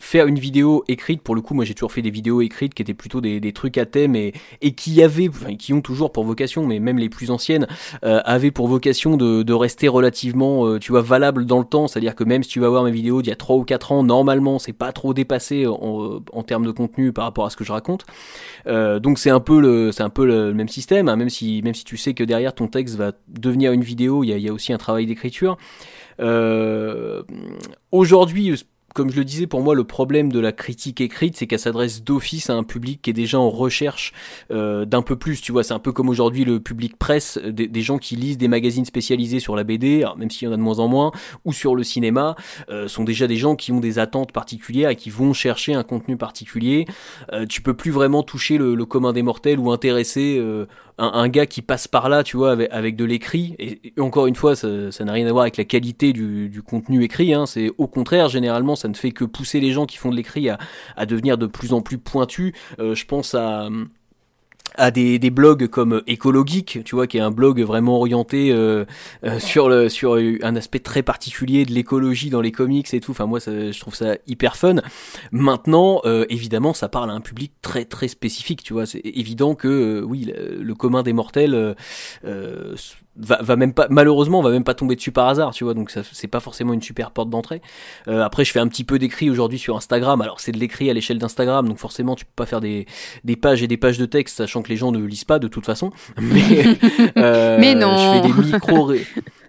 faire 0.00 0.26
une 0.26 0.38
vidéo 0.38 0.82
écrite, 0.88 1.22
pour 1.22 1.34
le 1.34 1.42
coup, 1.42 1.54
moi 1.54 1.64
j'ai 1.64 1.74
toujours 1.74 1.92
fait 1.92 2.02
des 2.02 2.10
vidéos 2.10 2.40
écrites 2.40 2.74
qui 2.74 2.82
étaient 2.82 2.94
plutôt 2.94 3.20
des, 3.20 3.52
trucs 3.52 3.78
à 3.78 3.86
thème 3.86 4.16
et, 4.16 4.32
qui 4.74 5.02
avaient, 5.02 5.28
enfin, 5.28 5.54
qui 5.56 5.72
ont 5.72 5.82
toujours 5.82 6.10
pour 6.10 6.24
vocation, 6.24 6.66
mais 6.66 6.80
même 6.80 6.98
les 6.98 7.08
plus 7.08 7.30
anciennes, 7.30 7.66
euh, 8.04 8.20
avaient 8.24 8.50
pour 8.50 8.66
vocation 8.66 9.16
de, 9.16 9.52
rester 9.52 9.88
relativement, 9.88 10.66
euh, 10.66 10.78
tu 10.78 10.92
vois, 10.92 11.02
valable 11.02 11.44
dans 11.44 11.58
le 11.58 11.64
temps. 11.64 11.86
C'est-à-dire 11.86 12.14
que 12.14 12.24
même 12.24 12.42
si 12.42 12.48
tu 12.48 12.60
vas 12.60 12.68
voir 12.70 12.82
mes 12.82 12.90
vidéos 12.90 13.20
d'il 13.20 13.28
y 13.28 13.32
a 13.32 13.36
3 13.36 13.56
ou 13.56 13.64
4 13.64 13.92
ans, 13.92 14.02
normalement, 14.02 14.58
c'est 14.58 14.72
pas 14.72 14.92
trop 14.92 15.12
dépassé 15.12 15.66
en, 15.66 16.22
en, 16.32 16.42
termes 16.42 16.64
de 16.64 16.70
contenu 16.70 17.12
par 17.12 17.24
rapport 17.24 17.44
à 17.44 17.50
ce 17.50 17.56
que 17.56 17.64
je 17.64 17.72
raconte. 17.72 18.06
Euh, 18.66 19.00
donc 19.00 19.18
c'est 19.18 19.30
un 19.30 19.40
peu 19.40 19.60
le, 19.60 19.92
c'est 19.92 20.02
un 20.02 20.08
peu 20.08 20.24
le 20.24 20.54
même 20.54 20.68
système, 20.68 21.08
hein, 21.08 21.16
même 21.16 21.28
si, 21.28 21.60
même 21.62 21.74
si 21.74 21.84
tu 21.84 21.98
sais 21.98 22.14
que 22.14 22.24
derrière 22.24 22.54
ton 22.54 22.68
texte 22.68 22.96
va 22.96 23.12
devenir 23.28 23.72
une 23.72 23.82
vidéo, 23.82 24.24
il 24.24 24.30
y 24.30 24.48
a, 24.48 24.52
aussi 24.52 24.72
un 24.72 24.78
travail 24.78 25.04
d'écriture. 25.04 25.58
Euh, 26.20 27.22
Aujourd'hui, 27.92 28.54
comme 28.94 29.10
je 29.10 29.16
le 29.16 29.24
disais, 29.24 29.46
pour 29.46 29.62
moi, 29.62 29.74
le 29.74 29.84
problème 29.84 30.32
de 30.32 30.40
la 30.40 30.52
critique 30.52 31.00
écrite, 31.00 31.36
c'est 31.36 31.46
qu'elle 31.46 31.58
s'adresse 31.58 32.02
d'office 32.02 32.50
à 32.50 32.54
un 32.54 32.64
public 32.64 33.00
qui 33.02 33.10
est 33.10 33.14
déjà 33.14 33.38
en 33.38 33.50
recherche 33.50 34.12
euh, 34.50 34.84
d'un 34.84 35.02
peu 35.02 35.16
plus. 35.16 35.40
Tu 35.40 35.52
vois, 35.52 35.62
c'est 35.62 35.74
un 35.74 35.78
peu 35.78 35.92
comme 35.92 36.08
aujourd'hui 36.08 36.44
le 36.44 36.60
public 36.60 36.96
presse, 36.96 37.38
euh, 37.42 37.52
des, 37.52 37.82
gens 37.82 37.98
qui 37.98 38.16
lisent 38.16 38.38
des 38.38 38.48
magazines 38.48 38.84
spécialisés 38.84 39.40
sur 39.40 39.56
la 39.56 39.64
BD, 39.64 40.04
même 40.16 40.30
s'il 40.30 40.46
y 40.46 40.48
en 40.48 40.54
a 40.54 40.56
de 40.56 40.62
moins 40.62 40.78
en 40.80 40.88
moins, 40.88 41.12
ou 41.44 41.52
sur 41.52 41.74
le 41.74 41.82
cinéma, 41.82 42.36
euh, 42.68 42.88
sont 42.88 43.04
déjà 43.04 43.26
des 43.26 43.36
gens 43.36 43.56
qui 43.56 43.72
ont 43.72 43.80
des 43.80 43.98
attentes 43.98 44.32
particulières 44.32 44.90
et 44.90 44.96
qui 44.96 45.10
vont 45.10 45.32
chercher 45.32 45.74
un 45.74 45.82
contenu 45.82 46.16
particulier. 46.16 46.86
Tu 47.48 47.62
peux 47.62 47.74
plus 47.74 47.90
vraiment 47.90 48.22
toucher 48.22 48.58
le 48.58 48.84
commun 48.84 49.12
des 49.12 49.22
mortels 49.22 49.58
ou 49.58 49.70
intéresser 49.70 50.40
un, 51.00 51.28
gars 51.28 51.46
qui 51.46 51.62
passe 51.62 51.88
par 51.88 52.08
là, 52.08 52.22
tu 52.22 52.36
vois, 52.36 52.52
avec, 52.70 52.96
de 52.96 53.04
l'écrit. 53.04 53.56
Et, 53.58 53.92
encore 53.98 54.26
une 54.26 54.34
fois, 54.34 54.54
ça 54.54 54.68
n'a 55.04 55.12
rien 55.12 55.26
à 55.26 55.32
voir 55.32 55.42
avec 55.42 55.56
la 55.56 55.64
qualité 55.64 56.12
du, 56.12 56.62
contenu 56.64 57.02
écrit. 57.02 57.34
Hein. 57.34 57.46
C'est 57.46 57.70
au 57.78 57.86
contraire, 57.86 58.28
généralement, 58.28 58.76
ça 58.76 58.88
ne 58.88 58.94
fait 58.94 59.12
que 59.12 59.24
pousser 59.24 59.60
les 59.60 59.72
gens 59.72 59.86
qui 59.86 59.96
font 59.96 60.10
de 60.10 60.16
l'écrit 60.16 60.48
à, 60.50 61.06
devenir 61.06 61.38
de 61.38 61.46
plus 61.46 61.72
en 61.72 61.80
plus 61.80 61.98
pointus. 61.98 62.52
Euh, 62.78 62.94
je 62.94 63.04
pense 63.06 63.34
à 63.34 63.68
à 64.80 64.90
des, 64.90 65.18
des, 65.18 65.30
blogs 65.30 65.68
comme 65.68 66.02
Écologique, 66.06 66.80
tu 66.84 66.94
vois, 66.94 67.06
qui 67.06 67.18
est 67.18 67.20
un 67.20 67.30
blog 67.30 67.60
vraiment 67.60 67.98
orienté 67.98 68.50
euh, 68.50 68.84
euh, 69.24 69.38
sur 69.38 69.68
le 69.68 69.88
sur 69.88 70.14
un 70.14 70.56
aspect 70.56 70.78
très 70.78 71.02
particulier 71.02 71.64
de 71.66 71.72
l'écologie 71.72 72.30
dans 72.30 72.40
les 72.40 72.50
comics 72.50 72.92
et 72.92 73.00
tout. 73.00 73.12
Enfin 73.12 73.26
moi, 73.26 73.40
ça, 73.40 73.70
je 73.70 73.78
trouve 73.78 73.94
ça 73.94 74.16
hyper 74.26 74.56
fun. 74.56 74.76
Maintenant, 75.32 76.00
euh, 76.06 76.24
évidemment, 76.30 76.72
ça 76.72 76.88
parle 76.88 77.10
à 77.10 77.12
un 77.12 77.20
public 77.20 77.52
très 77.60 77.84
très 77.84 78.08
spécifique, 78.08 78.62
tu 78.62 78.72
vois. 78.72 78.86
C'est 78.86 79.02
évident 79.04 79.54
que 79.54 80.02
oui, 80.02 80.32
le, 80.34 80.74
commun 80.74 81.02
des 81.02 81.12
mortels 81.12 81.76
va, 83.20 83.38
va, 83.42 83.56
même 83.56 83.72
pas 83.72 83.86
malheureusement 83.90 84.42
va 84.42 84.50
même 84.50 84.64
pas 84.64 84.74
tomber 84.74 84.96
dessus 84.96 85.12
par 85.12 85.28
hasard 85.28 85.52
tu 85.52 85.64
vois 85.64 85.74
donc 85.74 85.90
c'est 85.90 86.28
pas 86.28 86.40
forcément 86.40 86.72
une 86.72 86.82
super 86.82 87.10
porte 87.10 87.30
d'entrée. 87.30 87.60
Euh, 88.08 88.22
après 88.22 88.44
je 88.44 88.52
fais 88.52 88.60
un 88.60 88.68
petit 88.68 88.84
peu 88.84 88.98
d'écrit 88.98 89.30
aujourd'hui 89.30 89.58
sur 89.58 89.76
Instagram. 89.76 90.20
Alors 90.20 90.40
c'est 90.40 90.52
de 90.52 90.58
l'écrit 90.58 90.90
à 90.90 90.94
l'échelle 90.94 91.18
d'Instagram 91.18 91.68
donc 91.68 91.78
forcément 91.78 92.14
tu 92.14 92.24
peux 92.24 92.32
pas 92.36 92.46
faire 92.46 92.60
des, 92.60 92.86
des 93.24 93.36
pages 93.36 93.62
et 93.62 93.66
des 93.66 93.76
pages 93.76 93.98
de 93.98 94.06
texte 94.06 94.38
sachant 94.38 94.62
que 94.62 94.68
les 94.68 94.76
gens 94.76 94.92
ne 94.92 95.04
lisent 95.04 95.24
pas 95.24 95.38
de 95.38 95.48
toute 95.48 95.66
façon. 95.66 95.90
Mais 96.20 96.66
euh, 97.16 97.56
mais 97.58 97.74
non. 97.74 97.96
je 97.96 98.20
fais 98.20 98.28
des 98.28 98.50
micro 98.50 98.92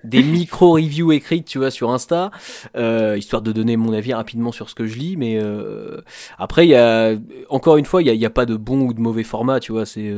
des 0.03 0.23
micro 0.23 0.73
reviews 0.73 1.11
écrites 1.11 1.45
tu 1.45 1.59
vois 1.59 1.69
sur 1.69 1.91
Insta 1.91 2.31
euh, 2.75 3.15
histoire 3.17 3.41
de 3.41 3.51
donner 3.51 3.77
mon 3.77 3.93
avis 3.93 4.13
rapidement 4.13 4.51
sur 4.51 4.69
ce 4.69 4.75
que 4.75 4.87
je 4.87 4.97
lis. 4.97 5.17
Mais 5.17 5.37
euh, 5.41 6.01
après 6.37 6.65
il 6.65 6.69
y 6.69 6.75
a 6.75 7.13
encore 7.49 7.77
une 7.77 7.85
fois 7.85 8.01
il 8.01 8.07
y 8.07 8.25
a, 8.25 8.29
pas 8.29 8.45
de 8.45 8.55
bon 8.55 8.81
ou 8.81 8.93
de 8.93 9.01
mauvais 9.01 9.23
format 9.23 9.59
tu 9.59 9.71
vois 9.71 9.85
c'est 9.85 10.13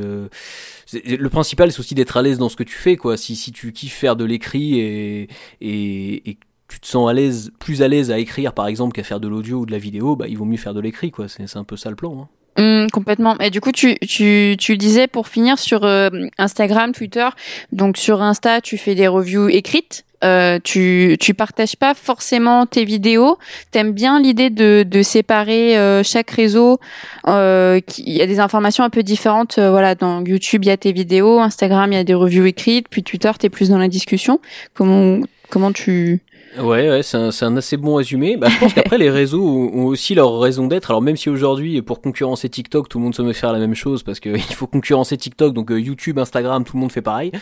le 1.04 1.28
principal 1.28 1.72
c'est 1.72 1.80
aussi 1.80 1.94
d'être 1.94 2.16
à 2.16 2.22
l'aise 2.22 2.38
dans 2.38 2.48
ce 2.48 2.56
que 2.56 2.62
tu 2.62 2.76
fais 2.76 2.96
quoi. 2.96 3.16
Si 3.16 3.36
si 3.36 3.43
tu 3.52 3.72
kiffes 3.72 3.94
faire 3.94 4.16
de 4.16 4.24
l'écrit 4.24 4.78
et, 4.80 5.28
et, 5.60 6.30
et 6.30 6.38
tu 6.68 6.80
te 6.80 6.86
sens 6.86 7.08
à 7.08 7.12
l'aise 7.12 7.52
plus 7.58 7.82
à 7.82 7.88
l'aise 7.88 8.10
à 8.10 8.18
écrire 8.18 8.52
par 8.52 8.66
exemple 8.66 8.92
qu'à 8.92 9.02
faire 9.02 9.20
de 9.20 9.28
l'audio 9.28 9.60
ou 9.60 9.66
de 9.66 9.72
la 9.72 9.78
vidéo 9.78 10.16
bah 10.16 10.26
il 10.28 10.36
vaut 10.38 10.44
mieux 10.44 10.56
faire 10.56 10.74
de 10.74 10.80
l'écrit 10.80 11.10
quoi 11.10 11.28
c'est 11.28 11.56
un 11.56 11.64
peu 11.64 11.76
ça 11.76 11.90
le 11.90 11.96
plan 11.96 12.22
hein. 12.22 12.28
Mmh, 12.56 12.86
complètement. 12.92 13.36
Et 13.38 13.50
du 13.50 13.60
coup, 13.60 13.72
tu, 13.72 13.96
tu, 13.98 14.56
tu 14.58 14.76
disais 14.76 15.06
pour 15.06 15.28
finir 15.28 15.58
sur 15.58 15.84
euh, 15.84 16.08
Instagram, 16.38 16.92
Twitter. 16.92 17.28
Donc 17.72 17.96
sur 17.96 18.22
Insta, 18.22 18.60
tu 18.60 18.78
fais 18.78 18.94
des 18.94 19.08
reviews 19.08 19.48
écrites. 19.48 20.04
Euh, 20.22 20.58
tu 20.62 21.16
tu 21.20 21.34
partages 21.34 21.76
pas 21.76 21.92
forcément 21.92 22.64
tes 22.64 22.84
vidéos. 22.84 23.38
T'aimes 23.72 23.92
bien 23.92 24.20
l'idée 24.20 24.48
de, 24.48 24.84
de 24.88 25.02
séparer 25.02 25.76
euh, 25.76 26.02
chaque 26.02 26.30
réseau. 26.30 26.78
Euh, 27.26 27.80
il 27.98 28.12
y 28.14 28.22
a 28.22 28.26
des 28.26 28.40
informations 28.40 28.84
un 28.84 28.90
peu 28.90 29.02
différentes. 29.02 29.58
Euh, 29.58 29.70
voilà, 29.70 29.94
dans 29.94 30.24
YouTube 30.24 30.64
il 30.64 30.68
y 30.68 30.70
a 30.70 30.78
tes 30.78 30.92
vidéos, 30.92 31.40
Instagram 31.40 31.92
il 31.92 31.96
y 31.96 31.98
a 31.98 32.04
des 32.04 32.14
reviews 32.14 32.46
écrites, 32.46 32.88
puis 32.88 33.02
Twitter 33.02 33.32
t'es 33.38 33.50
plus 33.50 33.68
dans 33.68 33.78
la 33.78 33.88
discussion. 33.88 34.40
Comment 34.72 35.20
comment 35.50 35.72
tu 35.72 36.22
Ouais, 36.58 36.88
ouais 36.88 37.02
c'est 37.02 37.16
un, 37.16 37.30
un, 37.42 37.56
assez 37.56 37.76
bon 37.76 37.96
résumé. 37.96 38.36
Bah, 38.36 38.48
je 38.48 38.58
pense 38.58 38.72
qu'après, 38.74 38.98
les 38.98 39.10
réseaux 39.10 39.44
ont 39.44 39.86
aussi 39.86 40.14
leur 40.14 40.38
raison 40.38 40.66
d'être. 40.66 40.90
Alors, 40.90 41.02
même 41.02 41.16
si 41.16 41.28
aujourd'hui, 41.28 41.80
pour 41.82 42.00
concurrencer 42.00 42.48
TikTok, 42.48 42.88
tout 42.88 42.98
le 42.98 43.04
monde 43.04 43.14
se 43.14 43.22
met 43.22 43.32
faire 43.32 43.52
la 43.52 43.58
même 43.58 43.74
chose 43.74 44.02
parce 44.02 44.20
qu'il 44.20 44.40
faut 44.40 44.66
concurrencer 44.66 45.16
TikTok, 45.16 45.52
donc 45.52 45.70
euh, 45.70 45.80
YouTube, 45.80 46.18
Instagram, 46.18 46.64
tout 46.64 46.76
le 46.76 46.80
monde 46.80 46.92
fait 46.92 47.02
pareil. 47.02 47.32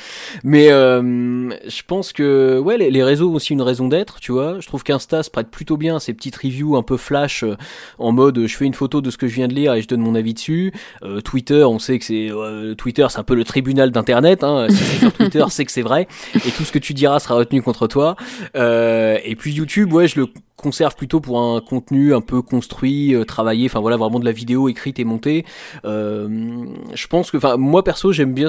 Mais 0.44 0.70
euh, 0.70 1.51
je 1.66 1.83
pense 1.87 2.12
que 2.12 2.59
ouais, 2.59 2.79
les, 2.79 2.90
les, 2.90 3.03
réseaux 3.03 3.31
ont 3.31 3.35
aussi 3.35 3.53
une 3.53 3.62
raison 3.62 3.88
d'être, 3.88 4.20
tu 4.20 4.33
vois. 4.33 4.61
Je 4.61 4.66
trouve 4.66 4.83
qu'Insta 4.83 5.22
se 5.22 5.31
prête 5.31 5.48
plutôt 5.48 5.77
bien 5.77 5.96
à 5.96 6.01
ces 6.01 6.14
petites 6.14 6.37
reviews 6.37 6.77
un 6.77 6.83
peu 6.83 6.96
flash, 6.96 7.44
euh, 7.44 7.57
en 7.98 8.12
mode 8.12 8.46
je 8.46 8.57
fais 8.57 8.64
une 8.64 8.75
photo 8.75 9.01
de 9.01 9.11
ce 9.11 9.18
que 9.18 9.27
je 9.27 9.35
viens 9.35 9.48
de 9.48 9.55
lire 9.55 9.75
et 9.75 9.83
je 9.83 9.88
donne 9.88 10.01
mon 10.01 10.14
avis 10.14 10.35
dessus. 10.35 10.72
Euh, 11.03 11.20
Twitter, 11.20 11.64
on 11.64 11.79
sait 11.79 11.98
que 11.98 12.05
c'est 12.05 12.31
Twitter, 12.79 13.07
c'est 13.11 13.18
un 13.18 13.25
peu 13.25 13.35
le 13.35 13.44
tribunal 13.44 13.90
d'Internet. 13.90 14.44
Hein. 14.44 14.66
Si 14.70 14.77
c'est 14.77 14.98
sur 14.98 15.12
Twitter, 15.12 15.44
c'est 15.51 15.64
que 15.64 15.72
c'est 15.72 15.83
vrai. 15.83 16.09
Et 16.35 16.51
tout 16.51 16.64
ce 16.64 16.72
que 16.72 16.79
tu 16.79 16.94
diras 16.94 17.18
sera 17.18 17.35
retenu 17.35 17.62
contre 17.62 17.87
toi. 17.87 18.16
Euh, 18.57 19.01
euh, 19.02 19.18
et 19.24 19.36
puis 19.36 19.52
YouTube, 19.52 19.92
ouais, 19.92 20.08
je 20.08 20.20
le 20.20 20.28
conserve 20.56 20.94
plutôt 20.94 21.20
pour 21.20 21.40
un 21.40 21.60
contenu 21.60 22.14
un 22.14 22.20
peu 22.20 22.40
construit, 22.42 23.14
euh, 23.14 23.24
travaillé, 23.24 23.66
enfin 23.66 23.80
voilà, 23.80 23.96
vraiment 23.96 24.20
de 24.20 24.24
la 24.24 24.32
vidéo 24.32 24.68
écrite 24.68 24.98
et 24.98 25.04
montée. 25.04 25.44
Euh, 25.84 26.64
je 26.94 27.06
pense 27.08 27.30
que, 27.30 27.36
enfin, 27.36 27.56
moi 27.56 27.82
perso, 27.82 28.12
j'aime 28.12 28.32
bien. 28.32 28.48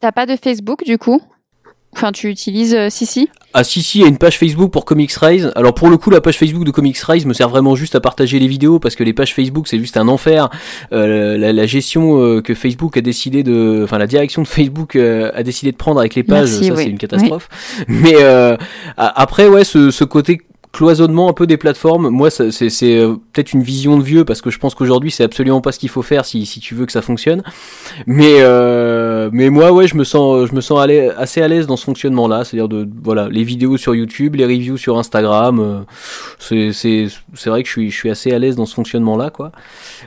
T'as 0.00 0.12
pas 0.12 0.26
de 0.26 0.36
Facebook 0.36 0.84
du 0.84 0.98
coup? 0.98 1.22
Enfin, 1.92 2.12
tu 2.12 2.28
utilises 2.28 2.76
Sisi 2.90 3.30
Ah, 3.58 3.64
Sisi 3.64 4.04
a 4.04 4.06
une 4.06 4.18
page 4.18 4.38
Facebook 4.38 4.70
pour 4.70 4.84
Comics 4.84 5.14
Rise. 5.14 5.50
Alors, 5.54 5.72
pour 5.72 5.88
le 5.88 5.96
coup, 5.96 6.10
la 6.10 6.20
page 6.20 6.36
Facebook 6.36 6.64
de 6.64 6.70
Comics 6.70 6.98
Rise 6.98 7.24
me 7.24 7.32
sert 7.32 7.48
vraiment 7.48 7.74
juste 7.74 7.94
à 7.94 8.00
partager 8.00 8.38
les 8.38 8.48
vidéos 8.48 8.78
parce 8.78 8.96
que 8.96 9.02
les 9.02 9.14
pages 9.14 9.32
Facebook, 9.32 9.66
c'est 9.66 9.78
juste 9.78 9.96
un 9.96 10.08
enfer. 10.08 10.50
Euh, 10.92 11.38
la, 11.38 11.54
la, 11.54 11.64
gestion 11.64 12.20
euh, 12.20 12.42
que 12.42 12.52
Facebook 12.52 12.98
a 12.98 13.00
décidé 13.00 13.42
de. 13.42 13.80
Enfin, 13.82 13.96
la 13.96 14.06
direction 14.06 14.42
de 14.42 14.46
Facebook 14.46 14.94
euh, 14.94 15.30
a 15.34 15.42
décidé 15.42 15.72
de 15.72 15.78
prendre 15.78 16.00
avec 16.00 16.14
les 16.14 16.22
pages, 16.22 16.50
ça, 16.50 16.76
c'est 16.76 16.84
une 16.84 16.98
catastrophe. 16.98 17.48
Mais 17.88 18.16
après, 18.98 19.48
ouais, 19.48 19.64
ce, 19.64 19.90
ce 19.90 20.04
côté 20.04 20.42
cloisonnement 20.76 21.30
un 21.30 21.32
peu 21.32 21.46
des 21.46 21.56
plateformes. 21.56 22.10
Moi, 22.10 22.28
c'est 22.30 22.50
euh, 22.82 23.14
peut-être 23.32 23.54
une 23.54 23.62
vision 23.62 23.96
de 23.96 24.02
vieux 24.02 24.26
parce 24.26 24.42
que 24.42 24.50
je 24.50 24.58
pense 24.58 24.74
qu'aujourd'hui, 24.74 25.10
c'est 25.10 25.24
absolument 25.24 25.62
pas 25.62 25.72
ce 25.72 25.78
qu'il 25.78 25.88
faut 25.88 26.02
faire 26.02 26.26
si, 26.26 26.44
si 26.44 26.60
tu 26.60 26.74
veux 26.74 26.84
que 26.84 26.92
ça 26.92 27.00
fonctionne. 27.00 27.42
Mais 28.06 28.36
euh, 28.40 29.30
mais 29.32 29.48
moi, 29.48 29.72
ouais, 29.72 29.86
je 29.86 29.96
me 29.96 30.04
sens 30.04 30.46
je 30.48 30.54
me 30.54 30.60
sens 30.60 30.86
assez 31.16 31.40
à 31.40 31.48
l'aise 31.48 31.66
dans 31.66 31.78
ce 31.78 31.84
fonctionnement-là, 31.86 32.44
c'est-à-dire 32.44 32.68
de 32.68 32.86
voilà 33.02 33.28
les 33.30 33.42
vidéos 33.42 33.78
sur 33.78 33.94
YouTube, 33.94 34.34
les 34.34 34.44
reviews 34.44 34.76
sur 34.76 34.98
Instagram. 34.98 35.60
Euh, 35.60 36.70
c'est 36.72 37.48
vrai 37.48 37.62
que 37.62 37.68
je 37.68 37.72
suis 37.72 37.90
je 37.90 37.96
suis 37.96 38.10
assez 38.10 38.32
à 38.32 38.38
l'aise 38.38 38.56
dans 38.56 38.66
ce 38.66 38.74
fonctionnement-là, 38.74 39.30
quoi. 39.30 39.52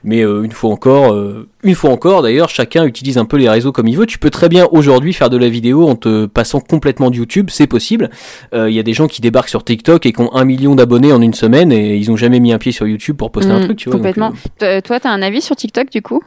Mais 0.03 0.21
une 0.21 0.51
fois 0.51 0.69
encore, 0.69 1.17
une 1.63 1.75
fois 1.75 1.89
encore, 1.89 2.21
d'ailleurs, 2.21 2.49
chacun 2.49 2.86
utilise 2.86 3.17
un 3.17 3.25
peu 3.25 3.38
les 3.38 3.49
réseaux 3.49 3.71
comme 3.71 3.88
il 3.88 3.97
veut. 3.97 4.05
Tu 4.05 4.19
peux 4.19 4.29
très 4.29 4.49
bien 4.49 4.67
aujourd'hui 4.71 5.13
faire 5.13 5.32
de 5.32 5.38
la 5.38 5.49
vidéo 5.49 5.89
en 5.89 5.95
te 5.95 6.27
passant 6.27 6.60
complètement 6.60 7.10
de 7.10 7.15
YouTube, 7.15 7.49
c'est 7.49 7.67
possible. 7.67 8.12
Il 8.53 8.69
y 8.69 8.79
a 8.79 8.84
des 8.84 8.93
gens 8.93 9.08
qui 9.08 9.21
débarquent 9.21 9.49
sur 9.49 9.63
TikTok 9.63 10.05
et 10.05 10.13
qui 10.13 10.21
ont 10.21 10.34
un 10.36 10.45
million 10.45 10.58
d'abonnés 10.75 11.11
en 11.11 11.21
une 11.21 11.33
semaine 11.33 11.71
et 11.71 11.95
ils 11.95 12.11
ont 12.11 12.15
jamais 12.15 12.39
mis 12.39 12.53
un 12.53 12.57
pied 12.57 12.71
sur 12.71 12.87
YouTube 12.87 13.17
pour 13.17 13.31
poster 13.31 13.51
un 13.51 13.59
mm, 13.59 13.65
truc, 13.65 13.77
tu 13.77 13.89
vois. 13.89 13.97
Complètement. 13.97 14.33
Euh, 14.61 14.81
toi, 14.81 14.99
tu 14.99 15.07
as 15.07 15.11
un 15.11 15.21
avis 15.21 15.41
sur 15.41 15.55
TikTok 15.55 15.91
du 15.91 16.01
coup? 16.01 16.21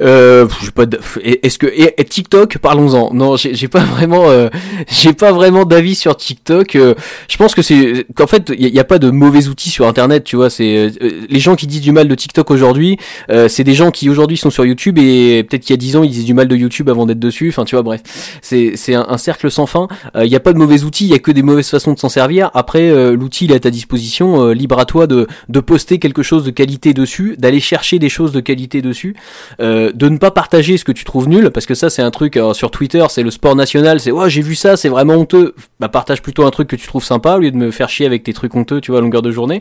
Euh, 0.00 0.46
pas 0.74 0.86
est-ce 1.22 1.58
que 1.58 1.66
et, 1.66 1.92
TikTok 2.04 2.58
parlons-en. 2.58 3.14
Non 3.14 3.36
j'ai 3.36 3.68
pas 3.68 3.84
vraiment 3.84 4.28
euh, 4.28 4.48
j'ai 4.88 5.12
pas 5.12 5.30
vraiment 5.30 5.64
d'avis 5.64 5.94
sur 5.94 6.16
TikTok 6.16 6.74
euh, 6.74 6.94
je 7.28 7.36
pense 7.36 7.54
que 7.54 7.62
c'est 7.62 8.06
qu'en 8.14 8.26
fait 8.26 8.52
il 8.56 8.66
y, 8.66 8.80
a 8.80 8.84
pas 8.84 8.98
de 8.98 9.10
mauvais 9.10 9.46
outils 9.46 9.70
sur 9.70 9.86
internet 9.86 10.24
tu 10.24 10.34
vois 10.34 10.50
c'est 10.50 10.76
euh, 10.76 11.10
les 11.28 11.38
gens 11.38 11.54
qui 11.54 11.68
disent 11.68 11.80
du 11.80 11.92
mal 11.92 12.08
de 12.08 12.14
TikTok 12.14 12.50
aujourd'hui 12.50 12.98
c'est 13.48 13.64
des 13.64 13.74
gens 13.74 13.90
qui 13.90 14.10
aujourd'hui 14.10 14.36
sont 14.36 14.50
sur 14.50 14.64
YouTube 14.64 14.98
et 14.98 15.44
peut-être 15.48 15.62
qu'il 15.62 15.72
y 15.72 15.74
a 15.74 15.76
10 15.78 15.96
ans 15.96 16.02
ils 16.02 16.10
disent 16.10 16.24
du 16.24 16.34
mal 16.34 16.48
de 16.48 16.56
YouTube 16.56 16.88
avant 16.88 17.06
d'être 17.06 17.20
dessus 17.20 17.48
enfin 17.48 17.64
tu 17.64 17.76
vois 17.76 17.82
bref. 17.82 18.02
C'est 18.42 18.72
c'est 18.76 18.94
un, 18.94 19.18
cercle 19.18 19.50
sans 19.50 19.66
fin. 19.66 19.88
Il 20.20 20.26
y 20.26 20.36
a 20.36 20.40
pas 20.40 20.52
de 20.52 20.58
mauvais 20.58 20.82
outils 20.82 21.04
il 21.04 21.10
y 21.10 21.14
a 21.14 21.18
que 21.18 21.30
des 21.30 21.42
mauvaises 21.42 21.68
façons 21.68 21.92
de 21.92 21.98
s'en 21.98 22.08
servir. 22.08 22.50
Après 22.54 23.14
l'outil 23.14 23.46
il 23.46 23.52
est 23.52 23.56
à 23.56 23.60
ta 23.60 23.70
disposition 23.70 24.48
libre 24.48 24.78
à 24.78 24.84
toi 24.84 25.06
de 25.06 25.26
de 25.48 25.60
poster 25.60 25.98
quelque 25.98 26.22
chose 26.22 26.44
de 26.44 26.50
qualité 26.50 26.94
dessus 26.94 27.36
d'aller 27.38 27.60
chercher 27.60 27.98
des 27.98 28.08
choses 28.08 28.32
de 28.32 28.40
qualité 28.40 28.82
dessus 28.82 29.14
de 29.92 30.08
ne 30.08 30.18
pas 30.18 30.30
partager 30.30 30.76
ce 30.76 30.84
que 30.84 30.92
tu 30.92 31.04
trouves 31.04 31.28
nul, 31.28 31.50
parce 31.50 31.66
que 31.66 31.74
ça 31.74 31.90
c'est 31.90 32.02
un 32.02 32.10
truc 32.10 32.36
euh, 32.36 32.54
sur 32.54 32.70
Twitter, 32.70 33.04
c'est 33.08 33.22
le 33.22 33.30
sport 33.30 33.56
national, 33.56 34.00
c'est 34.00 34.10
ouais 34.10 34.30
j'ai 34.30 34.42
vu 34.42 34.54
ça, 34.54 34.76
c'est 34.76 34.88
vraiment 34.88 35.14
honteux. 35.14 35.54
Bah 35.80 35.88
partage 35.88 36.22
plutôt 36.22 36.44
un 36.44 36.50
truc 36.50 36.68
que 36.68 36.76
tu 36.76 36.86
trouves 36.86 37.04
sympa 37.04 37.36
au 37.36 37.38
lieu 37.38 37.50
de 37.50 37.56
me 37.56 37.70
faire 37.70 37.88
chier 37.88 38.06
avec 38.06 38.22
tes 38.22 38.32
trucs 38.32 38.54
honteux, 38.54 38.80
tu 38.80 38.90
vois, 38.90 39.00
à 39.00 39.02
longueur 39.02 39.22
de 39.22 39.30
journée. 39.30 39.60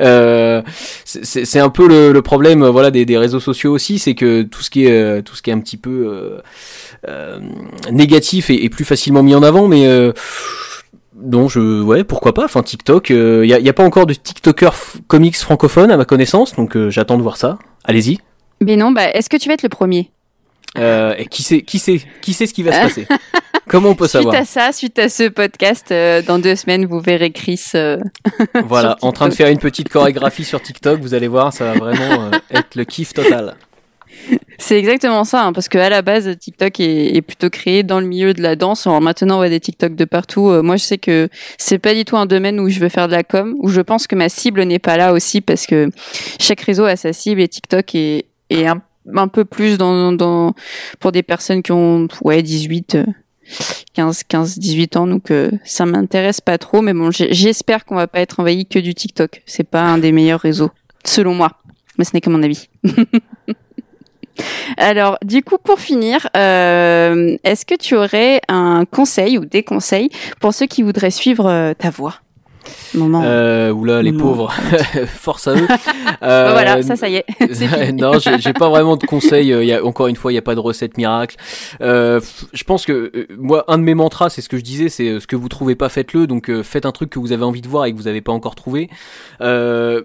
Euh, 0.00 0.62
c'est 1.04 1.60
un 1.60 1.70
peu 1.70 1.88
le, 1.88 2.22
problème, 2.22 2.62
euh, 2.62 2.70
voilà, 2.70 2.90
des, 2.90 3.18
réseaux 3.18 3.40
sociaux 3.40 3.72
aussi, 3.72 3.98
c'est 3.98 4.14
que 4.14 4.42
tout 4.42 4.62
ce 4.62 4.70
qui 4.70 4.86
est 4.86 5.22
tout 5.22 5.36
ce 5.36 5.42
qui 5.42 5.50
est 5.50 5.52
un 5.52 5.60
petit 5.60 5.76
peu 5.76 6.40
négatif 7.90 8.50
est, 8.50 8.68
plus 8.68 8.84
facilement 8.84 9.22
mis 9.22 9.34
en 9.34 9.42
avant, 9.42 9.68
mais 9.68 9.86
donc 11.14 11.50
je 11.50 11.82
ouais 11.82 12.02
pourquoi 12.02 12.34
pas 12.34 12.44
enfin 12.44 12.62
TikTok 12.62 13.10
il 13.10 13.46
y, 13.46 13.68
a, 13.68 13.72
pas 13.72 13.84
encore 13.84 14.04
de 14.04 14.14
TikToker 14.14 14.70
comics 15.06 15.36
francophone 15.36 15.92
à 15.92 15.96
ma 15.96 16.04
connaissance 16.04 16.56
donc 16.56 16.76
j'attends 16.88 17.16
de 17.16 17.22
voir 17.22 17.36
ça 17.36 17.58
allez-y 17.84 18.18
mais 18.64 18.76
non, 18.76 18.92
bah, 18.92 19.10
est-ce 19.10 19.28
que 19.28 19.36
tu 19.36 19.48
vas 19.48 19.54
être 19.54 19.62
le 19.62 19.68
premier 19.68 20.10
euh, 20.76 21.14
et 21.16 21.26
qui 21.26 21.44
sait, 21.44 21.62
qui 21.62 21.78
sait, 21.78 22.00
qui 22.20 22.32
sait 22.32 22.46
ce 22.46 22.54
qui 22.54 22.64
va 22.64 22.72
se 22.72 22.80
passer 22.80 23.06
Comment 23.68 23.90
on 23.90 23.94
peut 23.94 24.08
savoir 24.08 24.34
Suite 24.34 24.42
à 24.42 24.44
ça, 24.44 24.72
suite 24.72 24.98
à 24.98 25.08
ce 25.08 25.28
podcast, 25.28 25.86
euh, 25.90 26.20
dans 26.20 26.38
deux 26.38 26.56
semaines, 26.56 26.84
vous 26.84 27.00
verrez 27.00 27.30
Chris. 27.30 27.62
Euh, 27.74 27.98
voilà, 28.66 28.96
en 29.00 29.12
train 29.12 29.28
de 29.28 29.34
faire 29.34 29.48
une 29.48 29.58
petite 29.58 29.88
chorégraphie 29.88 30.44
sur 30.44 30.60
TikTok. 30.60 31.00
Vous 31.00 31.14
allez 31.14 31.28
voir, 31.28 31.52
ça 31.52 31.72
va 31.72 31.78
vraiment 31.78 32.30
être 32.50 32.74
le 32.74 32.84
kiff 32.84 33.14
total. 33.14 33.56
C'est 34.58 34.78
exactement 34.78 35.24
ça, 35.24 35.44
hein, 35.44 35.52
parce 35.52 35.68
que 35.68 35.78
à 35.78 35.88
la 35.88 36.02
base, 36.02 36.36
TikTok 36.38 36.78
est, 36.78 37.22
plutôt 37.22 37.50
créé 37.50 37.82
dans 37.82 38.00
le 38.00 38.06
milieu 38.06 38.32
de 38.32 38.42
la 38.42 38.56
danse. 38.56 38.86
Alors 38.86 39.00
maintenant, 39.00 39.36
on 39.36 39.38
voit 39.38 39.48
des 39.48 39.60
TikTok 39.60 39.94
de 39.94 40.04
partout. 40.04 40.50
Euh, 40.50 40.62
moi, 40.62 40.76
je 40.76 40.84
sais 40.84 40.98
que 40.98 41.28
c'est 41.58 41.78
pas 41.78 41.94
du 41.94 42.04
tout 42.04 42.16
un 42.16 42.26
domaine 42.26 42.60
où 42.60 42.68
je 42.68 42.80
veux 42.80 42.88
faire 42.88 43.08
de 43.08 43.12
la 43.12 43.24
com, 43.24 43.54
où 43.58 43.68
je 43.68 43.80
pense 43.80 44.06
que 44.06 44.14
ma 44.14 44.28
cible 44.28 44.62
n'est 44.62 44.78
pas 44.78 44.96
là 44.96 45.12
aussi, 45.12 45.40
parce 45.40 45.66
que 45.66 45.90
chaque 46.38 46.60
réseau 46.60 46.84
a 46.84 46.96
sa 46.96 47.12
cible 47.12 47.40
et 47.40 47.48
TikTok 47.48 47.94
est, 47.94 48.26
est 48.50 48.66
un, 48.66 48.82
un, 49.14 49.28
peu 49.28 49.44
plus 49.44 49.78
dans, 49.78 50.12
dans 50.12 50.54
pour 51.00 51.12
des 51.12 51.22
personnes 51.22 51.62
qui 51.62 51.72
ont 51.72 52.08
ouais 52.22 52.42
18 52.42 52.98
15 53.94 54.24
15 54.24 54.58
18 54.58 54.96
ans. 54.96 55.06
Donc 55.06 55.30
euh, 55.30 55.50
ça 55.64 55.86
m'intéresse 55.86 56.40
pas 56.40 56.58
trop 56.58 56.82
mais 56.82 56.94
bon 56.94 57.10
j'espère 57.10 57.84
qu'on 57.84 57.96
va 57.96 58.06
pas 58.06 58.20
être 58.20 58.40
envahi 58.40 58.66
que 58.66 58.78
du 58.78 58.94
TikTok. 58.94 59.42
C'est 59.46 59.68
pas 59.68 59.82
un 59.82 59.98
des 59.98 60.12
meilleurs 60.12 60.40
réseaux 60.40 60.70
selon 61.04 61.34
moi. 61.34 61.52
Mais 61.98 62.04
ce 62.04 62.10
n'est 62.14 62.20
que 62.20 62.30
mon 62.30 62.42
avis. 62.42 62.68
Alors, 64.76 65.18
du 65.24 65.42
coup, 65.42 65.58
pour 65.62 65.78
finir, 65.78 66.28
euh, 66.36 67.36
est-ce 67.44 67.64
que 67.64 67.74
tu 67.76 67.94
aurais 67.94 68.40
un 68.48 68.84
conseil 68.84 69.38
ou 69.38 69.44
des 69.44 69.62
conseils 69.62 70.10
pour 70.40 70.54
ceux 70.54 70.66
qui 70.66 70.82
voudraient 70.82 71.10
suivre 71.10 71.46
euh, 71.46 71.74
ta 71.74 71.90
voix? 71.90 72.20
Euh, 72.96 73.70
oula, 73.72 74.02
les 74.02 74.12
pauvres, 74.12 74.52
force 75.06 75.48
à 75.48 75.54
eux. 75.54 75.68
Euh, 76.22 76.50
voilà, 76.52 76.82
ça, 76.82 76.96
ça 76.96 77.08
y 77.08 77.16
est. 77.16 77.92
non, 77.92 78.12
j'ai 78.18 78.52
pas 78.54 78.70
vraiment 78.70 78.96
de 78.96 79.04
conseils. 79.04 79.48
Il 79.48 79.64
y 79.64 79.72
a, 79.72 79.84
encore 79.84 80.06
une 80.06 80.16
fois, 80.16 80.32
il 80.32 80.34
n'y 80.34 80.38
a 80.38 80.42
pas 80.42 80.54
de 80.54 80.60
recette 80.60 80.96
miracle. 80.96 81.36
Euh, 81.82 82.20
je 82.52 82.64
pense 82.64 82.86
que 82.86 83.10
euh, 83.14 83.26
moi, 83.36 83.64
un 83.68 83.76
de 83.76 83.82
mes 83.82 83.94
mantras, 83.94 84.30
c'est 84.30 84.40
ce 84.40 84.48
que 84.48 84.56
je 84.56 84.62
disais, 84.62 84.88
c'est 84.88 85.20
ce 85.20 85.26
que 85.26 85.36
vous 85.36 85.48
trouvez 85.48 85.74
pas, 85.74 85.90
faites-le. 85.90 86.26
Donc, 86.26 86.50
faites 86.62 86.86
un 86.86 86.92
truc 86.92 87.10
que 87.10 87.18
vous 87.18 87.32
avez 87.32 87.44
envie 87.44 87.60
de 87.60 87.68
voir 87.68 87.84
et 87.84 87.92
que 87.92 87.96
vous 87.98 88.04
n'avez 88.04 88.22
pas 88.22 88.32
encore 88.32 88.54
trouvé. 88.54 88.88
Euh, 89.40 90.02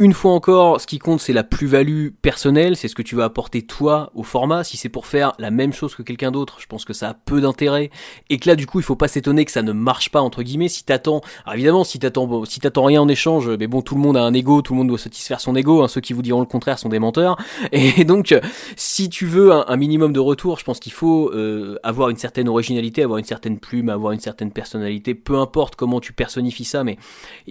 une 0.00 0.12
fois 0.12 0.30
encore, 0.30 0.80
ce 0.80 0.86
qui 0.86 1.00
compte, 1.00 1.18
c'est 1.18 1.32
la 1.32 1.42
plus-value 1.42 2.10
personnelle, 2.22 2.76
c'est 2.76 2.86
ce 2.86 2.94
que 2.94 3.02
tu 3.02 3.16
vas 3.16 3.24
apporter 3.24 3.62
toi 3.62 4.12
au 4.14 4.22
format. 4.22 4.62
Si 4.62 4.76
c'est 4.76 4.88
pour 4.88 5.06
faire 5.06 5.32
la 5.40 5.50
même 5.50 5.72
chose 5.72 5.96
que 5.96 6.02
quelqu'un 6.02 6.30
d'autre, 6.30 6.58
je 6.60 6.66
pense 6.66 6.84
que 6.84 6.92
ça 6.92 7.08
a 7.08 7.14
peu 7.14 7.40
d'intérêt. 7.40 7.90
Et 8.30 8.38
que 8.38 8.48
là, 8.48 8.54
du 8.54 8.64
coup, 8.64 8.78
il 8.78 8.84
faut 8.84 8.94
pas 8.94 9.08
s'étonner 9.08 9.44
que 9.44 9.50
ça 9.50 9.62
ne 9.62 9.72
marche 9.72 10.10
pas, 10.10 10.20
entre 10.20 10.44
guillemets. 10.44 10.68
Si 10.68 10.84
t'attends, 10.84 11.20
alors 11.44 11.56
évidemment, 11.56 11.82
si 11.82 11.98
t'attends, 11.98 12.28
bon, 12.28 12.44
si 12.44 12.60
t'attends 12.60 12.84
rien 12.84 13.02
en 13.02 13.08
échange, 13.08 13.48
mais 13.58 13.66
bon, 13.66 13.82
tout 13.82 13.96
le 13.96 14.00
monde 14.00 14.16
a 14.16 14.22
un 14.22 14.32
ego, 14.34 14.62
tout 14.62 14.72
le 14.72 14.78
monde 14.78 14.86
doit 14.86 14.98
satisfaire 14.98 15.40
son 15.40 15.56
ego. 15.56 15.82
Hein, 15.82 15.88
ceux 15.88 16.00
qui 16.00 16.12
vous 16.12 16.22
diront 16.22 16.40
le 16.40 16.46
contraire 16.46 16.78
sont 16.78 16.88
des 16.88 17.00
menteurs. 17.00 17.36
Et 17.72 18.04
donc, 18.04 18.38
si 18.76 19.08
tu 19.08 19.26
veux 19.26 19.50
un, 19.52 19.76
minimum 19.76 20.12
de 20.12 20.20
retour, 20.20 20.60
je 20.60 20.64
pense 20.64 20.78
qu'il 20.78 20.92
faut 20.92 21.32
euh, 21.32 21.76
avoir 21.82 22.08
une 22.08 22.16
certaine 22.16 22.48
originalité, 22.48 23.02
avoir 23.02 23.18
une 23.18 23.24
certaine 23.24 23.58
plume, 23.58 23.88
avoir 23.88 24.12
une 24.12 24.20
certaine 24.20 24.52
personnalité. 24.52 25.16
Peu 25.16 25.38
importe 25.38 25.74
comment 25.74 25.98
tu 25.98 26.12
personnifies 26.12 26.64
ça, 26.64 26.84
mais 26.84 26.98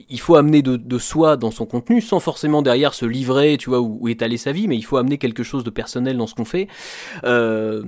il 0.09 0.19
faut 0.21 0.35
amener 0.35 0.61
de, 0.61 0.77
de 0.77 0.97
soi 0.97 1.35
dans 1.35 1.51
son 1.51 1.65
contenu, 1.65 1.99
sans 1.99 2.21
forcément 2.21 2.36
forcément 2.37 2.61
derrière 2.61 2.93
se 2.93 3.07
livrer, 3.07 3.57
tu 3.57 3.71
vois, 3.71 3.81
où, 3.81 4.07
étaler 4.07 4.37
sa 4.37 4.51
vie, 4.51 4.67
mais 4.67 4.77
il 4.77 4.83
faut 4.83 4.97
amener 4.97 5.17
quelque 5.17 5.41
chose 5.41 5.63
de 5.63 5.71
personnel 5.71 6.17
dans 6.17 6.27
ce 6.27 6.35
qu'on 6.35 6.45
fait. 6.45 6.67
Euh, 7.23 7.81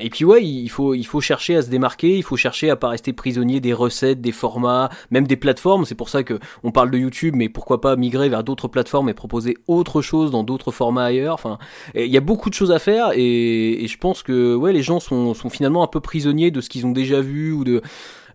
et 0.00 0.08
puis 0.08 0.24
ouais, 0.24 0.42
il 0.42 0.70
faut, 0.70 0.94
il 0.94 1.04
faut 1.04 1.20
chercher 1.20 1.56
à 1.56 1.62
se 1.62 1.68
démarquer, 1.68 2.16
il 2.16 2.22
faut 2.22 2.38
chercher 2.38 2.70
à 2.70 2.76
pas 2.76 2.88
rester 2.88 3.12
prisonnier 3.12 3.60
des 3.60 3.74
recettes, 3.74 4.22
des 4.22 4.32
formats, 4.32 4.88
même 5.10 5.26
des 5.26 5.36
plateformes. 5.36 5.84
C'est 5.84 5.94
pour 5.94 6.08
ça 6.08 6.22
que 6.22 6.38
on 6.62 6.70
parle 6.70 6.90
de 6.90 6.96
YouTube, 6.96 7.34
mais 7.36 7.50
pourquoi 7.50 7.82
pas 7.82 7.94
migrer 7.96 8.30
vers 8.30 8.44
d'autres 8.44 8.66
plateformes 8.66 9.10
et 9.10 9.14
proposer 9.14 9.58
autre 9.66 10.00
chose 10.00 10.30
dans 10.30 10.42
d'autres 10.42 10.72
formats 10.72 11.04
ailleurs. 11.04 11.34
Enfin, 11.34 11.58
il 11.94 12.06
y 12.06 12.16
a 12.16 12.22
beaucoup 12.22 12.48
de 12.48 12.54
choses 12.54 12.72
à 12.72 12.78
faire 12.78 13.10
et, 13.14 13.84
et 13.84 13.88
je 13.88 13.98
pense 13.98 14.22
que 14.22 14.54
ouais, 14.54 14.72
les 14.72 14.82
gens 14.82 15.00
sont, 15.00 15.34
sont 15.34 15.50
finalement 15.50 15.84
un 15.84 15.86
peu 15.86 16.00
prisonniers 16.00 16.50
de 16.50 16.62
ce 16.62 16.70
qu'ils 16.70 16.86
ont 16.86 16.92
déjà 16.92 17.20
vu 17.20 17.52
ou 17.52 17.62
de 17.62 17.82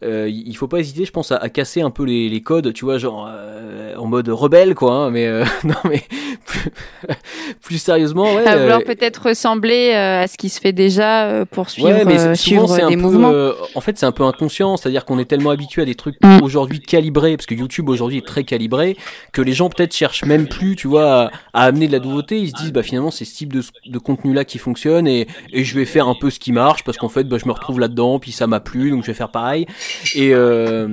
euh, 0.04 0.30
il 0.30 0.56
faut 0.56 0.68
pas 0.68 0.80
hésiter, 0.80 1.06
je 1.06 1.12
pense, 1.12 1.32
à, 1.32 1.50
casser 1.50 1.82
un 1.82 1.90
peu 1.90 2.04
les, 2.04 2.30
les, 2.30 2.42
codes, 2.42 2.74
tu 2.74 2.86
vois, 2.86 2.98
genre 2.98 3.28
euh, 3.30 3.96
en 3.96 4.06
mode 4.06 4.30
rebelle, 4.30 4.76
quoi. 4.76 4.94
Hein, 4.94 5.12
mais 5.12 5.28
euh, 5.28 5.44
non, 5.64 5.76
mais 5.90 6.04
plus, 7.62 7.78
sérieusement, 7.78 8.36
ouais. 8.36 8.46
À 8.46 8.58
vouloir 8.58 8.84
peut-être 8.84 9.28
ressembler 9.28 9.94
à 9.94 10.28
ce 10.28 10.38
qui 10.38 10.50
se 10.50 10.60
fait 10.60 10.74
déjà 10.74 11.46
pour 11.52 11.70
suivre, 11.70 11.90
ouais, 11.90 12.06
mais 12.06 12.36
suivre 12.36 12.88
des 12.88 12.96
mouvements. 12.96 13.34
en 13.76 13.82
fait, 13.82 13.98
c'est 13.98 14.06
un 14.06 14.12
peu 14.12 14.24
inconscient, 14.24 14.78
c'est-à-dire 14.78 15.06
qu'on 15.06 15.20
est 15.20 15.26
tellement 15.26 15.50
habitué 15.50 15.82
à 15.82 15.86
des 15.86 15.96
trucs 15.96 16.16
mm. 16.24 16.42
aujourd'hui 16.44 16.80
calibrés, 16.80 17.36
parce 17.36 17.48
que 17.48 17.56
YouTube 17.56 17.90
aujourd'hui 17.90 18.20
est 18.20 18.26
très 18.26 18.44
calibré, 18.44 18.98
que 19.34 19.42
les 19.42 19.54
gens 19.54 19.70
peut-être 19.70 19.96
cherchent 19.96 20.26
même 20.26 20.48
plus, 20.48 20.76
tu 20.76 20.88
vois, 20.88 21.32
à, 21.54 21.64
amener 21.64 21.88
de 21.88 21.92
la 21.92 22.00
nouveauté. 22.00 22.40
Ils 22.40 22.50
se 22.50 22.56
disent, 22.56 22.72
bah 22.72 22.84
finalement, 22.84 23.12
c'est 23.12 23.26
ce 23.26 23.36
type 23.36 23.54
de, 23.54 23.62
de 23.86 23.98
contenu-là 23.98 24.46
qui 24.46 24.58
fonctionne 24.58 25.08
et, 25.08 25.28
et 25.52 25.64
je 25.64 25.76
vais 25.76 25.86
faire 25.86 26.08
un 26.08 26.16
peu 26.20 26.30
ce 26.30 26.40
qui 26.40 26.52
marche, 26.52 26.84
parce 26.84 26.98
qu'en 26.98 27.10
fait, 27.10 27.24
bah, 27.24 27.38
je 27.40 27.48
me 27.48 27.52
retrouve 27.52 27.80
là-dedans, 27.80 28.20
puis 28.20 28.32
ça 28.32 28.48
m'a 28.48 28.60
plu, 28.60 28.92
donc 28.92 29.02
je 29.04 29.08
vais 29.08 29.14
faire 29.14 29.30
pareil. 29.30 29.66
Et, 30.16 30.34
euh, 30.34 30.88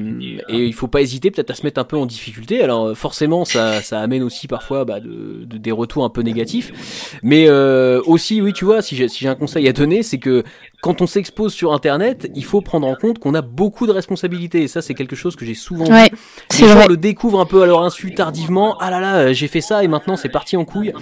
et 0.48 0.64
il 0.64 0.72
faut 0.74 0.88
pas 0.88 1.00
hésiter 1.00 1.30
peut-être 1.30 1.50
à 1.50 1.54
se 1.54 1.62
mettre 1.62 1.80
un 1.80 1.84
peu 1.84 1.96
en 1.96 2.06
difficulté. 2.06 2.62
Alors 2.62 2.96
forcément, 2.96 3.44
ça, 3.44 3.82
ça 3.82 4.00
amène 4.00 4.22
aussi 4.22 4.48
parfois 4.48 4.84
bah, 4.84 5.00
de, 5.00 5.44
de, 5.44 5.58
des 5.58 5.72
retours 5.72 6.04
un 6.04 6.10
peu 6.10 6.22
négatifs. 6.22 7.18
Mais 7.22 7.46
euh, 7.48 8.00
aussi, 8.06 8.40
oui, 8.40 8.52
tu 8.52 8.64
vois, 8.64 8.82
si 8.82 8.96
j'ai 8.96 9.28
un 9.28 9.34
conseil 9.34 9.68
à 9.68 9.72
donner, 9.72 10.02
c'est 10.02 10.18
que 10.18 10.44
quand 10.84 11.00
on 11.00 11.06
s'expose 11.06 11.54
sur 11.54 11.72
Internet, 11.72 12.30
il 12.34 12.44
faut 12.44 12.60
prendre 12.60 12.86
en 12.86 12.94
compte 12.94 13.18
qu'on 13.18 13.32
a 13.32 13.40
beaucoup 13.40 13.86
de 13.86 13.90
responsabilités. 13.90 14.64
Et 14.64 14.68
ça, 14.68 14.82
c'est 14.82 14.92
quelque 14.92 15.16
chose 15.16 15.34
que 15.34 15.46
j'ai 15.46 15.54
souvent 15.54 15.86
ouais, 15.86 16.10
vu. 16.10 16.60
Les 16.60 16.68
gens 16.68 16.86
le 16.86 16.98
découvrent 16.98 17.40
un 17.40 17.46
peu 17.46 17.62
à 17.62 17.66
leur 17.66 17.82
insu 17.82 18.12
tardivement. 18.12 18.76
Ah 18.80 18.90
là 18.90 19.00
là, 19.00 19.32
j'ai 19.32 19.48
fait 19.48 19.62
ça 19.62 19.82
et 19.82 19.88
maintenant 19.88 20.18
c'est 20.18 20.28
parti 20.28 20.58
en 20.58 20.66
couille. 20.66 20.92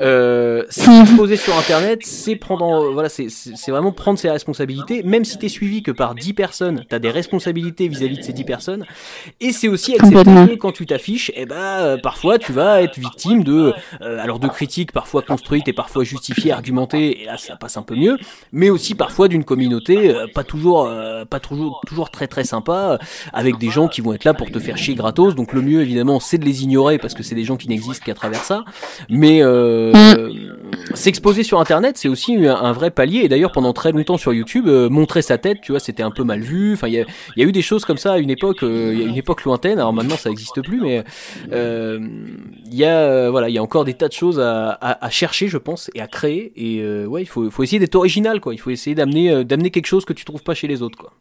Euh, 0.00 0.62
s'exposer 0.70 1.36
sur 1.36 1.58
Internet, 1.58 2.02
c'est 2.04 2.36
prendre, 2.36 2.92
voilà, 2.92 3.08
c'est 3.08 3.70
vraiment 3.72 3.90
prendre 3.90 4.16
ses 4.16 4.30
responsabilités. 4.30 5.02
Même 5.02 5.24
si 5.24 5.38
t'es 5.38 5.48
suivi 5.48 5.82
que 5.82 5.90
par 5.90 6.14
10 6.14 6.34
personnes, 6.34 6.84
t'as 6.88 7.00
des 7.00 7.10
responsabilités 7.10 7.88
vis-à-vis 7.88 8.18
de 8.18 8.22
ces 8.22 8.32
10 8.32 8.44
personnes. 8.44 8.84
Et 9.40 9.50
c'est 9.50 9.66
aussi 9.66 9.96
accepter 9.96 10.22
que 10.22 10.54
quand 10.54 10.70
tu 10.70 10.86
t'affiches, 10.86 11.30
et 11.30 11.38
eh 11.38 11.46
ben, 11.46 11.56
euh, 11.56 11.96
parfois 12.00 12.38
tu 12.38 12.52
vas 12.52 12.80
être 12.80 12.96
victime 12.96 13.42
de, 13.42 13.74
euh, 14.02 14.22
alors 14.22 14.38
de 14.38 14.46
critiques 14.46 14.92
parfois 14.92 15.22
construites 15.22 15.66
et 15.66 15.72
parfois 15.72 16.04
justifiées, 16.04 16.52
argumentées. 16.52 17.22
Et 17.22 17.24
là, 17.24 17.38
ça 17.38 17.56
passe 17.56 17.76
un 17.76 17.82
peu 17.82 17.96
mieux. 17.96 18.18
Mais 18.52 18.70
aussi 18.70 18.94
parfois 18.94 19.28
d'une 19.32 19.44
communauté 19.44 20.14
euh, 20.14 20.26
pas 20.32 20.44
toujours 20.44 20.86
euh, 20.86 21.24
pas 21.24 21.40
toujours 21.40 21.80
toujours 21.86 22.10
très 22.10 22.26
très 22.26 22.44
sympa 22.44 22.98
avec 23.32 23.58
des 23.58 23.70
gens 23.70 23.88
qui 23.88 24.00
vont 24.00 24.12
être 24.12 24.24
là 24.24 24.34
pour 24.34 24.50
te 24.50 24.58
faire 24.58 24.76
chier 24.76 24.94
gratos. 24.94 25.34
Donc 25.34 25.52
le 25.52 25.62
mieux 25.62 25.80
évidemment 25.80 26.20
c'est 26.20 26.38
de 26.38 26.44
les 26.44 26.62
ignorer 26.62 26.98
parce 26.98 27.14
que 27.14 27.22
c'est 27.22 27.34
des 27.34 27.44
gens 27.44 27.56
qui 27.56 27.68
n'existent 27.68 28.04
qu'à 28.04 28.14
travers 28.14 28.44
ça. 28.44 28.64
Mais 29.08 29.42
euh, 29.42 29.92
s'exposer 30.94 31.42
sur 31.42 31.60
internet 31.60 31.96
c'est 31.96 32.08
aussi 32.08 32.36
un, 32.46 32.72
vrai 32.72 32.90
palier. 32.90 33.20
Et 33.20 33.28
d'ailleurs 33.28 33.52
pendant 33.52 33.72
très 33.72 33.92
longtemps 33.92 34.18
sur 34.18 34.32
YouTube 34.32 34.68
montrer 34.68 35.22
sa 35.22 35.38
tête 35.38 35.58
tu 35.62 35.72
vois 35.72 35.80
c'était 35.80 36.02
un 36.02 36.10
peu 36.10 36.24
mal 36.24 36.40
vu. 36.40 36.74
Enfin 36.74 36.88
il 36.88 36.94
y 36.94 37.00
a, 37.00 37.04
y 37.36 37.42
a, 37.42 37.46
eu 37.46 37.52
des 37.52 37.62
choses 37.62 37.84
comme 37.84 37.98
ça 37.98 38.12
à 38.12 38.18
une 38.18 38.30
époque 38.30 38.58
il 38.62 38.98
y 38.98 39.02
a 39.02 39.06
une 39.06 39.16
époque 39.16 39.44
lointaine. 39.44 39.78
Alors 39.78 39.92
maintenant 39.92 40.16
ça 40.16 40.28
n'existe 40.28 40.62
plus 40.62 40.80
mais 40.80 41.02
il 41.50 42.74
y 42.74 42.84
a 42.84 43.30
voilà 43.30 43.48
il 43.48 43.54
y 43.54 43.58
a 43.58 43.62
encore 43.62 43.84
des 43.84 43.94
tas 43.94 44.08
de 44.08 44.12
choses 44.12 44.40
à, 44.40 44.70
à, 44.70 45.04
à, 45.04 45.10
chercher 45.10 45.48
je 45.48 45.58
pense 45.58 45.90
et 45.94 46.00
à 46.00 46.06
créer. 46.06 46.52
Et 46.56 46.84
ouais 47.06 47.22
il 47.22 47.26
faut, 47.26 47.50
faut 47.50 47.62
essayer 47.62 47.78
d'être 47.78 47.94
original 47.94 48.40
quoi. 48.40 48.54
Il 48.54 48.58
faut 48.58 48.70
essayer 48.70 48.94
d'amener 48.94 49.21
euh, 49.30 49.44
d'amener 49.44 49.70
quelque 49.70 49.86
chose 49.86 50.04
que 50.04 50.12
tu 50.12 50.24
trouves 50.24 50.42
pas 50.42 50.54
chez 50.54 50.68
les 50.68 50.82
autres 50.82 50.98
quoi. 50.98 51.12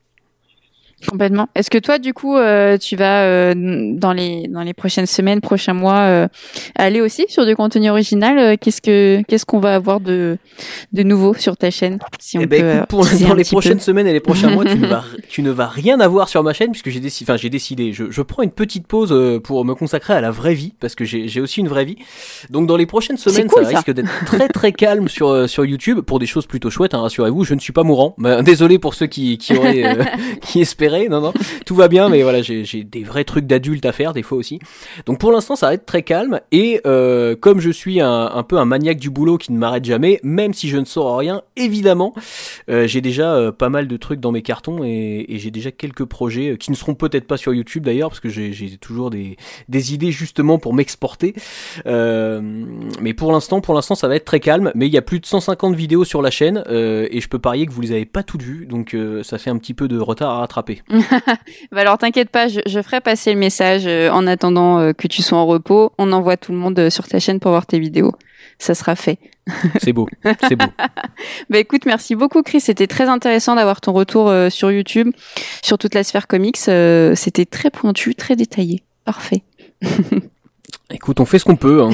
Complètement. 1.07 1.49
Est-ce 1.55 1.69
que 1.69 1.79
toi, 1.79 1.97
du 1.97 2.13
coup, 2.13 2.37
euh, 2.37 2.77
tu 2.77 2.95
vas 2.95 3.23
euh, 3.23 3.53
dans 3.55 4.13
les 4.13 4.47
dans 4.47 4.61
les 4.61 4.73
prochaines 4.73 5.07
semaines, 5.07 5.41
prochains 5.41 5.73
mois, 5.73 6.01
euh, 6.01 6.27
aller 6.75 7.01
aussi 7.01 7.25
sur 7.27 7.45
du 7.45 7.55
contenu 7.55 7.89
original 7.89 8.57
Qu'est-ce 8.59 8.81
que 8.81 9.23
qu'est-ce 9.27 9.45
qu'on 9.45 9.59
va 9.59 9.73
avoir 9.73 9.99
de 9.99 10.37
de 10.93 11.03
nouveau 11.03 11.33
sur 11.33 11.57
ta 11.57 11.71
chaîne 11.71 11.99
Si 12.19 12.37
on 12.37 12.41
eh 12.41 12.45
ben, 12.45 12.77
écoute, 12.77 12.89
pour, 12.89 13.05
dans 13.05 13.33
les 13.33 13.43
prochaines 13.43 13.79
semaines 13.79 14.05
et 14.07 14.13
les 14.13 14.19
prochains 14.19 14.51
mois, 14.51 14.65
tu 14.65 14.77
ne 14.77 14.85
vas 14.85 15.03
tu 15.29 15.41
ne 15.41 15.49
vas 15.49 15.67
rien 15.67 15.99
avoir 15.99 16.29
sur 16.29 16.43
ma 16.43 16.53
chaîne 16.53 16.71
puisque 16.71 16.89
j'ai 16.89 16.99
décidé, 16.99 17.31
enfin 17.31 17.37
j'ai 17.37 17.49
décidé, 17.49 17.93
je, 17.93 18.11
je 18.11 18.21
prends 18.21 18.43
une 18.43 18.51
petite 18.51 18.85
pause 18.85 19.41
pour 19.43 19.65
me 19.65 19.73
consacrer 19.73 20.13
à 20.13 20.21
la 20.21 20.31
vraie 20.31 20.53
vie 20.53 20.73
parce 20.79 20.93
que 20.93 21.03
j'ai 21.03 21.27
j'ai 21.27 21.41
aussi 21.41 21.61
une 21.61 21.67
vraie 21.67 21.85
vie. 21.85 21.97
Donc 22.51 22.67
dans 22.67 22.77
les 22.77 22.85
prochaines 22.85 23.17
semaines, 23.17 23.49
ça, 23.49 23.67
risque 23.67 23.91
d'être 23.91 24.25
très 24.25 24.47
très 24.49 24.71
calme 24.71 25.07
sur 25.07 25.49
sur 25.49 25.65
YouTube 25.65 26.01
pour 26.01 26.19
des 26.19 26.27
choses 26.27 26.45
plutôt 26.45 26.69
chouettes. 26.69 26.93
Hein, 26.93 27.01
rassurez-vous, 27.01 27.43
je 27.43 27.55
ne 27.55 27.59
suis 27.59 27.73
pas 27.73 27.83
mourant. 27.83 28.13
Bah, 28.19 28.43
désolé 28.43 28.77
pour 28.77 28.93
ceux 28.93 29.07
qui 29.07 29.39
qui 29.39 29.55
auraient 29.55 29.97
qui 30.41 30.61
espéraient 30.61 30.90
non, 31.09 31.21
non, 31.21 31.33
tout 31.65 31.75
va 31.75 31.87
bien, 31.87 32.09
mais 32.09 32.23
voilà, 32.23 32.41
j'ai 32.41 32.83
des 32.83 33.03
vrais 33.03 33.23
trucs 33.23 33.45
d'adulte 33.45 33.85
à 33.85 33.91
faire 33.91 34.13
des 34.13 34.23
fois 34.23 34.37
aussi. 34.37 34.59
Donc 35.05 35.19
pour 35.19 35.31
l'instant, 35.31 35.55
ça 35.55 35.67
va 35.67 35.73
être 35.73 35.85
très 35.85 36.03
calme 36.03 36.39
et 36.51 36.81
euh, 36.85 37.35
comme 37.35 37.59
je 37.59 37.69
suis 37.69 38.01
un, 38.01 38.43
peu 38.47 38.57
un 38.57 38.65
maniaque 38.65 38.97
du 38.97 39.09
boulot 39.09 39.37
qui 39.37 39.51
ne 39.51 39.57
m'arrête 39.57 39.85
jamais, 39.85 40.19
même 40.23 40.53
si 40.53 40.67
je 40.67 40.77
ne 40.77 40.85
sors 40.85 41.17
rien, 41.17 41.41
évidemment, 41.55 42.13
euh, 42.69 42.87
j'ai 42.87 43.01
déjà 43.01 43.33
euh, 43.33 43.51
pas 43.51 43.69
mal 43.69 43.87
de 43.87 43.97
trucs 43.97 44.19
dans 44.19 44.31
mes 44.31 44.41
cartons 44.41 44.83
et, 44.83 45.25
j'ai 45.41 45.49
déjà 45.49 45.71
quelques 45.71 46.05
projets 46.05 46.57
qui 46.59 46.71
ne 46.71 46.75
seront 46.75 46.93
peut-être 46.93 47.25
pas 47.25 47.37
sur 47.37 47.53
YouTube 47.53 47.83
d'ailleurs 47.83 48.09
parce 48.09 48.19
que 48.19 48.29
j'ai 48.29 48.77
toujours 48.77 49.09
des, 49.09 49.37
des 49.69 49.93
idées 49.93 50.11
justement 50.11 50.59
pour 50.59 50.73
m'exporter. 50.73 51.33
mais 51.85 53.13
pour 53.13 53.31
l'instant, 53.31 53.61
pour 53.61 53.73
l'instant, 53.73 53.95
ça 53.95 54.07
va 54.07 54.15
être 54.15 54.25
très 54.25 54.39
calme. 54.39 54.71
Mais 54.75 54.87
il 54.87 54.93
y 54.93 54.97
a 54.97 55.01
plus 55.01 55.19
de 55.19 55.25
150 55.25 55.75
vidéos 55.75 56.03
sur 56.03 56.21
la 56.21 56.29
chaîne 56.29 56.63
et 56.69 57.19
je 57.19 57.27
peux 57.27 57.39
parier 57.39 57.65
que 57.65 57.71
vous 57.71 57.81
les 57.81 57.91
avez 57.91 58.05
pas 58.05 58.23
toutes 58.23 58.43
vues, 58.43 58.65
donc 58.67 58.95
ça 59.23 59.37
fait 59.37 59.49
un 59.49 59.57
petit 59.57 59.73
peu 59.73 59.87
de 59.87 59.97
retard 59.97 60.29
à 60.31 60.39
rattraper. 60.39 60.80
bah 61.71 61.81
alors 61.81 61.97
t'inquiète 61.97 62.29
pas, 62.29 62.47
je, 62.47 62.59
je, 62.65 62.81
ferai 62.81 63.01
passer 63.01 63.33
le 63.33 63.39
message 63.39 63.83
euh, 63.85 64.09
en 64.09 64.27
attendant 64.27 64.79
euh, 64.79 64.93
que 64.93 65.07
tu 65.07 65.21
sois 65.21 65.37
en 65.37 65.45
repos. 65.45 65.91
On 65.97 66.11
envoie 66.11 66.37
tout 66.37 66.51
le 66.51 66.57
monde 66.57 66.77
euh, 66.79 66.89
sur 66.89 67.07
ta 67.07 67.19
chaîne 67.19 67.39
pour 67.39 67.51
voir 67.51 67.65
tes 67.65 67.79
vidéos. 67.79 68.13
Ça 68.59 68.75
sera 68.75 68.95
fait. 68.95 69.17
c'est 69.81 69.93
beau, 69.93 70.07
c'est 70.47 70.55
beau. 70.55 70.65
bah 71.49 71.59
écoute, 71.59 71.85
merci 71.85 72.15
beaucoup 72.15 72.43
Chris. 72.43 72.61
C'était 72.61 72.87
très 72.87 73.07
intéressant 73.07 73.55
d'avoir 73.55 73.81
ton 73.81 73.93
retour 73.93 74.31
sur 74.49 74.71
YouTube 74.71 75.09
sur 75.63 75.77
toute 75.77 75.95
la 75.95 76.03
sphère 76.03 76.27
comics. 76.27 76.57
C'était 76.57 77.45
très 77.45 77.71
pointu, 77.71 78.13
très 78.13 78.35
détaillé. 78.35 78.83
Parfait. 79.03 79.43
Écoute, 80.93 81.19
on 81.19 81.25
fait 81.25 81.39
ce 81.39 81.45
qu'on 81.45 81.55
peut. 81.55 81.81
Hein, 81.81 81.89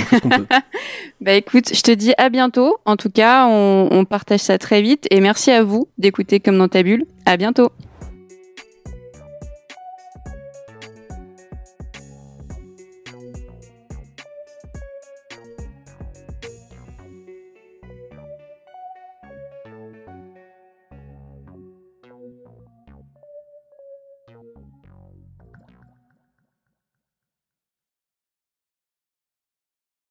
bah 1.22 1.34
écoute, 1.34 1.74
je 1.74 1.82
te 1.82 1.92
dis 1.92 2.14
à 2.18 2.30
bientôt. 2.30 2.78
En 2.86 2.98
tout 2.98 3.10
cas, 3.10 3.48
on, 3.48 3.88
on 3.92 4.06
partage 4.06 4.42
ça 4.42 4.58
très 4.58 4.82
vite. 4.82 5.08
Et 5.10 5.22
merci 5.22 5.52
à 5.52 5.64
vous 5.64 5.88
d'écouter 5.98 6.40
comme 6.40 6.58
dans 6.58 6.68
ta 6.68 6.84
bulle. 6.84 7.06
À 7.26 7.38
bientôt. 7.38 7.72